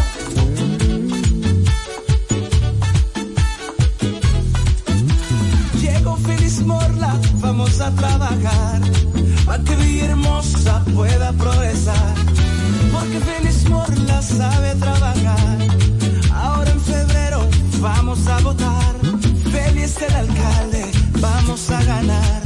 Llegó 5.81 6.17
Félix 6.17 6.59
Morla, 6.65 7.17
vamos 7.35 7.79
a 7.79 7.95
trabajar. 7.95 8.81
Para 9.45 9.63
que 9.63 9.73
Villahermosa 9.77 10.83
pueda 10.93 11.31
progresar. 11.31 12.13
Porque 12.91 13.21
Félix 13.21 13.50
Sabe 14.21 14.75
trabajar. 14.75 15.57
Ahora 16.31 16.69
en 16.69 16.79
febrero 16.79 17.41
vamos 17.79 18.27
a 18.27 18.39
votar. 18.41 18.95
Félix 19.51 19.99
el 20.01 20.13
alcalde, 20.13 20.91
vamos 21.19 21.69
a 21.71 21.83
ganar. 21.83 22.41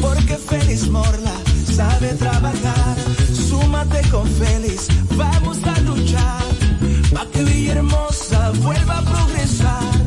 Porque 0.00 0.36
Félix 0.36 0.88
Morla 0.88 1.32
sabe 1.64 2.08
trabajar. 2.14 2.96
Súmate 3.48 4.02
con 4.10 4.26
Félix, 4.26 4.88
vamos 5.16 5.58
a 5.64 5.80
luchar. 5.82 6.42
Para 7.14 7.30
que 7.30 7.44
Villahermosa 7.44 8.50
vuelva 8.62 8.98
a 8.98 9.02
progresar. 9.02 9.99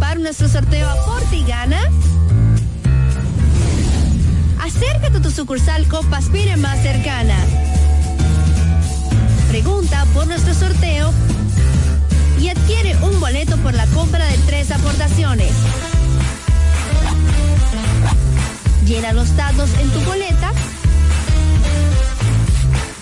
Participar 0.00 0.16
en 0.16 0.22
nuestro 0.22 0.48
sorteo 0.48 0.88
Aporte 0.88 1.36
y 1.36 1.44
Gana? 1.44 1.80
Acércate 4.60 5.18
a 5.18 5.22
tu 5.22 5.30
sucursal 5.30 5.86
Copa 5.88 6.18
Aspire 6.18 6.56
más 6.56 6.80
cercana. 6.82 7.36
Pregunta 9.48 10.06
por 10.14 10.26
nuestro 10.26 10.54
sorteo 10.54 11.12
y 12.40 12.48
adquiere 12.48 12.96
un 13.02 13.20
boleto 13.20 13.56
por 13.58 13.74
la 13.74 13.86
compra 13.86 14.24
de 14.26 14.38
tres 14.38 14.70
aportaciones. 14.70 15.52
Llena 18.86 19.12
los 19.12 19.36
datos 19.36 19.70
en 19.80 19.90
tu 19.90 20.00
boleta. 20.00 20.52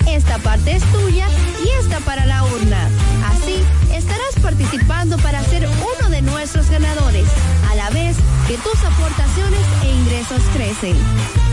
Esta 0.07 0.39
parte 0.39 0.77
es 0.77 0.83
tuya 0.93 1.29
y 1.65 1.83
esta 1.83 2.01
para 2.01 2.27
la 2.27 2.45
urna. 2.45 2.89
Así 3.31 3.63
estarás 4.09 4.43
participando 4.43 5.19
para 5.19 5.45
ser 5.45 5.69
uno 5.69 6.09
de 6.09 6.23
nuestros 6.23 6.71
ganadores, 6.71 7.27
a 7.71 7.75
la 7.75 7.91
vez 7.91 8.17
que 8.47 8.57
tus 8.59 8.83
aportaciones 8.83 9.61
e 9.85 9.91
ingresos 9.93 10.41
crecen. 10.55 10.97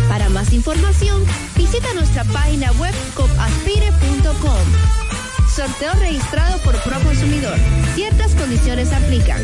Para 0.08 0.30
más 0.30 0.54
información, 0.54 1.24
visita 1.58 1.94
nuestra 1.94 2.24
página 2.26 2.72
web 2.74 2.94
copaspire.com. 3.16 4.66
Sorteo 5.54 5.94
registrado 6.00 6.58
por 6.60 6.82
Proconsumidor. 6.84 7.58
Ciertas 7.96 8.34
condiciones 8.36 8.92
aplican. 8.94 9.42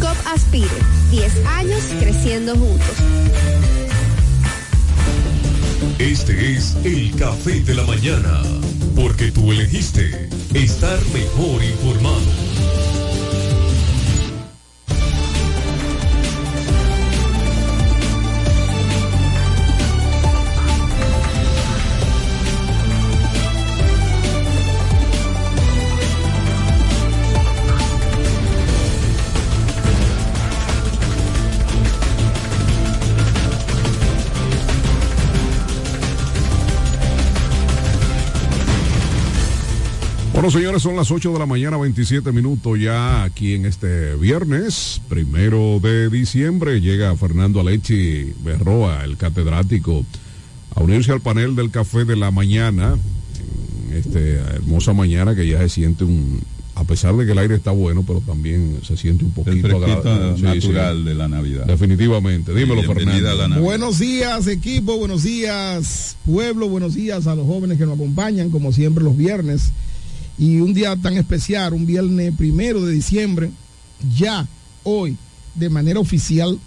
COP 0.00 0.16
Aspire. 0.32 0.68
10 1.10 1.46
años 1.46 1.82
creciendo 1.98 2.56
juntos. 2.56 2.96
Este 5.98 6.56
es 6.56 6.76
el 6.84 7.14
café 7.16 7.60
de 7.60 7.74
la 7.74 7.84
mañana, 7.84 8.42
porque 8.94 9.30
tú 9.30 9.52
elegiste 9.52 10.28
estar 10.54 10.98
mejor 11.12 11.62
informado. 11.62 12.91
Bueno, 40.42 40.58
señores, 40.58 40.82
son 40.82 40.96
las 40.96 41.08
8 41.08 41.34
de 41.34 41.38
la 41.38 41.46
mañana, 41.46 41.76
27 41.76 42.32
minutos 42.32 42.76
ya 42.76 43.22
aquí 43.22 43.54
en 43.54 43.64
este 43.64 44.16
viernes, 44.16 45.00
primero 45.08 45.78
de 45.80 46.10
diciembre. 46.10 46.80
Llega 46.80 47.14
Fernando 47.14 47.60
Alechi 47.60 48.32
Berroa, 48.42 49.04
el 49.04 49.16
catedrático, 49.16 50.04
a 50.74 50.82
unirse 50.82 51.12
al 51.12 51.20
panel 51.20 51.54
del 51.54 51.70
café 51.70 52.04
de 52.04 52.16
la 52.16 52.32
mañana. 52.32 52.96
En 53.88 53.96
esta 53.96 54.18
hermosa 54.18 54.92
mañana 54.92 55.36
que 55.36 55.46
ya 55.46 55.60
se 55.60 55.68
siente 55.68 56.02
un. 56.02 56.40
A 56.74 56.82
pesar 56.82 57.14
de 57.14 57.24
que 57.24 57.30
el 57.30 57.38
aire 57.38 57.54
está 57.54 57.70
bueno, 57.70 58.02
pero 58.04 58.20
también 58.20 58.80
se 58.82 58.96
siente 58.96 59.24
un 59.24 59.30
poquito 59.30 59.68
fresquito 59.68 59.86
agradable. 59.86 60.36
Sí, 60.38 60.42
natural 60.42 60.98
sí. 60.98 61.04
de 61.04 61.14
la 61.14 61.28
Navidad. 61.28 61.66
Definitivamente. 61.66 62.52
Dímelo, 62.52 62.82
Fernando. 62.82 63.30
a 63.30 63.34
la 63.34 63.46
Navidad. 63.46 63.62
Buenos 63.64 64.00
días 64.00 64.48
equipo, 64.48 64.96
buenos 64.96 65.22
días 65.22 66.16
pueblo, 66.26 66.68
buenos 66.68 66.94
días 66.94 67.28
a 67.28 67.36
los 67.36 67.46
jóvenes 67.46 67.78
que 67.78 67.86
nos 67.86 67.94
acompañan 67.94 68.50
como 68.50 68.72
siempre 68.72 69.04
los 69.04 69.16
viernes 69.16 69.72
y 70.38 70.60
un 70.60 70.74
día 70.74 70.96
tan 70.96 71.16
especial, 71.16 71.72
un 71.74 71.86
viernes 71.86 72.32
primero 72.36 72.84
de 72.84 72.92
diciembre, 72.92 73.50
ya 74.16 74.46
hoy 74.82 75.16
de 75.54 75.68
manera 75.68 76.00
oficial 76.00 76.58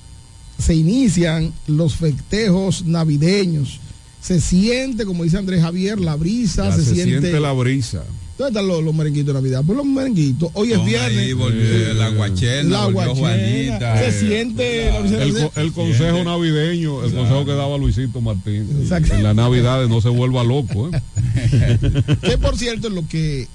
se 0.57 0.75
inician 0.75 1.53
los 1.67 1.95
festejos 1.95 2.85
navideños. 2.85 3.79
Se 4.21 4.39
siente, 4.41 5.05
como 5.05 5.23
dice 5.23 5.37
Andrés 5.37 5.61
Javier, 5.61 5.99
la 5.99 6.15
brisa, 6.15 6.71
se, 6.75 6.83
se 6.83 6.93
siente, 6.95 7.19
siente 7.19 7.39
la 7.39 7.51
brisa. 7.51 8.03
¿Dónde 8.37 8.49
están 8.59 8.67
los, 8.67 8.83
los 8.83 8.93
merenguitos 8.93 9.27
de 9.27 9.33
Navidad? 9.39 9.63
Pues 9.65 9.77
los 9.77 9.85
merenguitos. 9.85 10.49
Hoy 10.55 10.73
es 10.73 10.83
viernes. 10.83 11.17
ahí, 11.19 11.31
volvió 11.33 11.93
la 11.93 12.09
guachena, 12.09 12.69
La 12.69 12.85
guachena. 12.87 13.15
Juanita. 13.15 13.97
Se 13.97 14.07
eh, 14.07 14.11
siente. 14.11 14.87
El, 15.23 15.33
co- 15.33 15.51
el 15.55 15.71
consejo 15.71 16.23
navideño, 16.23 17.03
el 17.05 17.13
consejo 17.13 17.45
que 17.45 17.51
daba 17.53 17.77
Luisito 17.77 18.19
Martín. 18.19 18.67
En 18.91 19.23
la 19.23 19.33
Navidad 19.33 19.87
no 19.87 20.01
se 20.01 20.09
vuelva 20.09 20.43
loco. 20.43 20.89
¿eh? 20.91 21.77
que 22.21 22.37
por 22.37 22.57
cierto, 22.57 22.89
lo 22.89 23.07
que 23.07 23.47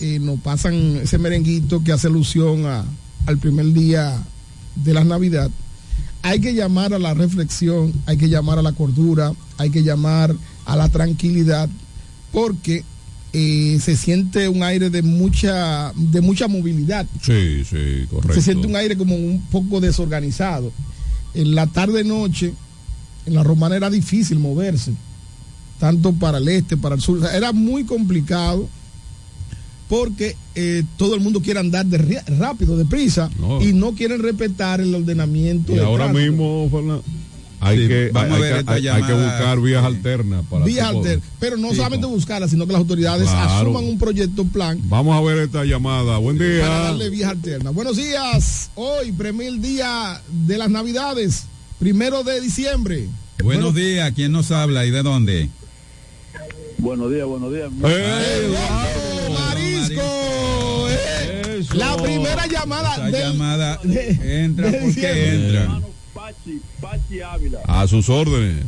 eh, 0.00 0.18
nos 0.20 0.40
pasan 0.40 0.74
ese 1.02 1.18
merenguito 1.18 1.82
que 1.82 1.92
hace 1.92 2.06
alusión 2.06 2.66
a, 2.66 2.84
al 3.26 3.38
primer 3.38 3.72
día 3.72 4.22
de 4.76 4.94
la 4.94 5.04
Navidad, 5.04 5.50
hay 6.22 6.40
que 6.40 6.54
llamar 6.54 6.94
a 6.94 6.98
la 6.98 7.14
reflexión, 7.14 7.92
hay 8.06 8.16
que 8.16 8.28
llamar 8.28 8.58
a 8.58 8.62
la 8.62 8.72
cordura, 8.72 9.32
hay 9.56 9.70
que 9.70 9.82
llamar 9.82 10.34
a 10.66 10.76
la 10.76 10.88
tranquilidad, 10.88 11.68
porque 12.32 12.84
eh, 13.32 13.78
se 13.80 13.96
siente 13.96 14.48
un 14.48 14.62
aire 14.62 14.90
de 14.90 15.02
mucha, 15.02 15.92
de 15.94 16.20
mucha 16.20 16.48
movilidad. 16.48 17.06
Sí, 17.22 17.64
sí, 17.64 18.06
correcto. 18.10 18.34
Se 18.34 18.42
siente 18.42 18.66
un 18.66 18.76
aire 18.76 18.96
como 18.96 19.14
un 19.14 19.42
poco 19.50 19.80
desorganizado. 19.80 20.72
En 21.34 21.54
la 21.54 21.66
tarde-noche, 21.66 22.54
en 23.26 23.34
la 23.34 23.42
romana 23.42 23.76
era 23.76 23.90
difícil 23.90 24.38
moverse, 24.38 24.92
tanto 25.78 26.12
para 26.12 26.38
el 26.38 26.48
este, 26.48 26.76
para 26.76 26.94
el 26.94 27.00
sur. 27.00 27.18
O 27.18 27.20
sea, 27.20 27.36
era 27.36 27.52
muy 27.52 27.84
complicado 27.84 28.68
porque 29.88 30.36
eh, 30.54 30.82
todo 30.96 31.14
el 31.14 31.20
mundo 31.20 31.40
quiere 31.40 31.60
andar 31.60 31.86
de 31.86 32.20
rápido, 32.38 32.76
deprisa, 32.76 33.30
No. 33.38 33.62
y 33.62 33.72
no 33.72 33.92
quieren 33.94 34.22
respetar 34.22 34.80
el 34.80 34.94
ordenamiento. 34.94 35.72
Y 35.72 35.76
de 35.76 35.82
ahora 35.84 36.04
tránsito. 36.04 36.30
mismo, 36.32 36.68
Fernando, 36.70 37.02
hay, 37.60 37.78
Sí, 37.78 37.88
que, 37.88 38.10
hay, 38.14 38.28
que- 38.28 38.64
hay 38.70 38.76
que 38.76 38.80
llamada. 38.82 39.24
buscar 39.38 39.60
vías 39.60 39.84
alternas. 39.84 40.44
Para 40.48 40.64
Vías 40.64 40.88
que 40.88 40.94
poder- 40.94 41.12
alter- 41.16 41.28
pero 41.40 41.56
no 41.56 41.70
Sí, 41.70 41.76
solamente 41.76 42.06
buscarlas, 42.06 42.50
sino 42.50 42.66
que 42.66 42.72
las 42.72 42.80
autoridades 42.80 43.28
Claro. 43.28 43.50
asuman 43.70 43.84
un 43.84 43.98
proyecto, 43.98 44.42
un 44.42 44.50
plan 44.50 44.78
Vamos 44.84 45.16
a 45.16 45.20
ver 45.22 45.38
esta 45.38 45.64
llamada. 45.64 46.18
Buen 46.18 46.36
para 46.38 46.50
día. 46.50 46.66
darle 46.68 47.10
vías 47.10 47.30
alternas. 47.30 47.74
Buenos 47.74 47.96
días, 47.96 48.70
hoy, 48.76 49.10
primer 49.12 49.58
día 49.58 50.20
de 50.46 50.58
las 50.58 50.70
Navidades, 50.70 51.44
primero 51.78 52.22
de 52.22 52.40
diciembre. 52.40 53.08
Buenos 53.42 53.74
días, 53.74 54.12
¿quién 54.14 54.32
nos 54.32 54.50
habla 54.50 54.84
y 54.84 54.90
de 54.90 55.02
dónde? 55.02 55.48
Buenos 56.78 57.10
días, 57.10 57.26
buenos 57.26 57.52
días. 57.52 57.72
Marisco, 57.72 58.02
eh, 58.02 59.17
la 61.78 61.96
primera 61.96 62.46
llamada 62.46 62.92
Esa 62.94 63.04
del- 63.10 63.32
llamada 63.32 63.80
de- 63.82 64.42
entra 64.44 64.70
de 64.70 64.78
porque 64.78 64.86
diciembre. 64.86 65.58
entra. 65.62 65.80
Pachi, 66.14 66.60
Pachi 66.80 67.20
Ávila. 67.20 67.60
A 67.66 67.86
sus 67.86 68.08
órdenes. 68.08 68.64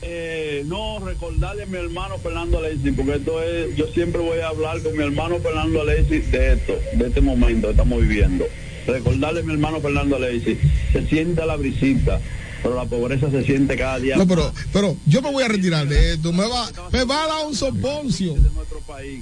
Eh, 0.00 0.62
no, 0.66 1.00
recordarle 1.00 1.64
a 1.64 1.66
mi 1.66 1.76
hermano 1.76 2.18
Fernando 2.18 2.58
Alexis, 2.58 2.92
porque 2.96 3.14
esto 3.16 3.42
es, 3.42 3.74
yo 3.76 3.86
siempre 3.88 4.20
voy 4.20 4.38
a 4.38 4.48
hablar 4.48 4.80
con 4.82 4.96
mi 4.96 5.02
hermano 5.02 5.38
Fernando 5.40 5.80
Alexis 5.82 6.30
de 6.30 6.52
esto, 6.52 6.78
de 6.94 7.08
este 7.08 7.20
momento 7.20 7.66
que 7.66 7.72
estamos 7.72 8.00
viviendo. 8.00 8.46
Recordarle 8.86 9.40
a 9.40 9.42
mi 9.42 9.52
hermano 9.52 9.80
Fernando 9.80 10.16
Alexis, 10.16 10.56
se 10.92 11.06
sienta 11.08 11.46
la 11.46 11.56
brisita, 11.56 12.20
pero 12.62 12.74
la 12.74 12.84
pobreza 12.84 13.30
se 13.30 13.44
siente 13.44 13.76
cada 13.76 13.98
día 13.98 14.16
No, 14.16 14.26
pero, 14.26 14.52
pero 14.72 14.96
yo 15.06 15.22
me 15.22 15.30
voy 15.32 15.44
a 15.44 15.48
retirar 15.48 15.86
de 15.86 16.14
esto. 16.14 16.32
Me 16.32 16.46
va, 16.46 16.68
me 16.92 17.04
va 17.04 17.24
a 17.24 17.26
dar 17.28 17.46
un 17.46 17.54
soponcio. 17.54 18.34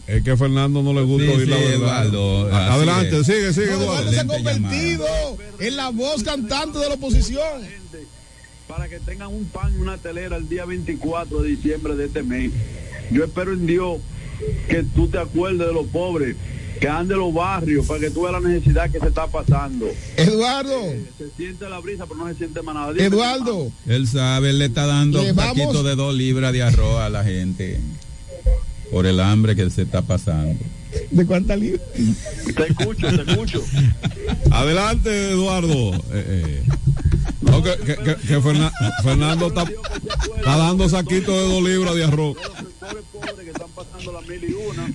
Es 0.07 0.23
que 0.23 0.31
a 0.31 0.37
Fernando 0.37 0.83
no 0.83 0.95
le 0.95 1.03
gusta 1.03 1.27
Sí, 1.27 1.33
oír 1.39 1.49
la 1.49 1.57
sí, 1.57 1.63
verdad. 1.65 2.07
Eduardo, 2.07 2.55
Adelante, 2.55 3.19
es. 3.21 3.27
sigue, 3.27 3.53
sigue, 3.53 3.67
No, 3.73 3.83
Eduardo. 3.83 4.11
Se 4.13 4.21
ha 4.21 4.27
convertido 4.27 5.07
en 5.59 5.77
la 5.77 5.91
voz 5.91 6.23
cantante 6.23 6.79
de 6.79 6.89
la 6.89 6.95
oposición. 6.95 7.63
para 8.69 8.89
que 8.89 8.99
tengan 9.01 9.29
un 9.29 9.45
pan 9.47 9.73
y 9.77 9.81
una 9.81 9.97
telera 9.99 10.37
el 10.37 10.49
día 10.49 10.65
24 10.65 11.43
de 11.43 11.49
diciembre 11.51 11.95
de 11.95 12.07
este 12.07 12.23
mes. 12.23 12.51
Yo 13.11 13.25
espero 13.25 13.53
en 13.53 13.67
Dios 13.67 13.99
que 14.69 14.83
tú 14.83 15.09
te 15.09 15.19
acuerdes 15.19 15.67
de 15.67 15.73
los 15.73 15.87
pobres, 15.87 16.37
que 16.81 16.89
ande 16.89 17.15
los 17.15 17.33
barrios, 17.33 17.87
para 17.87 18.01
que 18.01 18.11
tú 18.11 18.23
veas 18.23 18.41
la 18.41 18.49
necesidad 18.49 18.91
que 18.91 18.99
se 19.01 19.07
está 19.09 19.27
pasando. 19.27 19.87
Eduardo, 20.17 20.81
Se 21.19 21.31
siente 21.37 21.69
la 21.69 21.79
brisa, 21.81 22.05
pero 22.07 22.17
no 22.21 22.29
se 22.29 22.35
siente 22.37 22.61
más 22.63 22.75
nada. 22.75 22.93
Dime, 22.93 23.07
Eduardo, 23.07 23.71
Él 23.87 24.07
sabe, 24.07 24.51
él 24.51 24.59
le 24.59 24.67
está 24.67 24.87
dando 24.87 25.23
Le 25.23 25.31
un 25.31 25.37
vamos- 25.37 25.57
taquito 25.57 25.83
de 25.83 25.95
dos 25.97 26.15
libras 26.15 26.53
de 26.53 26.63
arroz 26.63 27.01
a 27.01 27.09
la 27.09 27.25
gente 27.25 27.81
por 28.91 29.07
el 29.07 29.21
hambre 29.21 29.57
que 29.57 29.69
se 29.71 29.83
está 29.83 30.03
pasando. 30.03 30.59
¿de 31.11 31.27
cuántas 31.27 31.59
libras? 31.59 31.83
Te 32.57 32.63
escucho, 32.69 33.07
te 33.09 33.31
escucho. 33.31 33.63
Adelante, 34.51 35.31
Eduardo. 35.33 35.95
Eh, 35.95 36.01
eh. 36.13 36.63
No, 37.43 37.63
que, 37.63 37.77
que- 37.79 37.97
que- 37.97 38.17
que 38.17 38.41
Ferna- 38.41 38.73
Fernando 39.03 39.49
está, 39.49 39.65
está 40.37 40.57
dando 40.57 40.89
saquitos 40.89 41.35
de 41.35 41.43
dos 41.49 41.63
libras 41.63 41.95
de 41.95 42.05
arroz. 42.05 42.37
Pasando 44.07 44.13
las 44.13 44.29
mil 44.29 44.51
y 44.51 44.55
una. 44.55 44.89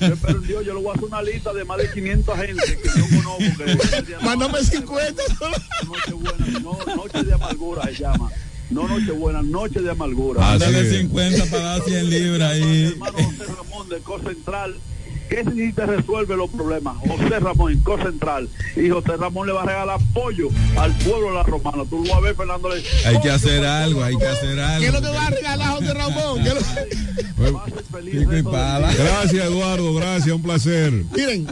Yo 0.00 0.14
espero 0.14 0.38
en 0.38 0.46
Dios, 0.46 0.64
yo 0.64 0.74
le 0.74 0.80
voy 0.80 0.90
a 0.90 0.92
hacer 0.92 1.04
una 1.04 1.22
lista 1.22 1.52
de 1.52 1.64
más 1.64 1.78
de 1.78 1.90
500 1.92 2.38
gente 2.38 2.78
que 2.82 2.88
yo 2.88 3.04
conozco. 3.16 3.64
Que 3.64 4.24
Mándame 4.24 4.62
50. 4.62 5.22
Nochebuena, 5.86 6.60
no, 6.60 6.78
noche 6.96 7.22
de 7.22 7.34
amargura 7.34 7.82
se 7.84 8.02
llama. 8.02 8.30
No 8.70 8.88
Nochebuena, 8.88 9.42
noche 9.42 9.80
de 9.80 9.90
amargura. 9.90 10.52
Así 10.52 10.60
Dale 10.60 10.80
es. 10.80 10.98
50 10.98 11.44
para 11.46 11.62
dar 11.62 11.82
100 11.82 12.10
libras 12.10 12.52
ahí. 12.52 12.84
Hermano 12.86 13.18
José 13.18 13.44
Ramón 13.44 13.88
de 13.88 14.00
Central. 14.34 14.74
¿Qué 15.28 15.44
si 15.44 15.72
te 15.72 15.86
resuelve 15.86 16.36
los 16.36 16.50
problemas? 16.50 16.96
José 17.06 17.40
Ramón 17.40 17.72
en 17.72 17.82
Central. 18.02 18.48
Y 18.76 18.88
José 18.88 19.16
Ramón 19.16 19.46
le 19.46 19.52
va 19.52 19.62
a 19.62 19.66
regalar 19.66 19.98
apoyo 20.00 20.48
al 20.76 20.92
pueblo 20.98 21.28
de 21.28 21.34
la 21.34 21.42
Romana. 21.42 21.84
Tú 21.88 21.96
lo 22.04 22.10
vas 22.10 22.18
a 22.18 22.20
ver, 22.20 22.34
Fernando. 22.36 22.68
Le- 22.68 22.82
Hay 23.06 23.20
que 23.20 23.30
hacer 23.30 23.64
algo, 23.64 24.02
hay 24.04 24.16
que 24.16 24.26
hacer 24.26 24.56
¿Qué 24.78 24.86
es 24.86 24.92
lo 24.92 24.98
algo. 24.98 25.00
que 25.10 25.16
va 25.16 25.26
a 25.26 25.30
regalar 25.30 25.68
José 25.72 25.94
Ramón? 25.94 26.42
¿Qué 26.42 26.48
es 26.48 26.54
lo- 26.54 27.62
Pico 28.10 28.36
y 28.36 28.42
pala. 28.42 28.92
Gracias, 28.94 29.44
Eduardo. 29.46 29.94
Gracias, 29.94 30.34
un 30.34 30.42
placer. 30.42 30.92
Miren, 31.14 31.46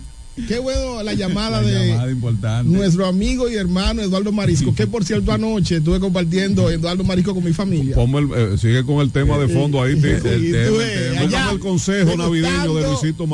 qué 0.48 0.58
bueno 0.58 1.02
la 1.02 1.14
llamada 1.14 1.62
de 1.62 1.88
llamada 1.88 2.62
nuestro 2.64 3.06
amigo 3.06 3.48
y 3.48 3.54
hermano 3.54 4.02
Eduardo 4.02 4.32
Marisco, 4.32 4.74
que 4.74 4.86
por 4.86 5.04
cierto 5.04 5.32
anoche 5.32 5.76
estuve 5.76 6.00
compartiendo 6.00 6.70
Eduardo 6.70 7.04
Marisco 7.04 7.34
con 7.34 7.44
mi 7.44 7.52
familia. 7.52 7.96
El- 7.96 8.30
eh, 8.54 8.58
sigue 8.58 8.84
con 8.84 9.00
el 9.00 9.10
tema 9.10 9.38
de 9.38 9.48
fondo 9.48 9.82
ahí, 9.82 9.94
Tico. 9.94 10.06
Y 10.06 10.52
El 10.52 10.66
tú 10.68 10.76
tema, 10.76 10.78
ves, 10.78 10.96
el 10.96 11.08
tema. 11.12 11.20
allá, 11.20 11.30
Póngame 11.38 11.52
el 11.52 11.58
consejo 11.60 12.16
navideño 12.16 12.74
de 12.74 12.82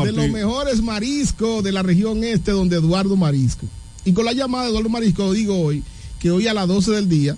De 0.06 0.12
los 0.12 0.28
mejores 0.31 0.82
mariscos 0.82 1.64
de 1.64 1.72
la 1.72 1.82
región 1.82 2.22
este, 2.24 2.52
donde 2.52 2.77
Eduardo 2.77 3.16
Marisco. 3.16 3.66
Y 4.05 4.12
con 4.12 4.24
la 4.24 4.32
llamada 4.32 4.64
de 4.64 4.70
Eduardo 4.70 4.89
Marisco, 4.89 5.32
digo 5.32 5.59
hoy, 5.60 5.82
que 6.18 6.31
hoy 6.31 6.47
a 6.48 6.55
las 6.55 6.68
12 6.68 6.90
del 6.93 7.09
día, 7.09 7.36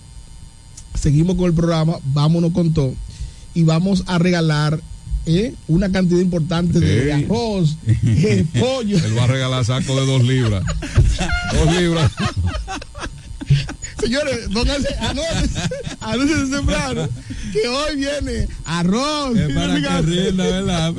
seguimos 0.94 1.36
con 1.36 1.46
el 1.46 1.54
programa, 1.54 1.96
vámonos 2.12 2.52
con 2.52 2.72
todo, 2.72 2.94
y 3.54 3.62
vamos 3.64 4.04
a 4.06 4.18
regalar 4.18 4.80
eh, 5.26 5.54
una 5.68 5.90
cantidad 5.90 6.20
importante 6.20 6.80
de 6.80 7.12
arroz, 7.12 7.76
eh, 7.86 8.44
pollo. 8.58 8.96
Él 8.96 9.16
va 9.16 9.24
a 9.24 9.28
regalar 9.28 9.64
saco 9.64 9.98
de 10.00 10.06
dos 10.06 10.22
libras. 10.24 10.64
dos 11.52 11.76
libras. 11.76 12.10
Señores, 14.00 14.48
pónganse, 14.52 14.88
anúncense 16.00 16.56
temprano, 16.56 17.08
que 17.52 17.68
hoy 17.68 17.96
viene 17.96 18.48
arroz. 18.64 19.36
Es 19.36 19.54
para 19.54 19.74
que 19.74 20.02
rinda, 20.02 20.44
¿verdad? 20.44 20.94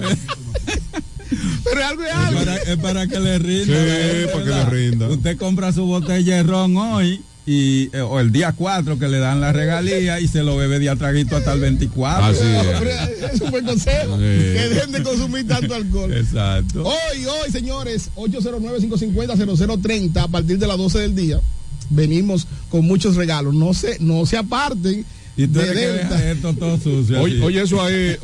Pero 1.63 1.79
es 1.79 2.13
algo 2.13 2.39
es 2.39 2.45
para, 2.45 2.55
es 2.55 2.77
para 2.77 3.07
que 3.07 3.19
le 3.19 3.39
rinda. 3.39 3.75
Sí, 3.75 4.27
para 4.31 4.43
que 4.43 4.49
le 4.49 4.65
rinda. 4.65 5.09
Usted 5.09 5.37
compra 5.37 5.73
su 5.73 5.85
botella 5.85 6.37
de 6.37 6.43
ron 6.43 6.77
hoy 6.77 7.21
y 7.45 7.89
eh, 7.95 7.99
o 8.01 8.19
el 8.21 8.31
día 8.31 8.53
4 8.55 8.97
que 8.97 9.07
le 9.09 9.19
dan 9.19 9.41
la 9.41 9.51
regalía 9.51 10.19
y 10.21 10.27
se 10.29 10.43
lo 10.43 10.55
bebe 10.55 10.79
de 10.79 10.89
atraguito 10.89 11.35
hasta 11.35 11.51
el 11.53 11.59
24. 11.59 12.23
Así 12.25 12.39
es. 12.41 13.31
es 13.33 13.41
un 13.41 13.51
buen 13.51 13.65
consejo. 13.65 14.15
Sí. 14.15 14.21
Que 14.21 14.69
dejen 14.69 14.91
de 14.93 15.03
consumir 15.03 15.45
tanto 15.47 15.75
alcohol. 15.75 16.13
Exacto. 16.13 16.83
Hoy, 16.85 17.25
hoy, 17.25 17.51
señores, 17.51 18.09
809-550-0030 18.15 20.17
a 20.23 20.27
partir 20.29 20.57
de 20.57 20.67
las 20.67 20.77
12 20.77 20.99
del 20.99 21.15
día. 21.15 21.41
Venimos 21.89 22.47
con 22.69 22.85
muchos 22.85 23.15
regalos. 23.17 23.53
No 23.53 23.73
se, 23.73 23.97
no 23.99 24.25
se 24.25 24.37
aparten. 24.37 25.05
Y 25.35 25.47
tú 25.47 25.59
de 25.59 26.31
esto 26.31 26.53
todo 26.53 26.77
sucio. 26.77 27.19
Oye, 27.21 27.41
oye 27.41 27.61
eso 27.63 27.81
ahí. 27.81 28.15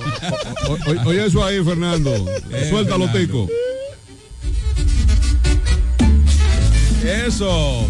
o- 0.67 0.77
o- 0.91 1.07
Oye 1.09 1.25
eso 1.25 1.43
ahí, 1.43 1.61
Fernando. 1.63 2.13
Eh, 2.51 2.67
Suéltalo, 2.69 3.07
Fernando. 3.09 3.19
Tico. 3.19 3.49
Eso. 7.03 7.87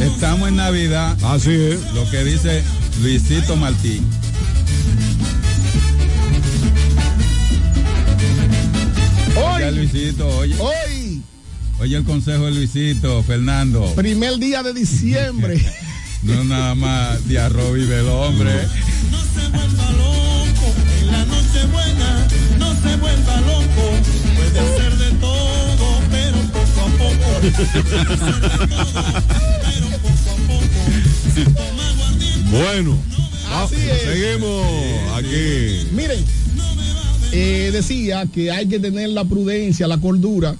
Estamos 0.00 0.48
en 0.48 0.56
Navidad. 0.56 1.16
Así 1.24 1.52
es. 1.52 1.92
Lo 1.92 2.08
que 2.10 2.24
dice 2.24 2.62
Luisito 3.00 3.56
Martín. 3.56 4.04
Oye, 9.36 9.64
Hoy, 9.66 9.74
Luisito, 9.74 10.28
oye, 10.38 10.54
hoy, 10.58 11.22
oye 11.80 11.96
el 11.96 12.04
consejo 12.04 12.44
de 12.46 12.52
Luisito, 12.52 13.22
Fernando. 13.24 13.84
primer 13.94 14.38
día 14.38 14.62
de 14.62 14.72
diciembre. 14.72 15.60
No 16.24 16.42
nada 16.42 16.74
más 16.74 17.28
de 17.28 17.38
arroz 17.38 17.74
vive 17.74 17.98
el 18.00 18.08
hombre. 18.08 18.50
No 19.10 19.18
se 19.18 19.46
vuelva 19.50 19.90
loco 19.92 20.74
en 21.02 21.06
la 21.12 21.22
noche 21.26 21.66
buena, 21.70 22.26
no 22.58 22.72
se 22.80 22.96
vuelva 22.96 23.40
loco. 23.42 23.92
Puede 24.34 24.58
hacer 24.58 24.96
de 24.96 25.10
todo, 25.18 26.00
pero 26.10 26.38
poco 26.50 26.80
a 26.80 26.88
poco. 26.96 27.28
Bueno. 32.50 32.96
Seguimos 33.68 34.66
aquí. 35.14 35.88
Miren, 35.92 36.24
eh, 37.32 37.70
decía 37.72 38.26
que 38.32 38.50
hay 38.50 38.66
que 38.66 38.78
tener 38.80 39.10
la 39.10 39.24
prudencia, 39.24 39.86
la 39.86 39.98
cordura 39.98 40.56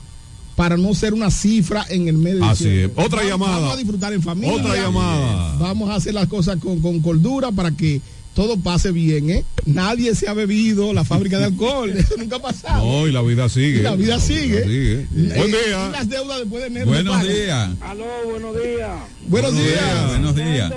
para 0.57 0.77
no 0.77 0.95
ser 0.95 1.13
una 1.15 1.31
cifra 1.31 1.85
en 1.89 2.07
el 2.09 2.17
medio. 2.17 2.45
Así 2.45 2.69
es. 2.69 2.91
Otra 2.95 3.19
Vamos- 3.23 3.29
llamada. 3.31 3.57
Vamos 3.59 3.75
a 3.75 3.77
disfrutar 3.77 4.13
en 4.13 4.23
familia. 4.23 4.55
Otra 4.55 4.77
llamada. 4.77 5.57
Vamos 5.59 5.91
a 5.91 5.97
hacer 5.97 6.15
las 6.15 6.29
cosas 6.29 6.59
con, 6.59 6.81
con 6.81 7.01
cordura 7.01 7.51
para 7.51 7.71
que 7.73 8.01
todo 8.35 8.57
pase 8.59 8.91
bien, 8.93 9.31
¿eh? 9.31 9.45
Nadie 9.65 10.15
se 10.15 10.29
ha 10.29 10.35
bebido 10.35 10.93
la 10.93 11.05
fábrica 11.05 11.39
de 11.39 11.47
alcohol. 11.47 11.91
Eso 11.97 12.17
nunca 12.17 12.37
ha 12.37 12.43
pasado. 12.43 12.85
No, 12.85 13.07
y 13.07 13.13
la 13.13 13.23
vida 13.23 13.49
sigue. 13.49 13.79
Y 13.79 13.83
la 13.83 13.95
vida 13.95 14.19
sigue. 14.21 14.63
sigue. 14.65 15.01
Eh, 15.01 15.33
Buen 15.37 15.51
y 15.51 15.53
día. 15.53 15.89
las 15.91 16.09
deudas 16.09 16.41
después 16.41 16.63
de 16.63 16.67
enero. 16.69 16.87
Buenos 16.87 17.23
días. 17.23 17.71
Aló, 17.81 18.05
buenos 18.25 18.55
días. 18.63 18.91
Buenos 19.29 19.55
días. 19.55 20.09
Buenos 20.09 20.35
días. 20.35 20.73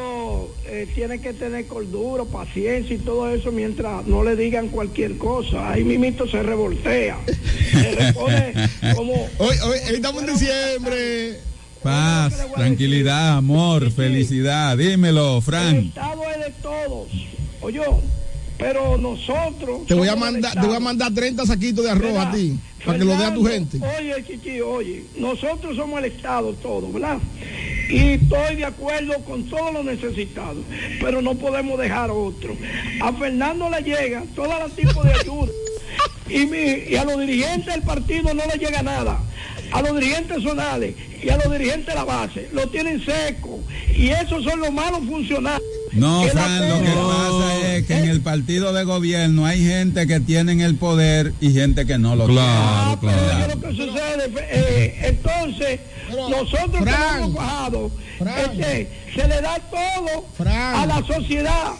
Eh, 0.69 0.87
tiene 0.93 1.19
que 1.19 1.33
tener 1.33 1.65
cordura, 1.65 2.25
paciencia 2.25 2.95
y 2.95 2.99
todo 2.99 3.31
eso 3.31 3.51
mientras 3.51 4.05
no 4.05 4.23
le 4.23 4.35
digan 4.35 4.67
cualquier 4.67 5.17
cosa. 5.17 5.71
Ahí 5.71 5.83
mimito 5.83 6.27
se 6.27 6.43
revoltea. 6.43 7.17
Se 7.71 8.13
como... 8.95 9.13
Hoy, 9.39 9.55
hoy 9.63 9.77
estamos 9.93 10.23
en 10.23 10.33
diciembre. 10.33 11.39
Paz, 11.81 12.45
tranquilidad, 12.55 13.37
amor, 13.37 13.91
felicidad. 13.91 14.77
Dímelo, 14.77 15.37
El 15.37 15.41
Frank. 15.41 15.85
Estado 15.85 16.23
es 16.31 16.45
de 16.45 16.51
todos. 16.61 17.07
Oye, 17.67 17.81
pero 18.57 18.97
nosotros... 18.97 19.85
Te 19.87 19.93
voy 19.93 20.07
a 20.07 20.15
mandar, 20.15 20.53
te 20.53 20.65
voy 20.65 20.75
a 20.75 20.79
mandar 20.79 21.13
30 21.13 21.45
saquitos 21.45 21.83
de 21.83 21.91
arroz 21.91 22.17
a 22.17 22.31
ti, 22.31 22.57
para 22.85 22.97
que 22.97 23.03
lo 23.05 23.17
dé 23.17 23.25
a 23.25 23.33
tu 23.33 23.43
gente. 23.45 23.79
Oye, 23.99 24.23
Chichi, 24.25 24.61
oye, 24.61 25.03
nosotros 25.17 25.75
somos 25.75 25.99
el 25.99 26.05
Estado 26.05 26.53
todo, 26.53 26.91
¿verdad? 26.91 27.17
Y 27.89 27.97
estoy 28.13 28.55
de 28.55 28.65
acuerdo 28.65 29.13
con 29.25 29.43
todos 29.49 29.73
los 29.73 29.83
necesitados, 29.85 30.63
pero 31.01 31.21
no 31.21 31.35
podemos 31.35 31.77
dejar 31.77 32.09
otro. 32.09 32.55
A 33.01 33.11
Fernando 33.13 33.69
le 33.69 33.81
llega 33.81 34.23
todo 34.33 34.49
el 34.65 34.71
tipo 34.71 35.03
de 35.03 35.13
ayuda 35.13 35.51
y, 36.29 36.45
mi- 36.45 36.89
y 36.89 36.95
a 36.95 37.03
los 37.05 37.19
dirigentes 37.19 37.73
del 37.73 37.83
partido 37.83 38.33
no 38.33 38.43
le 38.45 38.57
llega 38.57 38.81
nada. 38.81 39.19
A 39.71 39.81
los 39.81 39.99
dirigentes 39.99 40.41
zonales 40.43 40.95
y 41.21 41.29
a 41.29 41.35
los 41.37 41.51
dirigentes 41.51 41.87
de 41.87 41.95
la 41.95 42.05
base 42.05 42.47
lo 42.53 42.67
tienen 42.69 43.03
seco 43.03 43.59
y 43.93 44.07
esos 44.09 44.43
son 44.45 44.59
los 44.61 44.71
malos 44.71 45.01
funcionarios. 45.07 45.61
No, 45.93 46.23
Que 46.23 46.29
Fran, 46.31 46.69
lo 46.69 46.79
que 46.79 46.89
pasa 46.91 47.67
es 47.75 47.85
que 47.85 47.97
en 47.97 48.09
el 48.09 48.21
partido 48.21 48.73
de 48.73 48.83
gobierno 48.83 49.45
hay 49.45 49.63
gente 49.65 50.05
que 50.07 50.19
tienen 50.19 50.61
el 50.61 50.75
poder 50.75 51.33
y 51.39 51.51
gente 51.53 51.85
que 51.85 51.97
no 51.97 52.15
lo 52.15 52.25
Claro, 52.27 52.97
Pero 53.01 53.13
claro. 53.13 53.39
es 53.39 53.55
lo 53.55 53.61
que 53.61 53.75
sucede. 53.75 54.31
eh, 54.49 54.99
entonces, 55.03 55.79
nosotros 56.29 56.71
que 56.83 56.91
Frank, 56.91 57.17
hemos 57.17 57.33
bajado, 57.33 57.91
este, 58.19 58.89
se 59.15 59.27
le 59.27 59.41
da 59.41 59.59
todo 59.69 60.25
Frank. 60.37 60.77
a 60.77 60.85
la 60.85 61.03
sociedad, 61.05 61.71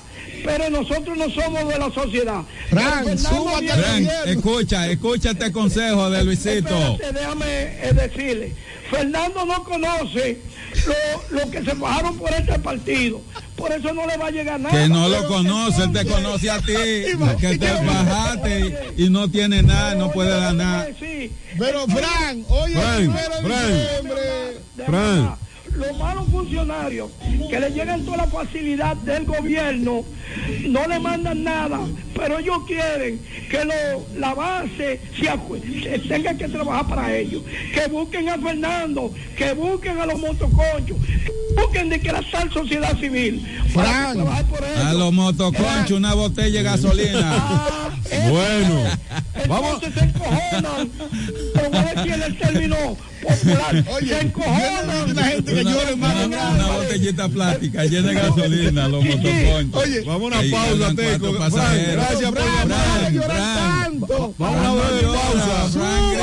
pero 0.46 0.70
nosotros 0.70 1.18
no 1.18 1.30
somos 1.30 1.68
de 1.68 1.80
la 1.80 1.92
sociedad. 1.92 2.42
Frank, 2.70 3.18
súbate 3.18 3.68
Frank, 3.70 4.10
escucha, 4.28 4.88
escucha 4.90 5.32
este 5.32 5.52
consejo 5.52 6.10
de 6.10 6.24
Luisito. 6.24 6.78
Espérate, 6.94 7.12
déjame 7.20 7.46
eh, 7.48 7.92
decirle. 7.94 8.54
Fernando 8.90 9.46
no 9.46 9.64
conoce 9.66 10.38
lo, 10.88 11.40
lo 11.40 11.52
que 11.52 11.64
se 11.64 11.74
bajaron 11.74 12.18
por 12.18 12.34
este 12.34 12.58
partido. 12.60 13.22
Por 13.56 13.72
eso 13.72 13.94
no 13.94 14.06
le 14.06 14.18
va 14.18 14.28
a 14.28 14.32
llegar 14.32 14.60
nada. 14.60 14.76
Que 14.78 14.88
no 14.88 15.10
lo 15.10 15.28
conoce, 15.28 15.84
él 15.84 15.92
te 15.92 16.06
conoce 16.06 16.50
a 16.50 16.60
ti, 16.60 16.74
que 17.40 17.58
te 17.58 17.72
bajaste 17.72 18.94
y, 18.98 19.06
y 19.06 19.10
no 19.10 19.30
tiene 19.30 19.64
nada, 19.64 19.96
no 19.96 20.12
puede 20.12 20.30
dar 20.30 20.54
nada. 20.54 20.88
Pero 21.58 21.88
Frank, 21.88 22.46
hoy 22.50 22.74
es 22.74 22.96
primero 22.96 23.42
de 23.42 23.80
diciembre. 23.80 24.58
Fran. 24.86 25.47
Los 25.78 25.98
malos 26.00 26.26
funcionarios 26.32 27.10
que 27.50 27.60
le 27.60 27.70
llegan 27.72 28.04
toda 28.04 28.18
la 28.18 28.28
facilidad 28.28 28.96
del 28.98 29.26
gobierno 29.26 30.04
no 30.68 30.88
le 30.88 31.00
mandan 31.00 31.44
nada, 31.44 31.80
pero 32.16 32.40
ellos 32.40 32.58
quieren 32.68 33.20
que 33.50 33.64
lo- 33.64 34.06
la 34.20 34.34
base 34.34 35.00
se 35.18 36.00
tenga 36.08 36.34
que 36.36 36.48
trabajar 36.48 36.88
para 36.88 37.16
ellos. 37.16 37.44
Que 37.74 37.88
busquen 37.88 38.28
a 38.30 38.38
Fernando, 38.38 39.14
que 39.38 39.54
busquen 39.54 40.00
a 40.00 40.06
los 40.08 40.20
motoconchos, 40.20 40.98
que 41.06 41.32
busquen 41.62 41.90
de 41.90 42.00
que 42.00 42.12
la 42.12 42.24
tal 42.32 42.52
sociedad 42.52 42.98
civil 43.00 43.46
para 43.74 44.14
trabaje 44.14 44.44
por 44.46 44.64
ellos. 44.64 44.80
A 44.86 44.94
los 44.94 45.14
motoconchos, 45.14 45.92
una 45.92 46.14
botella 46.16 46.58
de 46.58 46.64
gasolina. 46.64 47.22
Ah. 47.24 47.90
Bueno, 48.30 48.84
vamos. 49.48 49.74
Entonces 49.84 49.94
se 49.94 50.06
encojonan. 50.06 50.90
Pero 51.54 51.70
voy 51.70 51.80
a 51.80 51.94
decir 51.94 52.24
el 52.26 52.38
término 52.38 52.76
popular. 53.28 53.86
Oye, 53.96 54.08
se 54.10 55.12
una 55.12 55.24
gente 55.24 55.54
que 55.54 55.62
Una, 55.62 55.72
llore 55.72 55.96
más 55.96 56.26
una- 56.26 56.50
una 56.52 56.68
botellita 56.68 57.30
plástica 57.30 57.86
llena 57.86 58.08
de 58.10 58.14
gasolina, 58.16 58.88
los 58.88 59.04
motoconchos. 59.06 59.84
Oye, 59.84 60.02
Vamos 60.02 60.34
a 60.34 60.40
una 60.40 60.52
pausa, 60.52 60.96
Teco. 60.96 61.34
gracias 61.34 62.32
por 62.32 62.42
llamar. 62.42 63.12
Vamos 64.38 64.58
a 64.58 64.72
una 64.72 64.74
breve 64.74 65.02
llora, 65.02 65.20
pausa. 65.22 65.70
Frank 65.72 66.14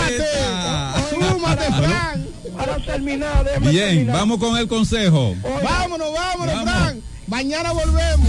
Súmate, 1.10 1.30
súmate, 1.30 1.64
Frank. 1.64 2.24
Para 2.56 2.76
terminar, 2.78 3.44
Bien, 3.62 3.88
terminar. 3.88 4.16
vamos 4.16 4.38
con 4.38 4.56
el 4.56 4.68
consejo. 4.68 5.34
Vámonos, 5.62 6.12
vámonos, 6.12 6.54
Vamos. 6.54 6.72
Frank. 6.72 6.96
Mañana 7.26 7.72
volvemos. 7.72 8.28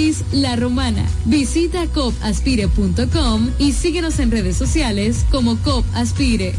La 0.31 0.55
Romana. 0.55 1.05
Visita 1.25 1.85
copaspire.com 1.85 3.51
y 3.59 3.73
síguenos 3.73 4.17
en 4.17 4.31
redes 4.31 4.57
sociales 4.57 5.25
como 5.29 5.57
COP 5.57 5.85
Aspire. 5.93 6.55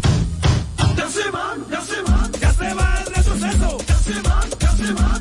Ya 0.96 1.08
se 1.08 1.28
va, 1.30 1.56
ya 1.68 1.80
se 1.80 2.02
va, 2.02 2.30
ya 2.40 2.52
se 2.52 2.74
va 2.74 3.02
el 3.04 3.14
retroceso. 3.14 3.78
Ya 3.88 3.96
se 3.96 4.12
va, 4.22 4.40
ya 4.60 4.76
se 4.76 4.92
va, 4.92 5.20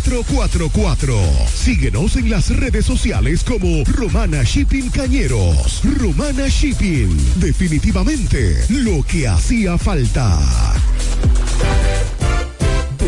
4444. 0.00 1.14
Síguenos 1.52 2.16
en 2.16 2.30
las 2.30 2.48
redes 2.56 2.86
sociales 2.86 3.44
como 3.44 3.84
Romana 3.84 4.42
Shipping 4.42 4.88
Cañeros. 4.90 5.82
Romana 5.98 6.48
Shipping. 6.48 7.16
Definitivamente 7.36 8.64
lo 8.68 9.02
que 9.02 9.28
hacía 9.28 9.76
falta. 9.76 10.38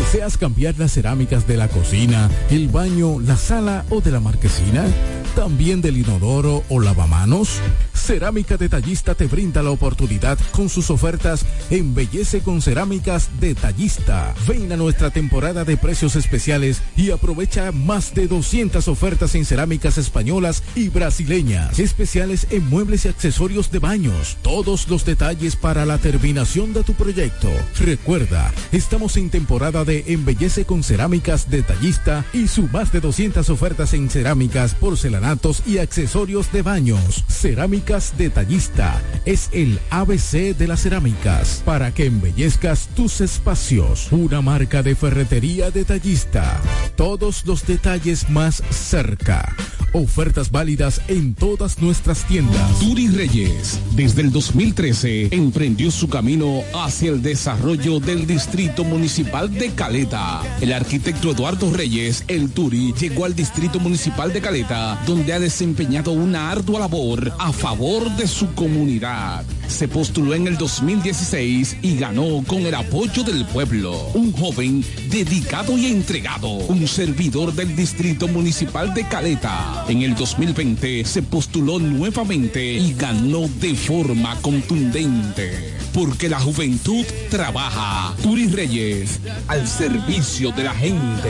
¿Deseas 0.03 0.37
cambiar 0.37 0.77
las 0.77 0.91
cerámicas 0.91 1.47
de 1.47 1.55
la 1.55 1.69
cocina, 1.69 2.29
el 2.51 2.67
baño, 2.67 3.21
la 3.21 3.37
sala 3.37 3.85
o 3.89 4.01
de 4.01 4.11
la 4.11 4.19
marquesina? 4.19 4.85
¿También 5.33 5.81
del 5.81 5.97
inodoro 5.97 6.63
o 6.69 6.79
lavamanos? 6.79 7.59
Cerámica 7.95 8.57
Detallista 8.57 9.15
te 9.15 9.27
brinda 9.27 9.63
la 9.63 9.71
oportunidad 9.71 10.37
con 10.51 10.67
sus 10.67 10.89
ofertas 10.89 11.45
Embellece 11.69 12.41
con 12.41 12.61
Cerámicas 12.61 13.29
Detallista. 13.39 14.35
Ven 14.45 14.71
a 14.73 14.77
nuestra 14.77 15.09
temporada 15.09 15.63
de 15.63 15.77
precios 15.77 16.17
especiales 16.17 16.81
y 16.97 17.11
aprovecha 17.11 17.71
más 17.71 18.13
de 18.13 18.27
200 18.27 18.87
ofertas 18.89 19.33
en 19.35 19.45
cerámicas 19.45 19.97
españolas 19.97 20.63
y 20.75 20.89
brasileñas. 20.89 21.79
Especiales 21.79 22.45
en 22.51 22.69
muebles 22.69 23.05
y 23.05 23.07
accesorios 23.07 23.71
de 23.71 23.79
baños. 23.79 24.37
Todos 24.41 24.89
los 24.89 25.05
detalles 25.05 25.55
para 25.55 25.85
la 25.85 25.97
terminación 25.97 26.73
de 26.73 26.83
tu 26.83 26.93
proyecto. 26.93 27.49
Recuerda, 27.79 28.51
estamos 28.73 29.15
en 29.15 29.29
temporada 29.29 29.85
de 29.85 29.92
Embellece 30.07 30.65
con 30.65 30.83
Cerámicas 30.83 31.49
Detallista 31.49 32.25
y 32.33 32.47
su 32.47 32.63
más 32.69 32.91
de 32.91 32.99
200 32.99 33.49
ofertas 33.49 33.93
en 33.93 34.09
cerámicas, 34.09 34.73
porcelanatos 34.73 35.63
y 35.65 35.77
accesorios 35.77 36.51
de 36.51 36.61
baños. 36.61 37.23
Cerámicas 37.27 38.13
Detallista 38.17 39.01
es 39.25 39.49
el 39.51 39.79
ABC 39.89 40.55
de 40.57 40.67
las 40.67 40.81
cerámicas 40.81 41.61
para 41.65 41.93
que 41.93 42.05
embellezcas 42.05 42.87
tus 42.95 43.21
espacios. 43.21 44.11
Una 44.11 44.41
marca 44.41 44.83
de 44.83 44.95
ferretería 44.95 45.71
detallista. 45.71 46.61
Todos 46.95 47.45
los 47.45 47.65
detalles 47.65 48.29
más 48.29 48.63
cerca. 48.69 49.55
Ofertas 49.93 50.49
válidas 50.49 51.01
en 51.07 51.35
todas 51.35 51.79
nuestras 51.79 52.25
tiendas. 52.25 52.79
Turi 52.79 53.09
Reyes, 53.09 53.79
desde 53.95 54.23
el 54.23 54.31
2013, 54.31 55.27
emprendió 55.29 55.91
su 55.91 56.09
camino 56.09 56.61
hacia 56.73 57.11
el 57.11 57.21
desarrollo 57.21 57.99
del 57.99 58.25
Distrito 58.25 58.83
Municipal 58.83 59.53
de 59.53 59.69
Caleta. 59.83 60.41
El 60.61 60.71
arquitecto 60.71 61.31
Eduardo 61.31 61.69
Reyes, 61.73 62.23
el 62.29 62.51
Turi, 62.51 62.93
llegó 62.93 63.25
al 63.25 63.35
Distrito 63.35 63.81
Municipal 63.81 64.31
de 64.31 64.39
Caleta, 64.39 64.97
donde 65.05 65.33
ha 65.33 65.39
desempeñado 65.41 66.13
una 66.13 66.51
ardua 66.51 66.79
labor 66.79 67.33
a 67.37 67.51
favor 67.51 68.09
de 68.15 68.25
su 68.25 68.53
comunidad. 68.53 69.43
Se 69.67 69.89
postuló 69.89 70.35
en 70.35 70.47
el 70.47 70.57
2016 70.57 71.77
y 71.81 71.97
ganó 71.97 72.43
con 72.47 72.61
el 72.61 72.75
apoyo 72.75 73.23
del 73.23 73.45
pueblo. 73.45 73.91
Un 74.13 74.31
joven 74.31 74.85
dedicado 75.09 75.77
y 75.77 75.87
entregado, 75.87 76.47
un 76.47 76.87
servidor 76.87 77.53
del 77.53 77.75
Distrito 77.75 78.29
Municipal 78.29 78.93
de 78.93 79.05
Caleta. 79.05 79.83
En 79.89 80.01
el 80.01 80.15
2020 80.15 81.03
se 81.03 81.23
postuló 81.23 81.79
nuevamente 81.79 82.63
y 82.73 82.93
ganó 82.93 83.49
de 83.59 83.75
forma 83.75 84.37
contundente. 84.41 85.73
Porque 85.93 86.27
la 86.27 86.39
juventud 86.39 87.05
trabaja. 87.29 88.15
Turi 88.23 88.47
Reyes, 88.47 89.19
al 89.47 89.67
servicio 89.77 90.51
de 90.51 90.63
la 90.63 90.73
gente. 90.75 91.29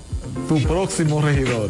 tu 0.47 0.61
próximo 0.67 1.21
regidor. 1.21 1.69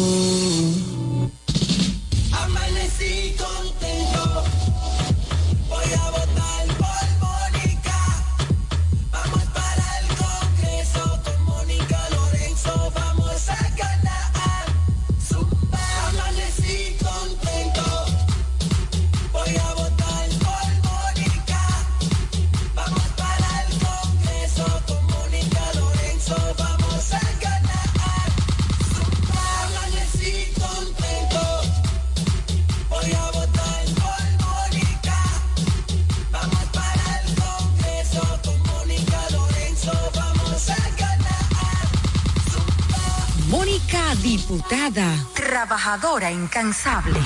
Diputada, 44.15 45.07
trabajadora 45.33 46.29
incansable. 46.31 47.19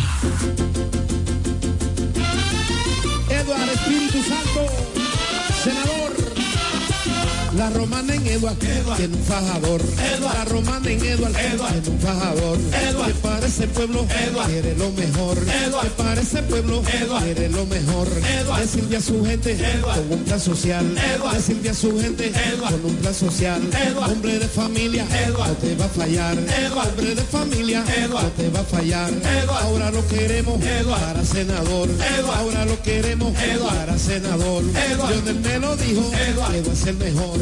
Eduardo 3.28 3.72
Espíritu 3.72 4.22
Santo, 4.22 4.55
La 7.66 7.72
romana 7.72 8.14
en 8.14 8.28
Eduard 8.28 8.58
tiene 8.58 9.16
un 9.16 9.24
fajador. 9.24 9.82
La 10.22 10.46
romana 10.46 10.88
en 10.88 11.04
Eduard 11.04 11.34
tiene 11.34 11.90
un 11.90 12.00
fajador. 12.00 12.60
Que 12.60 13.14
para 13.24 13.48
ese 13.48 13.68
pueblo 13.68 14.06
quiere 14.46 14.76
lo 14.76 14.92
mejor. 14.92 15.36
Que 15.40 15.90
para 15.98 16.22
ese 16.22 16.44
pueblo 16.44 16.84
quiere 17.24 17.50
lo 17.50 17.66
mejor. 17.66 18.08
Decirle 18.60 18.98
a 18.98 19.02
su 19.02 19.26
gente 19.26 19.58
con 19.82 20.12
un 20.12 20.24
plan 20.26 20.40
social. 20.40 20.86
Decirle 21.34 21.70
a 21.72 21.74
su 21.74 22.00
gente 22.00 22.32
con 22.60 22.86
un 22.86 22.96
plan 22.98 23.16
social. 23.16 23.62
Hombre 23.98 24.38
de 24.38 24.48
familia 24.48 25.04
no 25.36 25.46
te 25.56 25.76
va 25.76 25.86
a 25.86 25.90
fallar. 25.90 26.38
Hombre 26.38 27.16
de 27.16 27.24
familia 27.24 27.84
no 28.12 28.20
te 28.38 28.50
va 28.50 28.60
a 28.60 28.64
fallar. 28.64 29.12
Ahora 29.64 29.90
lo 29.90 30.08
queremos 30.08 30.62
para 30.88 31.26
senador. 31.26 31.90
Ahora 32.38 32.66
lo 32.66 32.80
queremos 32.84 33.34
para 33.34 33.98
senador. 33.98 34.64
Lionel 34.64 35.40
me 35.40 35.58
lo 35.58 35.76
dijo 35.78 36.12
que 36.12 36.62
va 36.62 36.72
a 36.72 36.76
ser 36.76 36.94
mejor. 36.94 37.40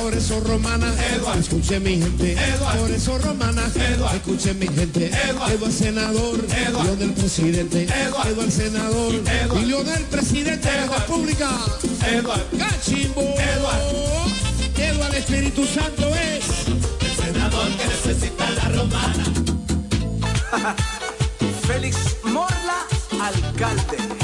Por 0.00 0.14
eso 0.14 0.40
romana, 0.40 0.92
escuche 1.38 1.80
mi 1.80 1.98
gente. 1.98 2.36
Por 2.78 2.90
eso 2.90 3.18
romana, 3.18 3.62
escuche 4.14 4.54
mi 4.54 4.66
gente. 4.68 5.10
Eduardo 5.28 5.70
senador, 5.70 6.38
Lionel 6.82 7.12
presidente. 7.12 7.84
Eduardo 7.84 8.50
senador, 8.50 9.14
y 9.60 9.64
Lionel 9.64 10.02
presidente 10.04 10.70
de 10.70 10.86
la 10.86 10.98
República. 10.98 11.50
Cachimbo. 12.58 13.22
Eduardo 13.22 14.14
Espíritu 15.16 15.64
Santo 15.64 16.08
es 16.08 16.44
El 17.00 17.24
senador 17.24 17.68
que 17.76 17.86
necesita 17.86 18.50
la 18.50 18.68
romana. 18.68 19.24
Félix 21.66 22.16
Morla, 22.24 22.86
alcalde. 23.20 24.23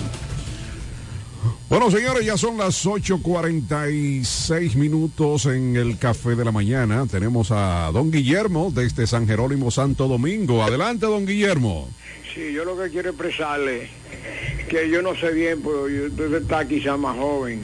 Bueno, 1.71 1.89
señores, 1.89 2.25
ya 2.25 2.35
son 2.35 2.57
las 2.57 2.85
8.46 2.85 4.75
minutos 4.75 5.45
en 5.45 5.77
el 5.77 5.97
café 5.97 6.35
de 6.35 6.43
la 6.43 6.51
mañana. 6.51 7.05
Tenemos 7.09 7.49
a 7.51 7.89
don 7.93 8.11
Guillermo 8.11 8.73
desde 8.75 9.07
San 9.07 9.25
Jerónimo, 9.25 9.71
Santo 9.71 10.09
Domingo. 10.09 10.61
Adelante, 10.63 11.05
don 11.05 11.25
Guillermo. 11.25 11.87
Sí, 12.35 12.51
yo 12.53 12.65
lo 12.65 12.77
que 12.77 12.89
quiero 12.89 13.11
expresarle, 13.11 13.87
que 14.69 14.89
yo 14.89 15.01
no 15.01 15.15
sé 15.15 15.31
bien, 15.31 15.61
pero 15.63 15.87
yo- 15.87 16.07
usted 16.07 16.33
está 16.41 16.67
quizá 16.67 16.97
más 16.97 17.15
joven. 17.17 17.61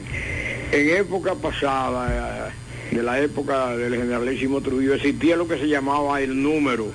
En 0.72 0.88
época 0.96 1.34
pasada, 1.34 2.50
eh, 2.90 2.96
de 2.96 3.02
la 3.02 3.20
época 3.20 3.76
del 3.76 3.94
generalísimo 3.94 4.62
Trujillo, 4.62 4.94
existía 4.94 5.36
lo 5.36 5.46
que 5.46 5.58
se 5.58 5.68
llamaba 5.68 6.22
el 6.22 6.42
número. 6.42 6.86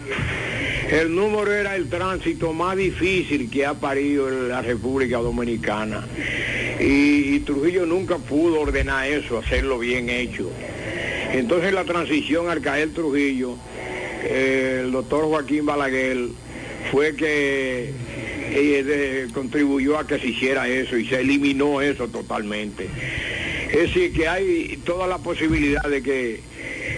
El 0.90 1.16
número 1.16 1.54
era 1.54 1.76
el 1.76 1.90
tránsito 1.90 2.54
más 2.54 2.76
difícil 2.76 3.52
que 3.52 3.68
ha 3.68 3.76
parido 3.76 4.30
la 4.32 4.64
República 4.64 5.18
Dominicana. 5.20 6.08
Y, 6.86 7.40
Trujillo 7.40 7.86
nunca 7.86 8.18
pudo 8.18 8.60
ordenar 8.60 9.08
eso, 9.08 9.38
hacerlo 9.38 9.80
bien 9.80 10.10
hecho. 10.10 10.52
Entonces 11.32 11.74
la 11.74 11.86
transición 11.86 12.50
al 12.50 12.62
caer 12.62 12.94
Trujillo, 12.94 13.58
eh, 14.24 14.82
el 14.84 14.92
doctor 14.92 15.26
Joaquín 15.26 15.66
Balaguer 15.66 16.28
fue 16.92 17.16
que 17.16 17.94
eh, 18.52 19.28
contribuyó 19.34 19.98
a 19.98 20.06
que 20.06 20.20
se 20.20 20.28
hiciera 20.28 20.68
eso 20.68 20.98
y 20.98 21.08
se 21.08 21.22
eliminó 21.22 21.82
eso 21.82 22.10
totalmente. 22.10 22.88
Es 23.72 23.94
decir, 23.94 24.14
que 24.14 24.28
hay 24.28 24.80
toda 24.86 25.08
la 25.08 25.18
posibilidad 25.20 25.84
de 25.84 26.04
que 26.04 26.42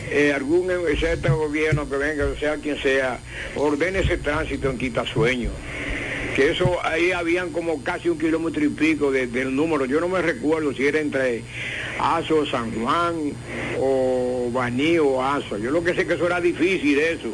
eh, 0.10 0.34
algún 0.34 0.70
excepto 0.90 1.38
gobierno 1.38 1.88
que 1.88 1.98
venga, 1.98 2.26
sea 2.40 2.56
quien 2.58 2.82
sea, 2.82 3.20
ordene 3.56 4.00
ese 4.00 4.18
tránsito 4.18 4.70
en 4.70 4.78
Quitasueño. 4.78 5.52
Que 6.36 6.52
eso, 6.52 6.78
ahí 6.84 7.12
habían 7.12 7.52
como 7.52 7.82
casi 7.82 8.10
un 8.10 8.20
kilómetro 8.20 8.64
y 8.66 8.68
pico 8.68 9.10
de- 9.12 9.28
del 9.28 9.56
número. 9.56 9.86
Yo 9.86 10.02
no 10.02 10.10
me 10.10 10.22
recuerdo 10.22 10.74
si 10.74 10.86
era 10.86 11.00
entre 11.00 11.44
Azo, 11.98 12.46
San 12.46 12.72
Juan 12.74 13.32
o 13.80 14.50
Baní 14.52 14.98
o 15.00 15.24
Azo. 15.24 15.58
Yo 15.58 15.72
lo 15.72 15.82
que 15.82 15.94
sé 15.94 16.06
que 16.06 16.16
eso 16.16 16.26
era 16.28 16.42
difícil 16.42 17.00
eso. 17.00 17.30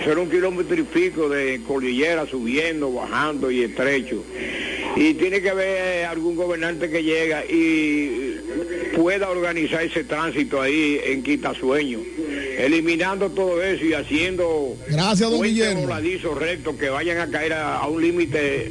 Eso 0.00 0.10
era 0.12 0.20
un 0.20 0.28
kilómetro 0.30 0.74
y 0.76 0.82
pico 0.82 1.28
de 1.28 1.60
cordillera 1.66 2.26
subiendo, 2.26 2.92
bajando 2.92 3.52
y 3.52 3.62
estrecho. 3.62 4.24
Y 4.96 5.14
tiene 5.14 5.40
que 5.40 5.50
haber 5.50 6.06
algún 6.06 6.34
gobernante 6.34 6.90
que 6.90 7.04
llega 7.04 7.44
y 7.44 8.36
pueda 8.96 9.30
organizar 9.30 9.82
ese 9.84 10.02
tránsito 10.02 10.60
ahí 10.60 11.00
en 11.04 11.22
Quitasueño, 11.22 12.00
eliminando 12.58 13.30
todo 13.30 13.62
eso 13.62 13.84
y 13.84 13.94
haciendo 13.94 14.76
Gracias, 14.88 15.30
don 15.30 15.40
Guillermo. 15.42 15.82
voladizos 15.82 16.36
rectos 16.36 16.76
que 16.76 16.88
vayan 16.88 17.18
a 17.18 17.30
caer 17.30 17.52
a, 17.52 17.78
a 17.78 17.86
un 17.88 18.02
límite 18.02 18.70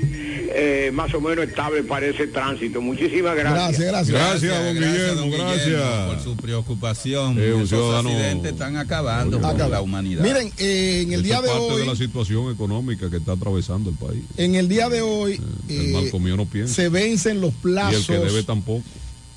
eh, 0.49 0.91
más 0.93 1.13
o 1.13 1.21
menos 1.21 1.45
estable 1.47 1.83
para 1.83 2.05
ese 2.07 2.27
tránsito. 2.27 2.81
Muchísimas 2.81 3.35
gracias. 3.35 4.07
Gracias, 4.09 4.63
don 4.63 4.73
Guillermo, 4.75 5.21
don 5.21 5.31
gracias. 5.31 5.81
por 6.07 6.19
su 6.21 6.35
preocupación. 6.37 7.37
Eh, 7.39 7.49
Esos 7.55 7.69
ciudadano- 7.69 8.09
accidentes 8.09 8.51
están 8.53 8.75
acabando 8.77 9.39
con 9.39 9.57
la 9.69 9.81
humanidad. 9.81 10.23
Miren, 10.23 10.51
eh, 10.57 11.03
en 11.05 11.13
el 11.13 11.23
día 11.23 11.41
de 11.41 11.47
parte 11.47 11.63
hoy, 11.63 11.79
de 11.81 11.85
la 11.87 11.95
situación 11.95 12.51
económica 12.51 13.09
que 13.09 13.17
está 13.17 13.33
atravesando 13.33 13.89
el 13.89 13.95
país. 13.95 14.23
en 14.37 14.55
el 14.55 14.67
día 14.67 14.89
de 14.89 15.01
hoy, 15.01 15.39
El 15.69 15.95
eh, 15.95 16.11
no 16.35 16.45
piensa. 16.45 16.73
se 16.73 16.89
vencen 16.89 17.41
los 17.41 17.51
y 17.51 17.55
el 17.55 17.61
plazos. 17.61 18.05
que 18.07 18.17
debe 18.17 18.43
tampoco. 18.43 18.83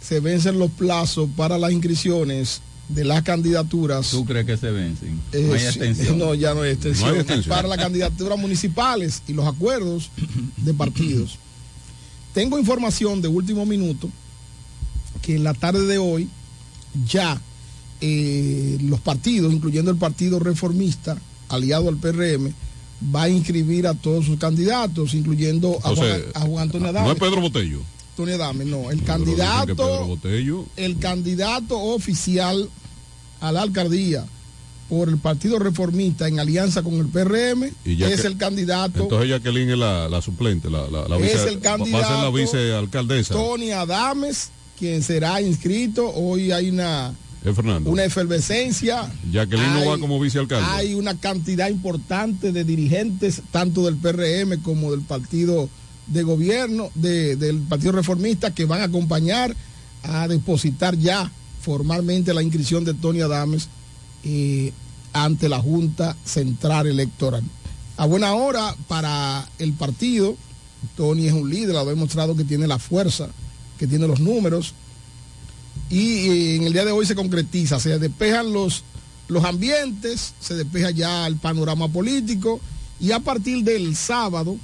se 0.01 0.21
vencen 0.21 0.59
los 0.59 0.71
plazos 0.71 1.29
para 1.37 1.59
las 1.59 1.73
inscripciones 1.73 2.63
de 2.95 3.05
las 3.05 3.23
candidaturas. 3.23 4.11
¿Tú 4.11 4.25
crees 4.25 4.47
que 4.47 4.57
se 4.57 4.71
vencen? 4.71 5.21
Eh, 5.33 5.45
no 5.47 5.55
hay 5.55 5.63
extensión. 5.63 6.19
no, 6.19 6.35
ya 6.35 6.55
no 6.55 6.63
hay 6.63 6.73
extensión. 6.73 7.09
No 7.09 7.15
hay 7.15 7.21
extensión. 7.21 7.55
Para 7.55 7.69
las 7.69 7.79
candidaturas 7.79 8.39
municipales 8.39 9.23
y 9.29 9.33
los 9.33 9.47
acuerdos 9.47 10.11
de 10.57 10.75
partidos. 10.75 11.39
Tengo 12.35 12.59
información 12.59 13.21
de 13.21 13.29
último 13.29 13.67
minuto 13.67 14.09
que 15.23 15.37
en 15.37 15.45
la 15.45 15.55
tarde 15.55 15.87
de 15.87 15.99
hoy 15.99 16.29
ya 17.07 17.41
eh, 18.01 18.79
los 18.83 19.01
partidos, 19.01 19.53
incluyendo 19.53 19.91
el 19.91 19.97
Partido 19.97 20.39
Reformista, 20.39 21.19
aliado 21.49 21.89
al 21.89 21.97
PRM, 21.97 22.53
va 23.15 23.25
a 23.25 23.29
inscribir 23.29 23.87
a 23.87 23.95
todos 23.95 24.27
sus 24.27 24.39
candidatos, 24.39 25.15
incluyendo 25.15 25.79
a, 25.83 25.91
Entonces, 25.91 26.25
Juan, 26.33 26.45
a 26.45 26.47
Juan 26.47 26.63
Antonio 26.63 26.93
No 26.93 26.99
Adames. 26.99 27.13
es 27.15 27.19
Pedro 27.19 27.41
Botello. 27.41 27.81
Adames, 28.29 28.67
no. 28.67 28.91
El 28.91 29.03
candidato 29.05 30.19
el 30.77 30.99
candidato 30.99 31.79
oficial 31.79 32.69
a 33.41 33.53
la 33.53 33.63
alcaldía 33.63 34.27
por 34.89 35.09
el 35.09 35.19
Partido 35.19 35.59
Reformista 35.61 36.27
en 36.27 36.41
alianza 36.41 36.83
con 36.83 36.95
el 36.95 37.07
PRM 37.07 37.71
Y 37.85 37.97
ya 37.97 38.09
es 38.09 38.23
que- 38.23 38.27
el 38.27 38.37
candidato 38.37 39.05
Entonces 39.05 39.29
Jacqueline 39.31 39.71
es 39.71 39.79
la, 39.79 40.09
la 40.09 40.21
suplente, 40.21 40.69
la, 40.69 40.89
la, 40.91 41.07
la 41.09 41.17
es 41.19 41.45
el 41.47 41.57
va 41.59 41.71
a 41.71 41.79
ser 41.79 41.93
la 41.93 42.03
candidato 42.23 42.33
vicealcaldesa. 42.33 43.35
Tony 43.35 43.71
Adames, 43.71 44.51
quien 44.79 45.03
será 45.03 45.41
inscrito. 45.41 46.11
Hoy 46.13 46.51
hay 46.51 46.71
una, 46.71 47.15
Fernando. 47.55 47.89
una 47.89 48.03
efervescencia. 48.05 49.11
Jacqueline 49.31 49.75
no 49.75 49.87
va 49.87 49.95
Hay- 49.95 50.01
como 50.01 50.19
vicealcalde. 50.19 50.67
Hay 50.69 50.95
una 50.95 51.17
cantidad 51.19 51.69
importante 51.69 52.51
de 52.51 52.65
dirigentes, 52.65 53.43
tanto 53.53 53.85
del 53.85 53.97
PRM 53.97 54.61
como 54.63 54.91
del 54.91 55.03
partido 55.03 55.69
de 56.11 56.23
gobierno, 56.23 56.91
de- 56.95 57.37
del 57.37 57.59
Partido 57.61 57.93
Reformista, 57.93 58.53
que 58.55 58.67
van 58.67 58.81
a 58.83 58.85
acompañar 58.85 59.57
a 60.03 60.29
depositar 60.29 60.97
ya 60.99 61.31
formalmente 61.63 62.35
la 62.35 62.43
inscripción 62.43 62.85
de 62.85 62.95
Tony 62.95 63.21
Adames 63.21 63.69
eh, 64.25 64.73
ante 65.13 65.49
la 65.49 65.59
Junta 65.61 66.17
Central 66.25 66.87
Electoral. 66.87 67.43
A 67.97 68.07
buena 68.07 68.33
hora 68.35 68.75
para 68.89 69.49
el 69.59 69.73
partido, 69.75 70.37
Tony 70.97 71.27
es 71.27 71.33
un 71.33 71.51
líder, 71.51 71.77
ha 71.77 71.85
demostrado 71.85 72.35
que 72.37 72.45
tiene 72.45 72.67
la 72.67 72.79
fuerza, 72.79 73.29
que 73.79 73.87
tiene 73.87 74.07
los 74.07 74.21
números, 74.21 74.75
y 75.91 76.29
eh, 76.29 76.57
en 76.57 76.63
el 76.65 76.73
día 76.73 76.85
de 76.85 76.93
hoy 76.93 77.05
se 77.07 77.15
concretiza, 77.15 77.79
se 77.81 77.99
despejan 77.99 78.53
los, 78.53 78.85
los 79.29 79.45
ambientes, 79.45 80.35
se 80.41 80.55
despeja 80.55 80.91
ya 80.91 81.27
el 81.27 81.37
panorama 81.37 81.89
político 81.89 82.61
y 83.01 83.13
a 83.13 83.21
partir 83.21 83.65
del 83.65 83.97
sábado, 83.97 84.57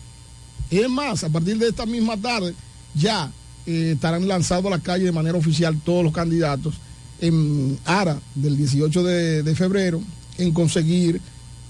es 0.71 0.89
más, 0.89 1.25
a 1.25 1.29
partir 1.29 1.59
de 1.59 1.69
esta 1.69 1.87
misma 1.87 2.17
tarde, 2.17 2.55
ya 2.95 3.31
eh, 3.67 3.93
estarán 3.95 4.27
lanzados 4.29 4.67
a 4.67 4.71
la 4.71 4.79
calle 4.81 5.05
de 5.05 5.13
manera 5.13 5.37
oficial 5.39 5.79
todos 5.85 6.03
los 6.05 6.13
candidatos 6.13 6.75
en 7.21 7.79
ARA 7.85 8.21
del 8.35 8.57
18 8.57 9.03
de, 9.03 9.43
de 9.43 9.55
febrero 9.55 10.01
en 10.39 10.53
conseguir 10.53 11.21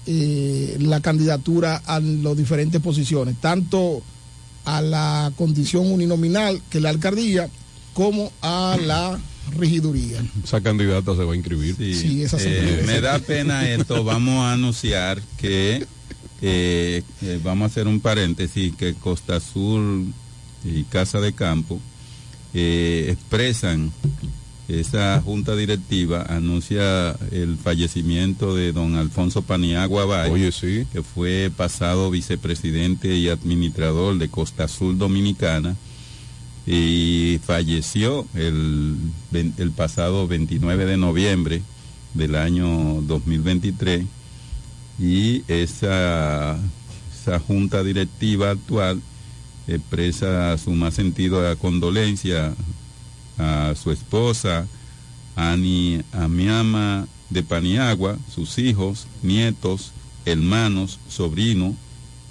eh, 0.05 0.77
la 0.79 0.99
candidatura 1.01 1.81
a 1.85 1.99
las 1.99 2.35
diferentes 2.37 2.81
posiciones, 2.81 3.35
tanto 3.39 4.01
a 4.65 4.81
la 4.81 5.31
condición 5.37 5.91
uninominal 5.91 6.61
que 6.69 6.77
es 6.79 6.83
la 6.83 6.89
alcaldía 6.89 7.49
como 7.93 8.31
a 8.41 8.77
la 8.85 9.17
regiduría. 9.57 10.21
Esa 10.43 10.59
candidata 10.61 11.15
se 11.15 11.23
va 11.23 11.33
a 11.33 11.35
inscribir. 11.35 11.75
Sí, 11.77 12.21
esa 12.23 12.37
se 12.37 12.49
Eh, 12.49 12.83
me 12.85 12.99
da 12.99 13.17
pena 13.19 13.69
esto. 13.69 14.03
Vamos 14.03 14.43
a 14.43 14.53
anunciar 14.53 15.21
que 15.37 15.87
eh, 16.41 17.03
eh, 17.21 17.39
vamos 17.43 17.63
a 17.63 17.65
hacer 17.67 17.87
un 17.87 17.99
paréntesis 17.99 18.75
que 18.75 18.93
Costa 18.93 19.37
Azul 19.37 20.13
y 20.63 20.83
Casa 20.83 21.19
de 21.19 21.33
Campo 21.33 21.79
eh, 22.53 23.07
expresan 23.09 23.91
esa 24.67 25.21
junta 25.21 25.55
directiva 25.55 26.25
anuncia 26.27 27.15
el 27.31 27.57
fallecimiento 27.57 28.53
de 28.53 28.73
don 28.73 28.95
Alfonso 28.95 29.41
Paniagua 29.41 30.27
Oye, 30.29 30.51
sí. 30.51 30.85
que 30.91 31.03
fue 31.03 31.49
pasado 31.55 32.11
vicepresidente 32.11 33.15
y 33.15 33.29
administrador 33.29 34.17
de 34.17 34.27
Costa 34.29 34.65
Azul 34.65 34.97
Dominicana 34.97 35.75
y 36.65 37.39
falleció 37.45 38.27
el, 38.35 38.97
el 39.31 39.71
pasado 39.71 40.27
29 40.27 40.85
de 40.85 40.97
noviembre 40.97 41.61
del 42.13 42.35
año 42.35 43.01
2023 43.03 44.05
y 44.99 45.43
esa, 45.47 46.57
esa 47.13 47.39
junta 47.39 47.83
directiva 47.83 48.51
actual 48.51 49.01
expresa 49.67 50.57
su 50.57 50.71
más 50.71 50.93
sentido 50.93 51.41
de 51.41 51.55
condolencia 51.55 52.53
a 53.37 53.73
su 53.75 53.91
esposa 53.91 54.65
Ani 55.35 56.01
Amiama 56.13 57.07
de 57.29 57.43
Paniagua, 57.43 58.17
sus 58.33 58.57
hijos, 58.57 59.07
nietos, 59.21 59.91
hermanos, 60.25 60.99
sobrinos 61.09 61.75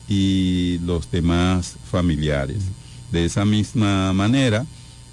y 0.08 0.78
los 0.78 1.10
demás 1.10 1.76
familiares. 1.90 2.58
De 3.12 3.24
esa 3.24 3.44
misma 3.44 4.12
manera, 4.12 4.66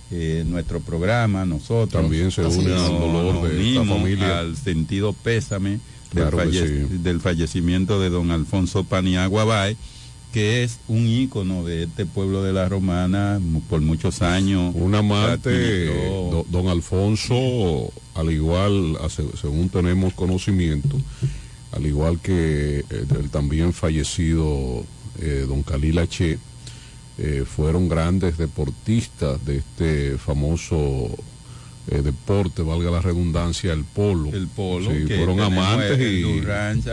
eh, 0.10 0.44
nuestro 0.48 0.80
programa, 0.80 1.46
nosotros 1.46 2.02
También 2.02 2.32
se 2.32 2.46
une 2.46 2.74
al 2.74 3.00
dolor 3.00 3.48
de 3.48 3.70
esta 3.70 3.82
unimos 3.82 4.00
familia. 4.00 4.40
al 4.40 4.58
sentido 4.58 5.14
pésame 5.14 5.80
del, 6.14 6.30
Claro 6.30 6.38
que 6.38 6.44
falle- 6.46 6.88
sí. 6.90 6.98
del 6.98 7.20
fallecimiento 7.20 8.00
de 8.00 8.10
don 8.10 8.32
Alfonso 8.32 8.84
Paniagua 8.84 9.44
Bay, 9.44 9.76
que 10.32 10.64
es 10.64 10.80
un 10.88 11.06
ícono 11.08 11.64
de 11.64 11.84
este 11.84 12.06
pueblo 12.08 12.42
de 12.44 12.54
la 12.54 12.68
Romana 12.68 13.40
por 13.70 13.82
muchos 13.82 14.22
años. 14.24 14.74
Un 14.76 14.96
amante, 14.96 15.86
do- 15.86 16.46
don 16.50 16.68
Alfonso, 16.70 17.92
al 18.16 18.32
igual, 18.32 18.98
según 19.40 19.70
tenemos 19.70 20.14
conocimiento, 20.14 20.98
al 21.72 21.86
igual 21.86 22.20
que 22.20 22.80
eh, 22.90 23.06
el 23.20 23.30
también 23.30 23.74
fallecido 23.74 24.84
eh, 25.20 25.46
don 25.48 25.62
Calila 25.64 26.08
Che, 26.08 26.40
eh, 27.20 27.46
fueron 27.46 27.88
grandes 27.90 28.38
deportistas 28.40 29.44
de 29.46 29.58
este 29.58 30.18
famoso 30.18 31.10
eh, 31.90 32.02
deporte, 32.02 32.62
valga 32.62 32.92
la 32.92 33.02
redundancia, 33.02 33.74
el 33.74 33.84
polo. 33.84 34.30
el 34.32 34.48
polo, 34.48 34.90
Sí, 34.92 35.06
que 35.06 35.18
fueron 35.18 35.40
amantes 35.40 36.00
y... 36.00 36.24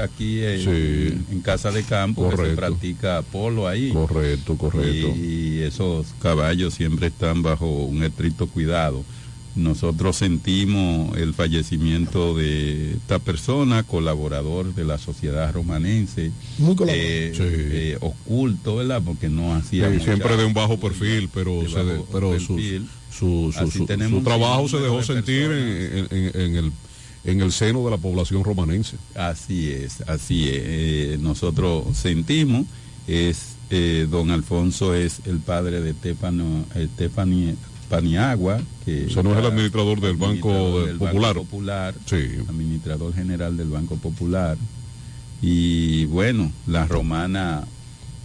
Aquí 0.02 0.42
en, 0.42 0.60
Sí. 0.60 1.24
en 1.30 1.40
Casa 1.42 1.70
de 1.70 1.82
Campo, 1.84 2.28
que 2.30 2.36
se 2.36 2.56
practica 2.56 3.22
polo 3.22 3.68
ahí. 3.68 3.90
Correcto, 3.90 4.56
correcto. 4.56 5.08
Y, 5.16 5.60
esos 5.60 6.08
caballos 6.20 6.74
siempre 6.74 7.08
están 7.08 7.42
bajo 7.42 7.66
un 7.66 8.02
estricto 8.02 8.46
cuidado. 8.48 9.04
Nosotros 9.56 10.16
sentimos 10.16 11.16
el 11.18 11.34
fallecimiento 11.34 12.36
de 12.36 12.92
esta 12.92 13.18
persona, 13.18 13.82
colaborador 13.82 14.74
de 14.74 14.84
la 14.84 14.96
sociedad 14.98 15.52
romanense, 15.52 16.30
Muy 16.58 16.76
eh, 16.88 17.32
Sí. 17.34 17.42
eh, 17.44 17.98
oculto, 18.00 18.76
¿verdad? 18.76 19.02
Porque 19.04 19.28
no 19.28 19.54
hacía 19.54 19.92
Sí, 19.92 20.00
siempre 20.04 20.36
de 20.36 20.44
un 20.44 20.54
bajo 20.54 20.78
perfil, 20.78 21.28
pero, 21.34 21.62
de 21.62 21.68
se 21.68 21.78
de- 21.78 21.92
bajo 21.92 22.06
pero 22.12 22.38
su, 22.38 22.54
perfil. 22.54 22.88
su, 23.10 23.52
su- 23.52 23.58
Así 23.64 23.78
su- 23.78 23.86
tenemos 23.86 24.10
su 24.12 24.16
un 24.18 24.24
trabajo 24.24 24.68
se 24.68 24.78
dejó 24.78 24.98
de 24.98 25.02
sentir 25.04 25.42
en, 25.50 25.52
en- 25.52 26.08
en- 26.10 26.40
en 26.40 26.56
el, 26.56 26.72
en 27.24 27.40
el 27.40 27.50
seno 27.52 27.84
de 27.84 27.90
la 27.90 27.96
población 27.98 28.44
romanense. 28.44 28.96
Así 29.16 29.68
es, 29.72 30.00
así 30.02 30.48
es. 30.48 30.54
Eh, 30.64 31.18
nosotros 31.20 31.96
sentimos, 31.96 32.66
es 33.08 33.56
eh, 33.72 34.06
don 34.10 34.30
Alfonso 34.30 34.94
es 34.94 35.20
el 35.26 35.38
padre 35.38 35.80
de 35.80 35.90
Estefano, 35.90 36.64
Estefani 36.74 37.54
Paniagua, 37.90 38.60
que 38.86 39.06
Eso 39.06 39.22
no 39.22 39.30
es 39.32 39.36
el 39.36 39.40
era 39.44 39.48
administrador 39.48 40.00
del 40.00 40.16
Banco 40.16 40.48
administrador 40.48 40.80
de- 40.80 40.86
del 40.86 40.98
Popular. 40.98 41.34
Banco 41.34 41.44
Popular, 41.44 41.94
Sí. 42.06 42.16
administrador 42.48 43.14
general 43.14 43.56
del 43.58 43.68
Banco 43.68 43.96
Popular. 43.96 44.56
Y 45.42 46.04
bueno, 46.06 46.50
la 46.66 46.86
romana 46.86 47.64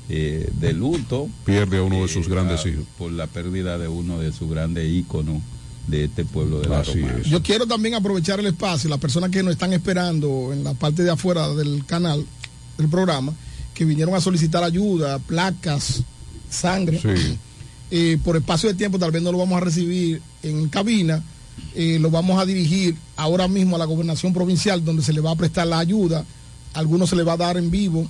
eh, 0.07 0.51
de 0.59 0.71
luto. 0.73 1.27
Pierde 1.45 1.77
a 1.79 1.81
uno 1.83 1.95
de 1.97 2.05
eh, 2.05 2.07
sus 2.09 2.27
grandes 2.29 2.63
a- 2.63 2.69
hijos. 2.69 2.85
Por 2.97 3.11
la 3.11 3.25
pérdida 3.25 3.79
de 3.79 3.87
uno 3.87 4.19
de 4.19 4.31
sus 4.31 4.47
grandes 4.47 4.87
íconos 4.91 5.41
de 5.87 6.03
este 6.05 6.25
pueblo 6.25 6.59
de 6.61 6.69
la 6.69 6.81
Así 6.81 6.99
romana. 7.01 7.19
es. 7.21 7.27
Yo 7.27 7.41
quiero 7.41 7.65
también 7.65 7.95
aprovechar 7.95 8.39
el 8.39 8.45
espacio, 8.45 8.87
las 8.87 8.99
personas 8.99 9.31
que 9.31 9.41
nos 9.41 9.53
están 9.53 9.73
esperando 9.73 10.51
en 10.53 10.63
la 10.63 10.75
parte 10.75 11.01
de 11.03 11.09
afuera 11.09 11.49
del 11.55 11.85
canal, 11.87 12.23
del 12.77 12.87
programa, 12.87 13.33
que 13.73 13.83
vinieron 13.83 14.13
a 14.13 14.21
solicitar 14.21 14.63
ayuda, 14.63 15.17
placas, 15.17 16.03
sangre. 16.51 16.99
Sí. 17.01 17.37
Eh, 17.91 18.17
por 18.23 18.35
espacio 18.35 18.69
de 18.69 18.75
tiempo 18.75 18.97
tal 18.97 19.11
vez 19.11 19.21
no 19.21 19.31
lo 19.31 19.37
vamos 19.37 19.57
a 19.57 19.59
recibir 19.59 20.21
en 20.43 20.69
cabina, 20.69 21.21
eh, 21.75 21.97
lo 21.99 22.09
vamos 22.09 22.39
a 22.41 22.45
dirigir 22.45 22.95
ahora 23.15 23.47
mismo 23.47 23.75
a 23.75 23.79
la 23.79 23.85
gobernación 23.85 24.33
provincial 24.33 24.83
donde 24.83 25.03
se 25.03 25.13
le 25.13 25.21
va 25.21 25.31
a 25.31 25.35
prestar 25.35 25.67
la 25.67 25.79
ayuda, 25.79 26.25
algunos 26.73 27.09
se 27.11 27.15
le 27.15 27.23
va 27.23 27.33
a 27.33 27.37
dar 27.37 27.57
en 27.57 27.69
vivo 27.69 28.07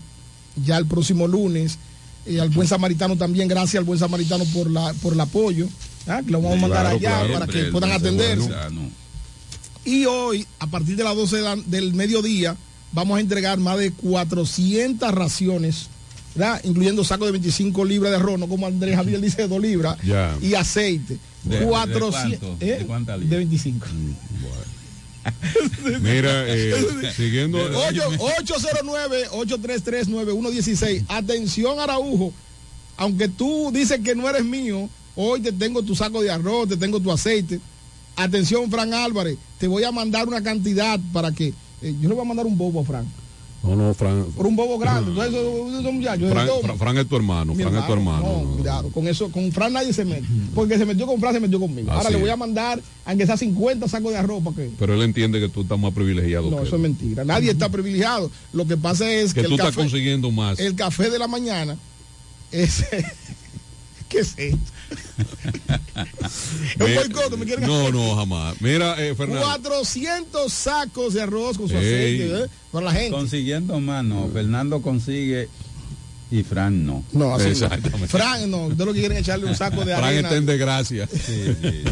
ya 0.65 0.77
el 0.77 0.85
próximo 0.85 1.27
lunes, 1.27 1.77
eh, 2.25 2.39
al 2.39 2.49
buen 2.49 2.67
samaritano 2.67 3.17
también, 3.17 3.47
gracias 3.49 3.75
al 3.79 3.83
buen 3.83 3.99
samaritano 3.99 4.45
por 4.45 4.71
la 4.71 4.93
por 4.93 5.13
el 5.13 5.19
apoyo, 5.19 5.67
¿ah? 6.07 6.21
que 6.25 6.31
lo 6.31 6.41
vamos 6.41 6.57
a 6.57 6.61
mandar 6.61 6.85
allá 6.85 6.99
claro. 7.19 7.33
para 7.33 7.47
que 7.47 7.63
puedan 7.71 7.89
bueno. 8.17 8.89
Y 9.83 10.05
hoy, 10.05 10.47
a 10.59 10.67
partir 10.67 10.95
de 10.95 11.03
las 11.03 11.15
12 11.15 11.35
de 11.35 11.41
la- 11.43 11.55
del 11.57 11.93
mediodía, 11.93 12.55
vamos 12.91 13.17
a 13.17 13.19
entregar 13.21 13.59
más 13.59 13.77
de 13.77 13.91
400 13.91 15.11
raciones, 15.13 15.89
¿verdad? 16.35 16.61
incluyendo 16.63 17.03
sacos 17.03 17.27
de 17.27 17.31
25 17.33 17.85
libras 17.85 18.11
de 18.11 18.17
arroz, 18.17 18.39
no 18.39 18.47
como 18.47 18.67
Andrés 18.67 18.95
Javier 18.95 19.19
dice 19.21 19.43
de 19.43 19.47
2 19.47 19.61
libras, 19.61 19.97
Ya. 20.03 20.35
y 20.41 20.53
aceite. 20.53 21.17
¿De- 21.43 21.59
de 21.59 21.65
400, 21.65 22.39
cuánto? 22.39 22.65
¿eh? 22.65 22.67
¿De 22.67 22.75
De 22.75 22.79
libras? 23.19 23.29
25. 23.29 23.87
Mira, 26.01 26.43
eh, 26.47 27.11
siguiendo. 27.15 27.57
Ocho- 27.57 28.11
809-833-9116. 28.43 31.03
Atención, 31.07 31.79
Araujo. 31.79 32.33
Aunque 32.97 33.27
tú 33.27 33.71
dices 33.73 33.99
que 34.03 34.15
no 34.15 34.29
eres 34.29 34.43
mío, 34.45 34.89
hoy 35.15 35.41
te 35.41 35.51
tengo 35.51 35.81
tu 35.83 35.95
saco 35.95 36.21
de 36.21 36.31
arroz, 36.31 36.69
te 36.69 36.77
tengo 36.77 36.99
tu 36.99 37.11
aceite. 37.11 37.59
Atención, 38.15 38.69
Fran 38.71 38.93
Álvarez. 38.93 39.37
Te 39.57 39.67
voy 39.67 39.83
a 39.83 39.91
mandar 39.91 40.27
una 40.27 40.41
cantidad 40.41 40.99
para 41.11 41.31
que. 41.31 41.53
eh, 41.81 41.93
yo 42.01 42.07
le 42.09 42.15
voy 42.15 42.23
a 42.23 42.27
mandar 42.27 42.45
un 42.45 42.57
bobo 42.57 42.81
a 42.81 42.85
Fran. 42.85 43.05
No, 43.65 43.75
no, 43.75 43.93
Fran. 43.93 44.25
Por 44.35 44.45
un 44.47 44.55
bobo 44.55 44.77
grande. 44.77 45.09
Entonces, 45.11 45.93
muchachos, 45.93 46.29
Fran, 46.31 46.47
toma. 46.47 46.61
Fran- 46.67 46.77
Fran 46.77 46.97
es 46.99 47.07
tu 47.07 47.15
hermano, 47.15 47.55
Mi 47.55 47.63
Fran 47.63 47.75
es 47.77 47.87
tu 47.87 47.93
hermano. 47.93 48.21
No, 48.21 48.41
no. 48.43 48.55
cuidado, 48.57 48.89
con 48.89 49.07
eso, 49.07 49.31
con 49.31 49.51
Fran 49.51 49.73
nadie 49.73 49.91
se 49.93 50.05
mete. 50.05 50.25
Porque 50.53 50.77
se 50.77 50.85
metió 50.85 51.07
con 51.07 51.19
Fran, 51.19 51.33
se 51.33 51.39
metió 51.39 51.59
conmigo. 51.59 51.91
Ahora 51.91 52.09
le 52.09 52.17
voy 52.17 52.29
a 52.29 52.35
mandar, 52.35 52.79
aunque 53.05 53.25
sea 53.25 53.37
50 53.37 53.87
sacos 53.87 54.11
de 54.11 54.17
arroz 54.17 54.43
para 54.43 54.55
que. 54.55 54.69
Pero 54.77 54.93
él 54.93 55.01
entiende 55.01 55.39
que 55.39 55.49
tú 55.49 55.61
estás 55.61 55.79
más 55.79 55.93
privilegiado 55.93 56.49
No, 56.51 56.57
que 56.57 56.63
eso 56.67 56.75
él. 56.75 56.81
es 56.85 56.89
mentira. 56.89 57.23
Nadie 57.25 57.51
está 57.51 57.69
privilegiado. 57.69 58.29
Lo 58.53 58.67
que 58.67 58.77
pasa 58.77 59.09
es 59.11 59.33
que, 59.33 59.41
que 59.41 59.47
tú 59.47 59.53
el, 59.55 59.59
estás 59.59 59.75
café, 59.75 59.81
consiguiendo 59.81 60.29
más. 60.31 60.59
el 60.59 60.75
café 60.75 61.09
de 61.09 61.17
la 61.19 61.27
mañana 61.27 61.77
es. 62.51 62.85
¿Qué 64.09 64.19
es 64.19 64.35
esto? 64.37 64.57
Es 64.89 66.75
un 66.79 66.85
Me- 66.85 66.95
boicot, 66.95 67.37
¿me 67.37 67.45
quieren 67.45 67.67
no, 67.67 67.91
no, 67.91 68.15
jamás. 68.15 68.55
Mira, 68.61 68.95
eh, 69.03 69.15
Fernando. 69.15 69.41
400 69.45 70.51
sacos 70.51 71.13
de 71.13 71.21
arroz 71.21 71.57
con 71.57 71.67
su 71.69 71.75
Ey. 71.77 71.81
aceite, 72.21 72.43
¿eh? 72.43 72.47
Para 72.71 72.85
la 72.85 72.91
gente. 72.93 73.11
Consiguiendo 73.11 73.79
más, 73.79 74.03
no. 74.03 74.29
Fernando 74.31 74.81
consigue 74.81 75.49
y 76.31 76.43
Fran 76.43 76.85
no. 76.85 77.03
No, 77.13 77.33
así 77.35 77.45
no. 77.45 77.51
Exactamente. 77.51 78.07
Fran, 78.07 78.49
no, 78.49 78.69
de 78.69 78.85
lo 78.85 78.93
que 78.93 78.99
quieren 78.99 79.17
echarle 79.17 79.45
un 79.45 79.55
saco 79.55 79.85
de 79.85 79.93
Fran 79.95 80.03
arena. 80.05 80.27
está 80.29 80.37
en 80.37 80.45
desgracia. 80.45 81.07
Sí, 81.07 81.19
sí, 81.25 81.55
sí. 81.61 81.83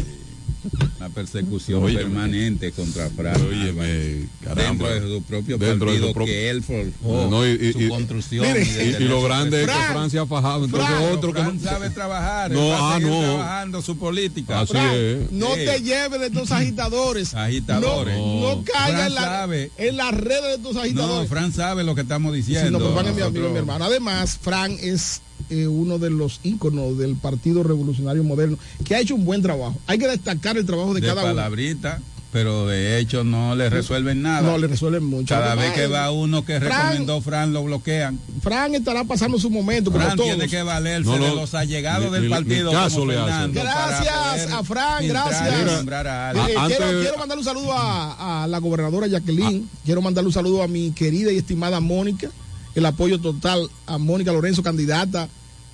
Una 1.04 1.14
persecución 1.14 1.84
Óyeme. 1.84 2.00
permanente 2.04 2.72
contra 2.72 3.10
Fran. 3.10 3.38
Óyeme, 3.42 4.26
caramba. 4.42 4.88
Dentro 4.88 5.08
de 5.10 5.14
su 5.16 5.22
propio 5.22 5.58
Dentro 5.58 5.90
de 5.92 5.98
su 5.98 6.02
partido 6.04 6.12
propio- 6.14 6.32
que 6.34 6.48
él 6.50 6.62
forjó 6.62 7.28
No, 7.30 7.46
y- 7.46 7.50
y- 7.60 7.72
su 7.74 7.80
y- 7.82 7.88
construcción. 7.88 8.46
Mire, 8.46 8.96
y 9.00 9.04
lo 9.04 9.22
grande 9.22 9.60
es 9.62 9.66
que 9.68 9.72
Fran, 9.74 9.92
Fran 9.92 10.10
se 10.10 10.18
ha 10.18 10.24
fajado. 10.26 10.64
Entonces 10.64 10.88
Fran, 10.88 11.02
otro 11.12 11.32
que 11.34 11.40
Fran 11.42 11.56
no. 11.62 11.62
sabe 11.70 11.90
trabajar. 11.90 12.50
No, 12.52 12.62
él 12.64 12.70
va 12.70 12.78
a 12.78 12.90
ah, 12.94 12.98
seguir 12.98 13.12
no. 13.12 13.20
trabajando 13.20 13.82
su 13.82 13.98
política. 13.98 14.60
Así 14.60 14.72
Fran, 14.72 14.94
es. 14.94 15.30
no 15.32 15.54
Sí. 15.54 15.60
te 15.66 15.80
lleves 15.82 16.20
de 16.20 16.26
estos 16.28 16.50
agitadores. 16.52 17.34
Agitadores. 17.34 18.16
No, 18.16 18.40
no 18.40 18.56
No. 18.56 18.64
caigas 18.64 19.06
en, 19.08 19.14
la- 19.14 19.48
en 19.76 19.96
las 19.98 20.14
redes 20.14 20.62
de 20.62 20.72
No, 20.72 20.80
agitadores. 20.80 21.28
Fran 21.28 21.52
sabe 21.52 21.84
lo 21.84 21.94
que 21.94 22.00
estamos 22.00 22.32
Sí, 22.34 22.38
diciendo. 22.42 22.78
no, 22.78 22.78
pero 22.78 22.92
Fran 22.94 23.06
es 23.08 23.14
mi 23.16 23.22
amigo, 23.22 23.50
mi 23.50 23.58
hermano. 23.58 23.84
Además, 23.84 24.38
Fran 24.40 24.72
es 24.80 25.20
eh, 25.50 25.66
uno 25.66 25.98
de 25.98 26.10
los 26.10 26.40
íconos 26.42 26.96
del 26.98 27.16
Partido 27.16 27.62
Revolucionario 27.62 28.24
Moderno, 28.24 28.58
que 28.84 28.94
ha 28.94 29.00
hecho 29.00 29.14
un 29.14 29.24
buen 29.24 29.42
trabajo. 29.42 29.76
Hay 29.86 29.98
que 29.98 30.08
destacar 30.08 30.56
el 30.56 30.66
trabajo 30.66 30.94
de, 30.94 31.00
de 31.00 31.06
cada 31.06 31.22
uno. 31.24 31.34
palabrita, 31.34 32.00
pero 32.32 32.66
de 32.66 32.98
hecho 32.98 33.22
no 33.22 33.54
le 33.54 33.70
resuelven 33.70 34.20
nada. 34.22 34.42
No 34.42 34.58
le 34.58 34.66
resuelven 34.66 35.04
mucho. 35.04 35.32
Cada 35.32 35.54
vez 35.54 35.72
que 35.72 35.86
va 35.86 36.10
uno 36.10 36.44
que 36.44 36.58
recomendó 36.58 37.20
Fran 37.20 37.52
lo 37.52 37.62
bloquean. 37.62 38.18
Fran 38.42 38.74
estará 38.74 39.04
pasando 39.04 39.38
su 39.38 39.50
momento, 39.50 39.92
como 39.92 40.02
Fran 40.04 40.16
todos. 40.16 40.30
tiene 40.30 40.48
que 40.48 40.62
valerse 40.64 41.08
No, 41.08 41.16
no, 41.18 41.24
de 41.26 41.34
los 41.36 41.54
allegados 41.54 42.10
ni- 42.10 42.18
del 42.18 42.28
partido. 42.30 42.72
ni 42.72 42.76
como. 42.90 43.06
Fernando 43.06 43.60
Gracias 43.60 44.52
a 44.52 44.64
Fran, 44.64 45.06
gracias. 45.06 45.42
a 45.42 46.32
Eh, 46.32 46.54
quiero, 46.66 47.00
quiero 47.02 47.18
mandarle 47.18 47.40
un 47.42 47.44
saludo 47.44 47.72
a, 47.72 48.42
a 48.42 48.46
la 48.48 48.58
gobernadora 48.58 49.06
Jacqueline. 49.06 49.68
Quiero 49.84 50.02
mandarle 50.02 50.26
un 50.28 50.34
saludo 50.34 50.62
a 50.64 50.66
mi 50.66 50.90
querida 50.90 51.30
y 51.30 51.36
estimada 51.36 51.78
Mónica. 51.78 52.30
El 52.74 52.86
apoyo 52.86 53.20
total 53.20 53.68
a 53.86 53.98
Mónica 53.98 54.32
Lorenzo, 54.32 54.62
candidata 54.62 55.28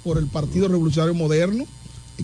por 0.04 0.18
el 0.18 0.26
Partido 0.26 0.68
Revolucionario 0.68 1.14
Moderno. 1.14 1.66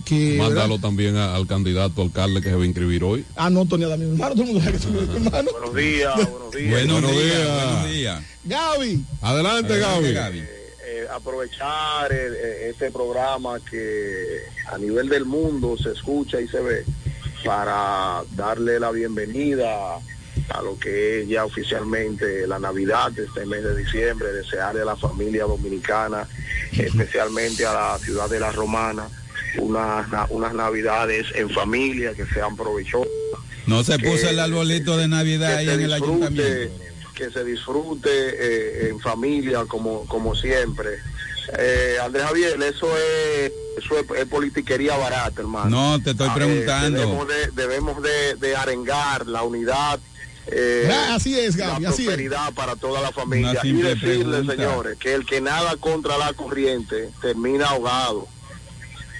Que, 0.05 0.37
Mándalo 0.37 0.77
también 0.77 1.15
a- 1.17 1.33
al 1.35 1.47
candidato 1.47 2.03
alcalde 2.03 2.39
que 2.41 2.49
se 2.49 2.55
va 2.55 2.61
a 2.61 2.65
inscribir 2.67 3.03
hoy. 3.03 3.25
Ah, 3.35 3.49
no, 3.49 3.65
Tony 3.65 3.85
mi 3.85 3.91
hermano. 3.93 4.33
Todo 4.35 4.43
el 4.43 4.47
mundo 4.53 4.63
sabe 4.63 4.77
que 4.77 4.87
mi 4.87 4.99
hermano. 5.25 5.49
Buenos 5.51 5.75
días, 5.75 6.15
buenos 6.29 6.51
días. 6.55 6.69
Buenos, 6.71 7.01
Buenos 7.01 7.11
días, 7.11 7.35
días. 7.35 7.65
buenos 7.65 7.89
días. 7.91 8.23
Gaby. 8.43 9.05
Adelante, 9.21 9.73
Adelante, 9.73 10.13
Gaby. 10.13 10.39
Eh, 10.39 11.07
aprovechar 11.11 12.11
el- 12.11 12.33
eh, 12.35 12.69
este 12.69 12.91
programa 12.91 13.59
que 13.59 14.41
a 14.71 14.77
nivel 14.77 15.09
del 15.09 15.25
mundo 15.25 15.75
se 15.81 15.91
escucha 15.93 16.39
y 16.39 16.47
se 16.47 16.59
ve 16.61 16.85
para 17.43 18.23
darle 18.35 18.79
la 18.79 18.91
bienvenida 18.91 19.97
a 20.49 20.61
lo 20.61 20.77
que 20.79 21.21
es 21.21 21.27
ya 21.27 21.45
oficialmente 21.45 22.45
la 22.47 22.59
Navidad 22.59 23.11
de 23.11 23.25
este 23.25 23.45
mes 23.45 23.63
de 23.63 23.75
diciembre, 23.75 24.31
desearle 24.31 24.81
a 24.81 24.85
la 24.85 24.95
familia 24.95 25.43
dominicana, 25.45 26.27
especialmente 26.77 27.65
a 27.65 27.73
la 27.73 27.97
ciudad 27.99 28.29
de 28.29 28.39
La 28.39 28.51
Romana, 28.51 29.07
unas, 29.57 30.07
na- 30.09 30.27
unas 30.29 30.53
Navidades 30.53 31.27
en 31.35 31.49
familia 31.49 32.13
que 32.13 32.25
sean 32.27 32.55
provechosas. 32.55 33.07
No 33.65 33.83
se 33.83 33.97
Que- 33.97 34.09
puso 34.09 34.29
el 34.29 34.39
arbolito 34.39 34.95
de 34.97 35.07
Navidad 35.07 35.55
ahí 35.57 35.69
en 35.69 35.81
el 35.81 35.93
ayuntamiento. 35.93 36.73
que 37.15 37.31
se 37.31 37.43
disfrute 37.43 38.09
eh, 38.11 38.89
en 38.89 38.99
familia 38.99 39.65
como, 39.67 40.05
como 40.05 40.35
siempre. 40.35 40.99
Eh, 41.57 41.95
Andrés 42.03 42.25
Javier, 42.25 42.61
eso 42.61 42.95
es, 42.95 43.51
eso 43.77 43.97
es, 43.99 44.05
es 44.19 44.25
politiquería 44.27 44.95
barata, 44.97 45.41
hermano. 45.41 45.69
No, 45.69 46.03
te 46.03 46.11
estoy 46.11 46.27
A 46.27 46.35
ver, 46.35 46.45
preguntando. 46.47 46.99
debemos 46.99 47.27
de, 47.27 47.47
debemos 47.55 48.03
de, 48.03 48.35
de 48.35 48.55
arengar 48.55 49.25
la 49.25 49.41
unidad. 49.43 49.99
Eh, 50.51 50.89
Ah, 50.91 51.15
así 51.15 51.37
es, 51.37 51.55
Gaby, 51.55 51.83
la 51.83 51.89
así 51.89 52.03
es. 52.03 52.07
prosperidad 52.07 52.53
para 52.53 52.75
toda 52.75 53.01
la 53.01 53.11
familia 53.11 53.59
y 53.63 53.95
pregunta. 53.95 54.53
señores 54.53 54.97
que 54.97 55.13
el 55.13 55.25
que 55.25 55.41
nada 55.41 55.75
contra 55.77 56.17
la 56.17 56.33
corriente 56.33 57.09
termina 57.21 57.67
ahogado 57.67 58.27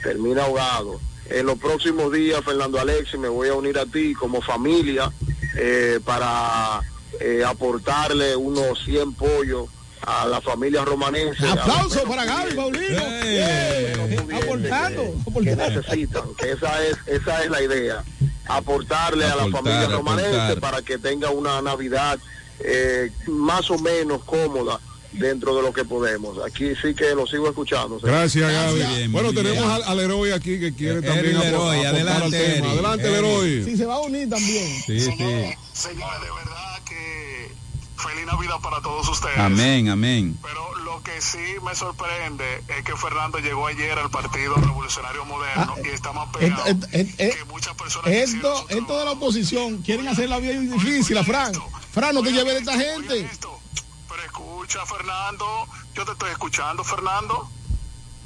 termina 0.03 0.43
ahogado. 0.43 0.99
En 1.29 1.45
los 1.45 1.57
próximos 1.59 2.13
días, 2.13 2.39
Fernando 2.45 2.79
Alexis, 2.79 3.19
me 3.19 3.27
voy 3.27 3.49
a 3.49 3.53
unir 3.55 3.77
a 3.77 3.85
ti 3.85 4.13
como 4.13 4.41
familia 4.41 5.11
eh, 5.57 5.99
para 6.05 6.79
eh, 7.19 7.43
aportarle 7.45 8.35
unos 8.37 8.81
100 8.85 9.13
pollos 9.15 9.67
a 10.05 10.25
la 10.27 10.39
familia 10.39 10.85
romanense. 10.85 11.45
Aplauso 11.45 12.03
para 12.03 12.23
Gaby, 12.23 12.53
Paulino. 12.55 13.01
Pudientes 13.01 14.43
Aportando, 14.43 15.03
que, 15.03 15.43
que 15.43 15.51
aportando. 15.51 15.81
necesitan, 15.81 16.23
que 16.39 16.51
esa 16.51 16.83
es, 16.85 16.97
esa 17.07 17.43
es 17.43 17.49
la 17.49 17.61
idea. 17.61 18.03
Aportarle 18.49 19.25
a 19.25 19.35
la 19.35 19.47
familia 19.49 19.87
romanense 19.87 20.35
aportar. 20.35 20.59
para 20.59 20.81
que 20.81 20.97
tenga 20.97 21.29
una 21.29 21.61
Navidad 21.61 22.17
eh, 22.59 23.11
más 23.27 23.69
o 23.71 23.77
menos 23.77 24.23
cómoda 24.23 24.79
dentro 25.11 25.55
de 25.55 25.61
lo 25.61 25.73
que 25.73 25.83
podemos. 25.83 26.37
Aquí 26.45 26.73
sí 26.81 26.93
que 26.93 27.15
lo 27.15 27.25
sigo 27.25 27.47
escuchando. 27.47 27.99
Gracias, 28.01 28.51
Gaby. 28.51 28.83
Bien, 28.95 29.11
bueno, 29.11 29.33
tenemos 29.33 29.65
al, 29.65 29.83
al 29.83 29.99
héroe 29.99 30.33
aquí 30.33 30.59
que 30.59 30.73
quiere 30.73 30.99
Eh, 30.99 31.01
también 31.01 31.39
Leroy, 31.39 31.79
aportar 31.79 31.87
al 31.87 31.95
adelante, 31.95 32.39
tema. 32.39 32.71
Adelante, 32.71 33.03
Eri. 33.05 33.13
Leroy. 33.13 33.63
Sí, 33.63 33.77
se 33.77 33.85
va 33.85 33.95
a 33.95 33.99
unir 33.99 34.29
también. 34.29 34.81
Sí, 34.85 34.99
sí. 34.99 35.11
Señores, 35.11 36.21
de 36.21 36.31
verdad 36.35 36.79
que 36.87 37.51
feliz 37.97 38.25
Navidad 38.25 38.55
para 38.61 38.81
todos 38.81 39.07
ustedes. 39.09 39.37
Amén, 39.37 39.89
amén. 39.89 40.37
Pero 40.43 40.66
lo 40.97 41.03
que 41.03 41.21
sí 41.21 41.55
me 41.63 41.75
sorprende 41.75 42.63
es 42.67 42.83
que 42.83 42.95
Fernando 42.95 43.37
llegó 43.39 43.67
ayer 43.67 43.97
al 43.99 44.09
Partido 44.09 44.55
Revolucionario 44.55 45.25
Moderno 45.25 45.75
y 45.83 45.89
está 45.89 46.11
más 46.11 46.27
pegado 46.35 46.63
Ah, 46.65 46.69
Esto, 46.69 46.87
esto, 46.91 47.23
esto, 47.23 47.35
que 47.37 47.45
muchas 47.45 47.75
personas 47.75 48.11
esto, 48.11 48.53
esto 48.61 48.75
de 48.75 48.81
la 48.81 48.87
trabajo. 48.87 49.11
oposición 49.11 49.77
quieren 49.83 50.07
hacer 50.07 50.27
la 50.29 50.39
vida 50.39 50.53
difícil 50.59 51.17
a 51.17 51.23
Fran. 51.23 51.53
Fran, 51.91 52.15
no 52.15 52.23
te 52.23 52.31
lleves 52.31 52.53
de 52.53 52.59
esta 52.59 52.73
gente. 52.73 53.19
Esto. 53.21 53.59
Pero 54.09 54.23
escucha, 54.23 54.85
Fernando, 54.85 55.67
yo 55.93 56.05
te 56.05 56.11
estoy 56.13 56.31
escuchando, 56.31 56.83
Fernando. 56.83 57.47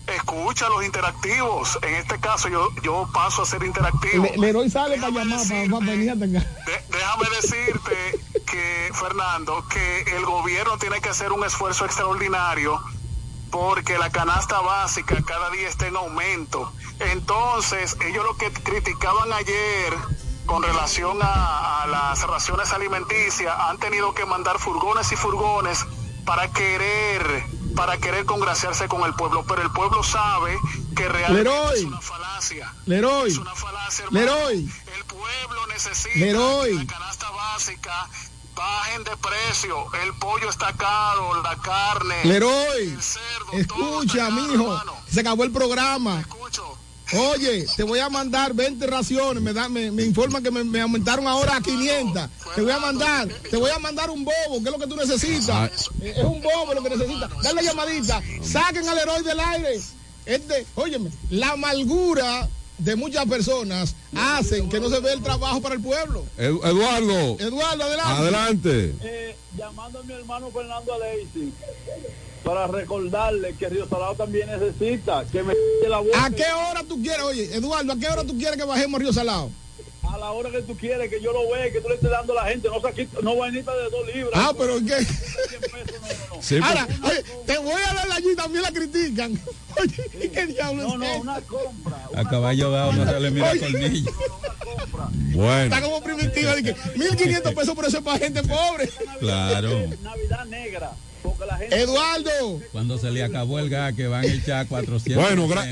escucha 0.08 0.68
los 0.70 0.84
interactivos. 0.86 1.78
En 1.82 1.96
este 1.96 2.20
caso 2.20 2.48
yo, 2.50 2.70
yo 2.84 3.08
paso 3.14 3.42
a 3.44 3.46
ser 3.46 3.64
interactivo. 3.64 4.24
Le- 4.24 4.38
Leroy 4.38 4.70
sale 4.70 4.98
para 4.98 5.12
llamar, 5.12 5.40
para, 5.48 5.70
para 5.70 5.86
venir. 5.86 6.16
De- 6.16 6.84
déjame 6.90 7.26
decirte 7.42 8.20
que, 8.52 8.92
Fernando, 8.94 9.66
que 9.70 10.02
el 10.18 10.26
gobierno 10.26 10.78
tiene 10.78 11.00
que 11.00 11.10
hacer 11.10 11.32
un 11.32 11.44
esfuerzo 11.46 11.86
extraordinario 11.86 12.82
porque 13.50 13.98
la 13.98 14.12
canasta 14.12 14.60
básica 14.60 15.16
cada 15.26 15.50
día 15.52 15.68
está 15.70 15.88
en 15.88 15.96
aumento. 15.96 16.72
Entonces, 17.00 17.98
ellos 18.06 18.24
lo 18.26 18.36
que 18.36 18.52
criticaban 18.52 19.32
ayer 19.32 19.94
con 20.46 20.64
relación 20.64 21.20
a, 21.22 21.84
a 21.84 21.88
las 21.88 22.22
raciones 22.28 22.72
alimenticias 22.74 23.56
han 23.58 23.78
tenido 23.78 24.14
que 24.14 24.26
mandar 24.26 24.60
furgones 24.60 25.12
y 25.12 25.16
furgones 25.16 25.86
para 26.26 26.52
querer 26.52 27.46
para 27.76 27.98
querer 27.98 28.26
congraciarse 28.26 28.90
con 28.90 29.04
el 29.04 29.14
pueblo, 29.14 29.46
pero 29.48 29.62
el 29.62 29.72
pueblo 29.72 30.04
sabe 30.04 30.58
que 30.96 31.08
realmente 31.08 31.50
Leroy. 31.50 31.80
es 31.80 31.86
una 31.86 32.02
falacia. 32.02 32.74
Leroy. 32.86 33.32
Es 33.32 33.38
una 33.38 33.56
falacia, 33.56 34.06
hermano. 34.06 34.26
Leroy. 34.26 34.72
El 34.98 35.06
pueblo 35.06 35.68
necesita 35.68 36.20
Leroy. 36.20 36.74
la 36.74 36.86
canasta 36.86 37.30
básica 37.32 38.10
bajen 38.56 39.04
de 39.04 39.12
precio. 39.18 39.86
El 40.04 40.14
pollo 40.16 40.50
está 40.50 40.74
caro, 40.74 41.42
la 41.42 41.56
carne. 41.58 42.16
Leroy, 42.26 42.98
escucha, 43.54 44.30
mijo, 44.32 44.82
se 45.10 45.20
acabó 45.22 45.44
el 45.44 45.52
programa. 45.52 46.26
Oye, 47.14 47.66
te 47.76 47.84
voy 47.84 48.00
a 48.00 48.08
mandar 48.10 48.54
20 48.54 48.88
raciones, 48.88 49.44
me, 49.44 49.52
da, 49.52 49.68
me, 49.68 49.92
me 49.92 50.04
informan 50.04 50.42
que 50.42 50.50
me, 50.50 50.64
me 50.64 50.80
aumentaron 50.80 51.28
ahora 51.28 51.58
a 51.58 51.62
500. 51.62 52.30
Te 52.56 52.62
voy 52.62 52.72
a 52.72 52.80
mandar, 52.80 53.28
te 53.28 53.58
voy 53.58 53.70
a 53.70 53.80
mandar 53.80 54.10
un 54.10 54.24
bobo, 54.24 54.64
que 54.64 54.70
es 54.70 54.72
lo 54.72 54.80
que 54.80 54.88
tú 54.88 54.96
necesitas. 54.96 55.90
Eh, 56.02 56.14
Es 56.16 56.24
un 56.24 56.42
bobo 56.42 56.74
lo 56.74 56.82
que 56.82 56.90
necesitas. 56.92 57.30
Dale 57.44 57.64
llamadita, 57.64 58.22
saquen 58.42 58.88
al 58.88 58.98
héroe 58.98 59.22
del 59.24 59.40
aire. 59.42 59.82
Este, 60.26 60.66
óyeme, 60.76 61.12
la 61.32 61.50
amargura 61.52 62.48
de 62.78 62.96
muchas 62.96 63.26
personas 63.28 63.96
hacen 64.16 64.70
que 64.70 64.80
no 64.80 64.90
se 64.90 65.00
ve 65.00 65.14
el 65.14 65.22
trabajo 65.22 65.62
para 65.62 65.76
el 65.76 65.82
pueblo. 65.82 66.26
Edu- 66.38 66.64
Eduardo. 66.66 67.38
Eduardo, 67.40 67.84
adelante. 67.84 68.12
Adelante. 68.14 68.96
Eh, 69.04 69.36
llamando 69.58 70.00
a 70.00 70.04
mi 70.04 70.14
hermano 70.14 70.50
Fernando 70.52 70.94
Aleisi 70.94 71.54
para 72.44 72.66
recordarle 72.68 73.54
que 73.54 73.70
Río 73.70 73.88
Salado 73.88 74.16
también 74.16 74.50
necesita 74.50 75.26
que 75.32 75.44
me 75.44 75.54
la 75.88 76.00
boca 76.00 76.26
¿A 76.26 76.30
qué 76.32 76.46
hora 76.70 76.84
tú 76.88 77.00
quieres, 77.02 77.22
oye, 77.22 77.54
Eduardo, 77.56 77.94
a 77.94 77.98
qué 77.98 78.08
hora 78.08 78.24
tú 78.24 78.36
quieres 78.38 78.58
que 78.58 78.64
bajemos 78.64 79.00
a 79.00 79.04
Río 79.04 79.14
Salado? 79.14 79.52
A 80.14 80.18
la 80.18 80.32
hora 80.32 80.50
que 80.52 80.62
tú 80.64 80.76
quieres 80.78 81.10
que 81.10 81.22
yo 81.22 81.32
lo 81.32 81.50
vea 81.52 81.72
que 81.72 81.80
tú 81.82 81.88
le 81.90 81.96
estés 81.96 82.10
dando 82.12 82.38
a 82.38 82.44
la 82.44 82.50
gente 82.52 82.68
no 82.70 82.82
saquito, 82.82 83.22
no 83.22 83.36
vainita 83.38 83.76
de 83.76 83.90
dos 83.90 84.08
libras 84.14 84.32
Ah, 84.34 84.54
pero 84.58 84.78
¿qué? 84.86 85.06
Sí, 86.42 86.58
Ahora, 86.62 86.88
oye, 87.04 87.24
te 87.46 87.58
voy 87.60 87.82
a 87.88 87.94
dar 87.94 88.12
allí, 88.12 88.36
también 88.36 88.64
la 88.64 88.72
critican. 88.72 89.40
Oye, 89.80 90.30
¿qué 90.34 90.48
diablo 90.48 90.84
no, 90.84 90.94
es 90.94 91.00
no, 91.00 91.06
eso? 91.06 91.22
una 91.22 91.42
compra 91.42 92.10
A 92.16 92.28
caballo 92.28 92.72
dado 92.72 92.92
no 92.94 93.10
se 93.10 93.20
le 93.20 93.32
mira 93.32 93.54
tornillo. 93.58 94.12
Bueno. 95.34 95.64
Está 95.76 95.82
como 95.82 96.02
primitiva, 96.04 96.56
de 96.56 96.64
que 96.64 96.76
1500 96.98 97.54
pesos 97.54 97.76
por 97.76 97.86
eso 97.86 97.98
es 98.00 98.04
para 98.04 98.20
gente 98.20 98.42
pobre. 98.44 98.90
Claro. 99.20 99.88
Navidad 100.02 100.46
negra 100.46 100.92
porque 101.24 101.46
la 101.46 101.58
gente 101.58 101.80
Eduardo, 101.80 102.60
Cuando 102.72 102.98
se 102.98 103.12
le 103.12 103.24
acabó 103.24 103.60
el 103.60 103.70
gas 103.70 103.94
que 103.94 104.08
van 104.08 104.24
a 104.24 104.28
echar 104.28 104.68
400. 104.68 105.24
Bueno, 105.24 105.48
gra- 105.48 105.72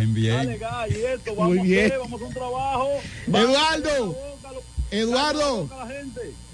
bien. 0.00 0.58
dale 0.58 0.90
y 0.90 1.04
esto 1.04 1.34
vamos 1.34 1.56
Muy 1.56 1.66
bien. 1.66 1.82
a 1.82 1.86
hacer 1.86 1.98
vamos 1.98 2.20
a 2.22 2.24
un 2.24 2.34
trabajo 2.34 2.88
Eduardo, 3.26 4.16
Eduardo, 4.90 5.68
la 5.70 5.88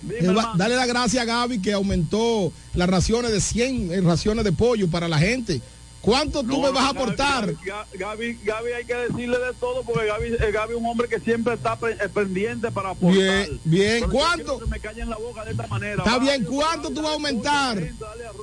Dime, 0.02 0.34
dale 0.56 0.76
la 0.76 0.86
gracia 0.86 1.22
a 1.22 1.24
Gaby 1.26 1.60
que 1.60 1.72
aumentó 1.72 2.52
las 2.74 2.88
raciones 2.88 3.32
de 3.32 3.40
100 3.40 3.92
eh, 3.92 4.00
raciones 4.00 4.44
de 4.44 4.52
pollo 4.52 4.88
para 4.88 5.08
la 5.08 5.18
gente. 5.18 5.60
¿Cuánto 6.00 6.40
tú 6.40 6.56
No, 6.56 6.62
me 6.62 6.70
vas 6.70 6.84
a 6.84 6.88
aportar? 6.88 7.54
Gaby, 7.62 7.98
Gaby, 7.98 8.38
Gaby 8.42 8.72
hay 8.72 8.84
que 8.86 8.94
decirle 8.94 9.38
de 9.38 9.52
todo 9.60 9.82
porque 9.82 10.06
Gaby, 10.06 10.28
eh, 10.40 10.50
Gaby 10.50 10.72
es 10.72 10.78
un 10.80 10.86
hombre 10.86 11.08
que 11.08 11.20
siempre 11.20 11.52
está 11.52 11.78
eh, 11.82 12.08
pendiente 12.08 12.70
para 12.70 12.90
aportar. 12.90 13.12
Bien, 13.18 13.60
bien. 13.64 14.00
Pero 14.00 14.12
¿Cuánto? 14.12 14.58
que 14.60 14.66
me 14.66 14.80
callen 14.80 15.10
la 15.10 15.18
boca 15.18 15.44
de 15.44 15.50
esta 15.50 15.66
manera. 15.66 16.02
Está 16.02 16.18
bien, 16.18 16.44
¿cuánto 16.44 16.88
tú 16.88 17.02
vas 17.02 17.10
a 17.10 17.14
aumentar? 17.14 17.82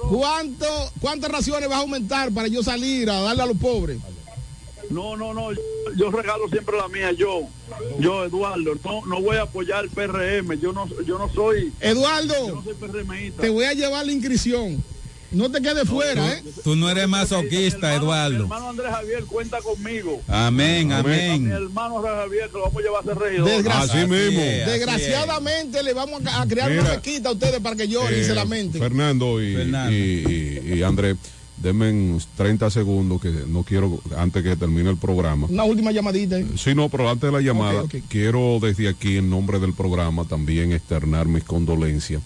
¿Cuánto, 0.08 0.66
¿Cuántas 1.02 1.32
raciones 1.32 1.68
vas 1.68 1.80
a 1.80 1.82
aumentar 1.82 2.32
para 2.32 2.48
yo 2.48 2.62
salir 2.62 3.10
a 3.10 3.22
darle 3.22 3.42
a 3.42 3.46
los 3.48 3.58
pobres? 3.58 3.98
No, 4.90 5.16
no, 5.18 5.34
no, 5.34 5.52
yo, 5.54 5.60
yo 5.98 6.12
regalo 6.12 6.48
siempre 6.50 6.78
la 6.78 6.88
mía, 6.88 7.12
yo, 7.12 7.42
yo 8.00 8.26
Eduardo, 8.26 8.74
no, 8.84 9.06
no 9.06 9.22
voy 9.22 9.38
a 9.38 9.44
apoyar 9.44 9.84
el 9.84 9.90
PRM, 9.90 10.60
yo 10.60 10.72
no, 10.74 10.88
yo 11.04 11.18
no 11.18 11.30
soy, 11.34 11.72
Eduardo, 11.80 12.34
yo 12.48 12.56
no 12.56 12.64
soy 12.64 12.74
PRMista. 12.76 13.42
te 13.42 13.50
voy 13.50 13.66
a 13.66 13.74
llevar 13.74 14.06
la 14.06 14.12
inscripción. 14.12 14.84
No 15.30 15.52
te 15.52 15.62
quedes 15.62 15.90
fuera, 15.90 16.36
¿eh? 16.36 16.44
Tú 16.64 16.78
no 16.78 16.90
eres 16.90 17.06
masoquista, 17.06 17.90
Mi 17.90 17.96
Eduardo. 17.98 18.44
hermano 18.44 18.70
Andrés 18.70 18.90
Javier 18.90 19.26
cuenta 19.26 19.60
conmigo. 19.62 20.22
Amén, 20.26 20.88
Mi 20.88 20.94
amén. 20.94 21.52
hermano 21.52 21.98
Andrés 21.98 22.16
Javier, 22.16 22.50
lo 22.54 22.62
vamos 22.62 22.78
a 22.78 22.82
llevar 22.82 23.02
a 23.02 23.06
ser 23.06 23.18
regidor. 23.18 23.50
Desgraci- 23.50 23.90
Así 23.90 23.98
mismo. 24.08 24.42
Desgraciadamente 24.42 25.84
le 25.84 25.94
vamos 25.94 26.22
a, 26.26 26.46
crear 26.48 26.72
una 26.72 26.82
Mira, 26.82 26.94
mezquita 26.96 27.28
a 27.28 27.32
ustedes 27.34 27.60
para 27.60 27.76
que 27.76 27.90
lloren 27.90 28.18
y 28.18 28.22
Eh, 28.22 28.24
se 28.24 28.34
lamenten. 28.36 28.82
Fernando 28.82 29.42
y, 29.42 29.54
Fernando. 29.56 29.92
y, 29.92 30.62
y- 30.66 30.74
y 30.76 30.84
Andrés, 30.84 31.18
denme 31.58 32.18
30 32.36 32.70
segundos 32.70 33.22
que 33.22 33.30
no 33.48 33.64
quiero, 33.64 34.00
antes 34.16 34.44
que 34.44 34.56
termine 34.56 34.90
el 34.90 34.98
programa. 34.98 35.48
Una 35.50 35.64
última 35.64 35.92
llamadita. 35.92 36.40
¿eh? 36.40 36.46
Sí, 36.56 36.76
no, 36.76 36.90
pero 36.90 37.10
antes 37.10 37.32
de 37.32 37.32
la 37.32 37.42
llamada, 37.42 37.84
quiero 38.08 38.60
desde 38.62 38.88
aquí, 38.88 39.18
en 39.18 39.30
nombre 39.30 39.60
del 39.60 39.74
programa, 39.74 40.26
también 40.26 40.72
externar 40.72 41.28
mis 41.28 41.44
condolencias 41.44 42.22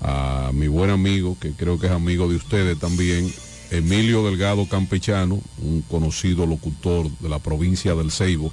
a 0.00 0.50
mi 0.52 0.68
buen 0.68 0.90
amigo, 0.90 1.36
que 1.40 1.52
creo 1.52 1.78
que 1.78 1.86
es 1.86 1.92
amigo 1.92 2.28
de 2.28 2.36
ustedes 2.36 2.78
también, 2.78 3.32
Emilio 3.70 4.24
Delgado 4.24 4.68
Campechano, 4.68 5.40
un 5.62 5.82
conocido 5.82 6.46
locutor 6.46 7.10
de 7.20 7.28
la 7.28 7.38
provincia 7.38 7.94
del 7.94 8.10
Ceibo, 8.10 8.52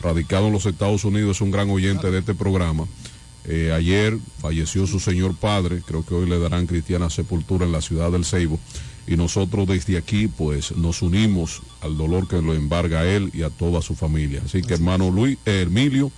radicado 0.00 0.46
en 0.46 0.52
los 0.52 0.66
Estados 0.66 1.04
Unidos, 1.04 1.36
es 1.36 1.40
un 1.40 1.50
gran 1.50 1.70
oyente 1.70 2.10
de 2.10 2.18
este 2.18 2.34
programa. 2.34 2.86
Eh, 3.44 3.72
ayer 3.74 4.16
falleció 4.40 4.86
su 4.86 5.00
señor 5.00 5.34
padre, 5.34 5.82
creo 5.84 6.04
que 6.04 6.14
hoy 6.14 6.28
le 6.28 6.38
darán 6.38 6.66
cristiana 6.66 7.10
sepultura 7.10 7.66
en 7.66 7.72
la 7.72 7.80
ciudad 7.80 8.12
del 8.12 8.24
Ceibo. 8.24 8.60
Y 9.06 9.16
nosotros 9.16 9.66
desde 9.66 9.96
aquí, 9.96 10.28
pues, 10.28 10.76
nos 10.76 11.02
unimos 11.02 11.62
al 11.80 11.96
dolor 11.96 12.28
que 12.28 12.40
lo 12.40 12.54
embarga 12.54 13.00
a 13.00 13.04
él 13.06 13.30
y 13.34 13.42
a 13.42 13.50
toda 13.50 13.82
su 13.82 13.94
familia. 13.96 14.42
Así 14.44 14.62
que, 14.62 14.74
hermano 14.74 15.10
Luis, 15.10 15.38
eh, 15.44 15.62
Emilio, 15.62 16.12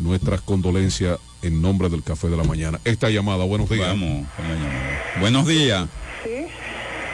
nuestras 0.00 0.40
condolencias 0.40 1.18
en 1.42 1.62
nombre 1.62 1.88
del 1.88 2.02
Café 2.02 2.28
de 2.28 2.36
la 2.36 2.42
Mañana. 2.44 2.80
Esta 2.84 3.08
llamada, 3.10 3.44
buenos 3.44 3.68
días. 3.68 3.86
Vamos. 3.86 4.26
Buenos 5.20 5.46
días. 5.46 5.88
Sí, 6.24 6.46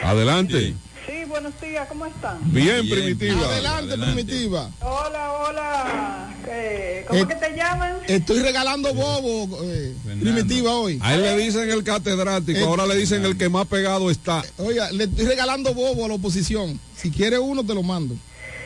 Adelante. 0.03 0.73
sí, 1.05 1.23
buenos 1.27 1.53
días, 1.61 1.87
¿cómo 1.87 2.05
están? 2.07 2.39
Bien, 2.51 2.81
Bien, 2.83 2.89
primitiva. 2.89 3.45
Adelante, 3.45 3.93
Adelante. 3.93 4.23
primitiva. 4.23 4.69
Hola, 4.81 5.33
hola. 5.33 6.20
¿Qué- 6.51 7.05
¿Cómo 7.07 7.19
Eh, 7.21 7.27
que 7.27 7.35
te 7.35 7.55
llaman? 7.55 7.93
Estoy 8.07 8.39
regalando 8.39 8.93
bobo, 8.93 9.59
eh, 9.63 9.93
primitiva 10.19 10.75
hoy. 10.75 10.99
A 11.01 11.13
él 11.15 11.21
le 11.21 11.37
dicen 11.37 11.69
el 11.69 11.83
catedrático, 11.83 12.59
Eh, 12.59 12.63
ahora 12.63 12.85
le 12.85 12.95
dicen 12.97 13.23
el 13.25 13.37
que 13.37 13.47
más 13.49 13.67
pegado 13.67 14.11
está. 14.11 14.43
Oiga, 14.57 14.91
le 14.91 15.05
estoy 15.05 15.25
regalando 15.25 15.73
bobo 15.73 16.05
a 16.05 16.07
la 16.09 16.13
oposición. 16.15 16.79
Si 16.95 17.09
quiere 17.09 17.39
uno, 17.39 17.63
te 17.65 17.73
lo 17.73 17.83
mando. 17.83 18.15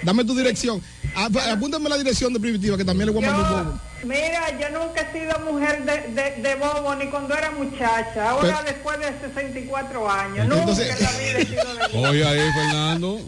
Dame 0.03 0.24
tu 0.26 0.36
dirección. 0.36 0.82
Ap- 1.16 1.38
Apúntame 1.38 1.88
la 1.90 1.98
dirección 1.98 2.34
de 2.34 2.40
primitiva, 2.40 2.76
que 2.78 2.84
también 2.86 3.07
le 3.07 3.14
voy 3.14 3.24
a 3.24 3.32
mandar 3.32 3.52
un 3.64 3.70
bobo. 3.70 3.80
Mira, 4.03 4.60
yo 4.60 4.70
nunca 4.80 5.02
he 5.02 5.12
sido 5.20 5.40
mujer 5.52 5.84
de, 5.86 6.22
de, 6.22 6.41
de 6.49 6.56
bobo 6.56 6.94
ni 6.95 7.07
cuando 7.07 7.34
era 7.36 7.49
muchacha. 7.52 8.30
Ahora 8.32 8.62
Pero- 8.62 8.74
después 8.74 8.99
de 8.99 9.28
64 9.28 10.12
años. 10.12 10.40
Entonces- 10.44 10.90
nunca 10.90 10.98
en 10.98 11.03
la 11.03 11.12
vida 11.20 11.40
he 11.40 11.45
sido 11.45 11.76
de 11.76 11.88
bobo. 11.94 12.10
Oye 12.10 12.26
ahí, 12.26 12.52
Fernando. 12.53 13.20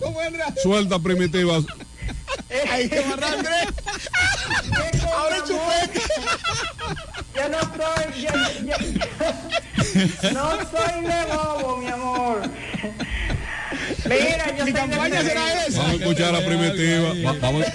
Suelta, 0.61 0.99
primitiva. 0.99 1.59
Ahí 2.71 2.87
te 2.87 3.03
Andrés. 3.03 3.67
Ahora 5.15 5.37
chupete. 5.45 6.01
Yo 7.35 7.49
no 7.49 7.59
soy, 7.59 8.21
yo- 8.21 8.65
yo- 8.65 10.31
no 10.33 10.51
soy 10.69 11.01
de 11.03 11.25
bobo, 11.33 11.77
mi 11.77 11.87
amor. 11.87 12.41
Mira, 14.05 14.55
yo 14.57 14.65
Mi 14.65 14.71
soy 14.71 14.81
de 14.81 14.89
campaña 14.89 15.21
será 15.21 15.65
esa. 15.65 15.77
Vamos 15.79 15.93
a 15.93 16.03
escuchar 16.03 16.35
a 16.35 16.39
primitiva. 16.45 17.09
Va- 17.25 17.33
vamos. 17.39 17.65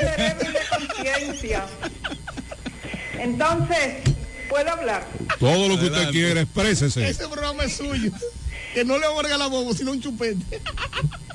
conciencia. 0.95 1.65
Entonces, 3.19 3.95
¿puedo 4.49 4.71
hablar? 4.71 5.07
Todo 5.39 5.69
lo 5.69 5.79
que 5.79 5.85
usted 5.87 5.95
Adelante. 5.99 6.13
quiera, 6.13 6.41
exprésese. 6.41 7.09
Ese 7.09 7.29
programa 7.29 7.65
es 7.65 7.77
suyo. 7.77 8.11
Que 8.75 8.85
no 8.85 8.99
le 8.99 9.07
voy 9.07 9.19
a 9.21 9.23
regalar 9.23 9.51
bobo, 9.51 9.75
sino 9.75 9.91
un 9.93 10.01
chupete. 10.01 10.61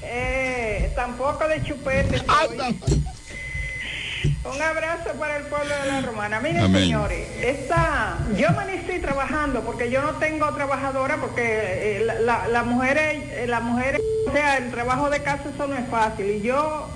Eh, 0.02 0.92
tampoco 0.96 1.48
de 1.48 1.64
chupete. 1.64 2.22
Anda. 2.28 2.70
Un 4.24 4.62
abrazo 4.62 5.12
para 5.20 5.38
el 5.38 5.44
pueblo 5.44 5.76
de 5.84 5.92
la 5.92 6.02
Romana. 6.02 6.40
Miren, 6.40 6.64
Amén. 6.64 6.84
señores, 6.84 7.28
esta, 7.42 8.18
yo 8.38 8.48
me 8.52 8.76
estoy 8.76 9.00
trabajando 9.00 9.62
porque 9.62 9.92
yo 9.92 10.02
no 10.02 10.14
tengo 10.14 10.48
trabajadora 10.54 11.18
porque 11.18 11.98
eh, 11.98 12.04
la, 12.06 12.20
la, 12.22 12.48
eh, 12.48 13.46
las 13.48 13.64
mujeres, 13.64 14.02
o 14.28 14.32
sea, 14.32 14.58
el 14.58 14.72
trabajo 14.72 15.10
de 15.10 15.22
casa 15.22 15.50
eso 15.54 15.68
no 15.68 15.76
es 15.76 15.88
fácil. 15.90 16.30
Y 16.30 16.42
yo 16.42 16.88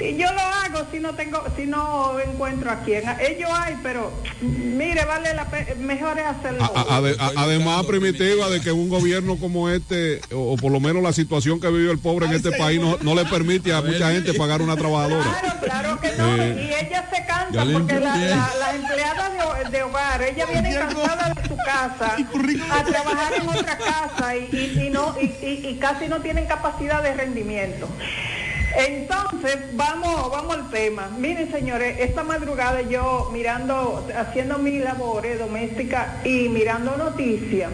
Y 0.00 0.16
yo 0.16 0.26
lo 0.32 0.40
hago 0.40 0.86
si 0.90 0.98
no 1.00 1.14
tengo, 1.14 1.42
si 1.56 1.66
no 1.66 2.18
encuentro 2.20 2.70
a 2.70 2.80
quién. 2.80 3.04
Ellos 3.20 3.50
hay, 3.52 3.76
pero 3.82 4.12
mire, 4.40 5.04
vale 5.04 5.34
la 5.34 5.46
pena, 5.48 5.66
mejor 5.78 6.18
es 6.18 6.24
hacerlo. 6.24 6.64
A- 6.64 6.80
a- 6.80 6.98
ade- 6.98 7.16
a- 7.18 7.32
además, 7.42 7.84
primitiva 7.86 8.48
de 8.48 8.60
que 8.60 8.72
un 8.72 8.88
gobierno 8.88 9.36
como 9.36 9.68
este, 9.68 10.20
o, 10.32 10.52
o 10.52 10.56
por 10.56 10.72
lo 10.72 10.80
menos 10.80 11.02
la 11.02 11.12
situación 11.12 11.60
que 11.60 11.68
vive 11.68 11.90
el 11.92 11.98
pobre 11.98 12.26
en 12.26 12.32
este 12.32 12.52
país, 12.52 12.80
no, 12.80 12.96
no 13.02 13.14
le 13.14 13.24
permite 13.26 13.72
a 13.72 13.80
mucha 13.82 14.10
gente 14.12 14.34
pagar 14.34 14.62
una 14.62 14.76
trabajadora. 14.76 15.24
Claro 15.62 16.00
que 16.00 16.12
no, 16.18 16.36
Eh, 16.36 16.68
y 16.70 16.84
ella 16.86 17.08
se 17.14 17.26
cansa 17.26 17.64
porque 17.72 18.00
la- 18.00 18.16
la- 18.16 18.50
las 18.58 18.74
empleadas 18.74 19.32
de, 19.64 19.70
de 19.70 19.82
hogar, 19.82 20.22
ella 20.22 20.46
viene 20.46 20.74
cansada 20.74 21.34
de 21.34 21.48
su 21.48 21.56
casa 21.56 22.16
a 22.70 22.84
trabajar 22.84 23.32
en 23.40 23.48
otra 23.48 23.78
casa 23.78 24.36
y, 24.36 24.48
y- 24.52 24.86
y 24.86 24.90
no 24.90 25.14
y, 25.20 25.26
y- 25.44 25.68
y 25.68 25.78
casi 25.78 26.08
no 26.08 26.20
tienen 26.20 26.46
capacidad 26.46 27.02
de 27.02 27.14
rendimiento. 27.14 27.88
Entonces, 28.76 29.58
vamos, 29.74 30.30
vamos 30.30 30.56
al 30.56 30.70
tema. 30.70 31.10
Miren, 31.18 31.50
señores, 31.50 31.96
esta 32.00 32.22
madrugada 32.22 32.82
yo 32.82 33.30
mirando, 33.32 34.06
haciendo 34.16 34.58
mis 34.58 34.82
labores 34.82 35.38
domésticas 35.38 36.24
y 36.24 36.48
mirando 36.48 36.96
noticias 36.96 37.70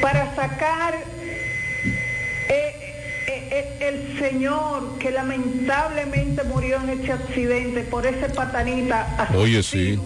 para 0.00 0.34
sacar 0.34 0.94
eh, 2.48 2.74
eh, 3.26 3.48
eh, 3.50 3.76
el 3.80 4.18
señor 4.18 4.98
que 4.98 5.10
lamentablemente 5.10 6.44
murió 6.44 6.80
en 6.82 6.90
este 6.90 7.12
accidente 7.12 7.82
por 7.82 8.06
ese 8.06 8.28
patanita 8.28 9.28
Oye, 9.34 9.62
sí. 9.62 9.98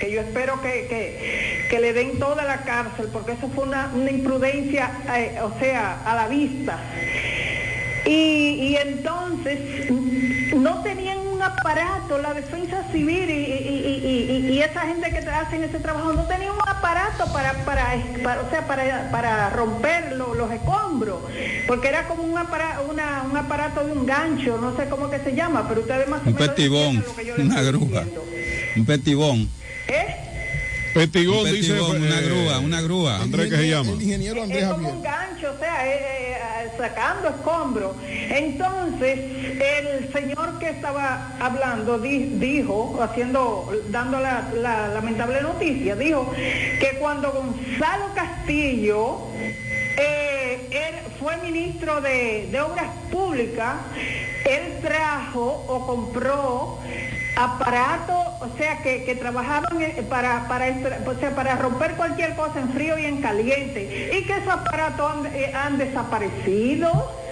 que 0.00 0.10
yo 0.10 0.20
espero 0.20 0.60
que, 0.62 0.86
que, 0.88 1.66
que 1.68 1.80
le 1.80 1.92
den 1.92 2.18
toda 2.18 2.44
la 2.44 2.58
cárcel, 2.62 3.08
porque 3.12 3.32
eso 3.32 3.50
fue 3.54 3.64
una, 3.64 3.90
una 3.94 4.10
imprudencia, 4.10 4.90
eh, 5.14 5.38
o 5.42 5.58
sea, 5.58 6.02
a 6.04 6.14
la 6.14 6.28
vista. 6.28 6.78
Y, 8.06 8.10
y 8.10 8.76
entonces 8.76 9.58
no 10.54 10.82
tenían 10.82 11.18
un 11.18 11.42
aparato, 11.42 12.18
la 12.18 12.34
defensa 12.34 12.84
civil 12.92 13.30
y, 13.30 14.60
esa 14.62 14.80
gente 14.86 15.10
que 15.10 15.18
hacen 15.18 15.62
ese 15.64 15.78
trabajo 15.80 16.12
no 16.12 16.24
tenían 16.26 16.52
un 16.52 16.60
aparato 16.68 17.30
para, 17.32 17.52
para, 17.64 17.96
para- 18.22 18.40
o 18.42 18.50
sea, 18.50 18.66
para, 18.66 19.10
para 19.10 19.50
romper 19.50 20.12
lo- 20.12 20.34
los 20.34 20.50
escombros, 20.52 21.18
porque 21.66 21.88
era 21.88 22.06
como 22.08 22.22
un, 22.22 22.36
apara- 22.38 22.80
una- 22.88 23.24
un 23.30 23.36
aparato 23.36 23.84
de 23.84 23.92
un 23.92 24.06
gancho, 24.06 24.58
no 24.58 24.76
sé 24.76 24.88
cómo 24.88 25.10
que 25.10 25.18
se 25.18 25.34
llama, 25.34 25.66
pero 25.68 25.80
ustedes 25.82 26.08
más 26.08 26.20
o 26.24 26.28
Un 26.28 26.34
menos 26.34 26.48
petibón, 26.48 26.80
entienden 26.96 27.04
lo 27.08 27.16
que 27.16 27.24
yo 27.26 27.36
les 27.36 27.46
una 27.46 27.62
grúa. 27.62 27.86
diciendo. 28.04 28.24
Un 28.76 28.84
petibón. 28.86 29.48
¿Eh? 29.88 30.16
Petigón, 30.94 31.38
Un 31.38 31.52
dice. 31.52 31.72
petibón, 31.72 32.02
una 32.02 32.18
eh, 32.20 32.22
grúa, 32.22 32.58
una 32.60 32.80
grúa. 32.80 33.20
Andrés, 33.20 33.50
¿qué 33.50 33.56
se 33.56 33.68
llama? 33.68 33.90
ingeniero 33.92 34.44
es 34.44 34.64
como 34.68 34.88
un 34.90 35.02
gancho, 35.02 35.52
o 35.54 35.58
sea, 35.58 35.86
eh, 35.86 35.98
eh, 35.98 36.36
eh, 36.66 36.70
sacando 36.78 37.28
escombros. 37.28 37.96
Entonces, 38.08 39.18
el 39.18 40.12
señor 40.12 40.58
que 40.60 40.70
estaba 40.70 41.32
hablando 41.40 41.98
di- 41.98 42.36
dijo, 42.38 42.98
haciendo, 43.02 43.70
dando 43.90 44.20
la, 44.20 44.50
la 44.54 44.88
lamentable 44.88 45.40
noticia, 45.42 45.96
dijo 45.96 46.32
que 46.80 46.96
cuando 47.00 47.32
Gonzalo 47.32 48.14
Castillo 48.14 49.18
eh, 49.98 50.68
él 50.70 50.94
fue 51.18 51.36
ministro 51.38 52.00
de, 52.00 52.48
de 52.50 52.60
Obras 52.60 52.90
Públicas, 53.10 53.74
él 54.48 54.78
trajo 54.82 55.64
o 55.68 55.86
compró 55.86 56.78
aparatos, 57.36 58.16
o 58.40 58.48
sea, 58.58 58.78
que, 58.82 59.04
que 59.04 59.14
trabajaban 59.16 59.80
eh, 59.82 60.04
para, 60.08 60.46
para, 60.48 60.66
o 61.06 61.14
sea, 61.18 61.34
para 61.34 61.56
romper 61.56 61.94
cualquier 61.94 62.34
cosa 62.34 62.60
en 62.60 62.70
frío 62.70 62.98
y 62.98 63.06
en 63.06 63.20
caliente, 63.20 64.10
y 64.16 64.24
que 64.24 64.32
esos 64.36 64.52
aparatos 64.52 65.12
han, 65.12 65.26
eh, 65.34 65.52
han 65.54 65.78
desaparecido. 65.78 67.22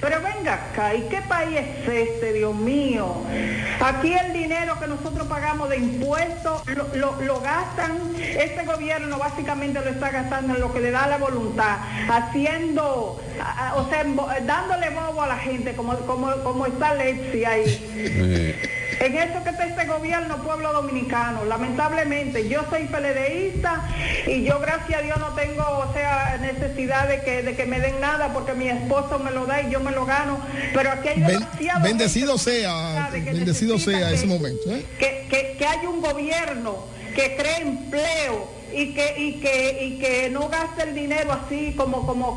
Pero 0.00 0.16
venga 0.20 0.54
acá, 0.54 0.94
¿y 0.96 1.02
qué 1.02 1.20
país 1.28 1.56
es 1.86 2.08
este, 2.08 2.32
Dios 2.32 2.52
mío? 2.56 3.22
Aquí 3.80 4.12
el 4.12 4.32
dinero 4.32 4.76
que 4.80 4.88
nosotros 4.88 5.28
pagamos 5.28 5.68
de 5.68 5.76
impuestos 5.76 6.60
lo, 6.94 7.14
lo- 7.22 7.40
gastan, 7.40 8.12
este 8.18 8.64
gobierno 8.64 9.16
básicamente 9.18 9.78
lo 9.80 9.90
está 9.90 10.10
gastando 10.10 10.54
en 10.56 10.60
lo 10.60 10.72
que 10.74 10.80
le 10.80 10.90
da 10.90 11.06
la 11.06 11.18
voluntad, 11.18 11.76
haciendo, 12.10 13.20
o 13.76 13.88
sea, 13.90 14.04
dándole 14.42 14.90
bobo 14.90 15.22
a 15.22 15.28
la 15.28 15.36
gente, 15.38 15.74
como, 15.76 15.96
como, 15.98 16.32
como 16.42 16.66
está 16.66 16.94
Lexi 16.94 17.44
ahí. 17.44 18.56
En 19.02 19.16
eso 19.16 19.42
que 19.42 19.50
está 19.50 19.66
este 19.66 19.84
gobierno, 19.86 20.36
pueblo 20.44 20.72
dominicano, 20.72 21.44
lamentablemente, 21.44 22.48
yo 22.48 22.64
soy 22.70 22.84
PLDista 22.84 23.88
y 24.28 24.44
yo 24.44 24.60
gracias 24.60 25.00
a 25.00 25.02
Dios 25.02 25.18
no 25.18 25.34
tengo, 25.34 25.64
o 25.64 25.92
sea, 25.92 26.38
necesidad 26.40 27.08
de 27.08 27.20
que, 27.22 27.42
de 27.42 27.56
que 27.56 27.66
me 27.66 27.80
den 27.80 28.00
nada 28.00 28.32
porque 28.32 28.52
mi 28.52 28.68
esposo 28.68 29.18
me 29.18 29.32
lo 29.32 29.44
da 29.44 29.60
y 29.60 29.72
yo 29.72 29.80
me 29.80 29.90
lo 29.90 30.06
gano, 30.06 30.38
pero 30.72 30.92
aquí 30.92 31.08
hay 31.08 31.20
demasiado 31.20 31.82
bendecido 31.82 32.38
sea, 32.38 33.10
bendecido 33.12 33.76
sea 33.76 34.12
ese 34.12 34.26
momento. 34.26 34.70
¿eh? 34.70 34.86
que, 35.00 35.26
que, 35.28 35.56
que 35.58 35.66
hay 35.66 35.84
un 35.84 36.00
gobierno 36.00 36.84
que 37.16 37.34
cree 37.36 37.60
empleo 37.62 38.62
y 38.74 38.94
que, 38.94 39.14
y 39.18 39.32
que, 39.40 39.84
y 39.84 39.98
que 39.98 40.30
no 40.30 40.48
gaste 40.48 40.82
el 40.84 40.94
dinero 40.94 41.32
así 41.32 41.74
como, 41.76 42.06
como, 42.06 42.36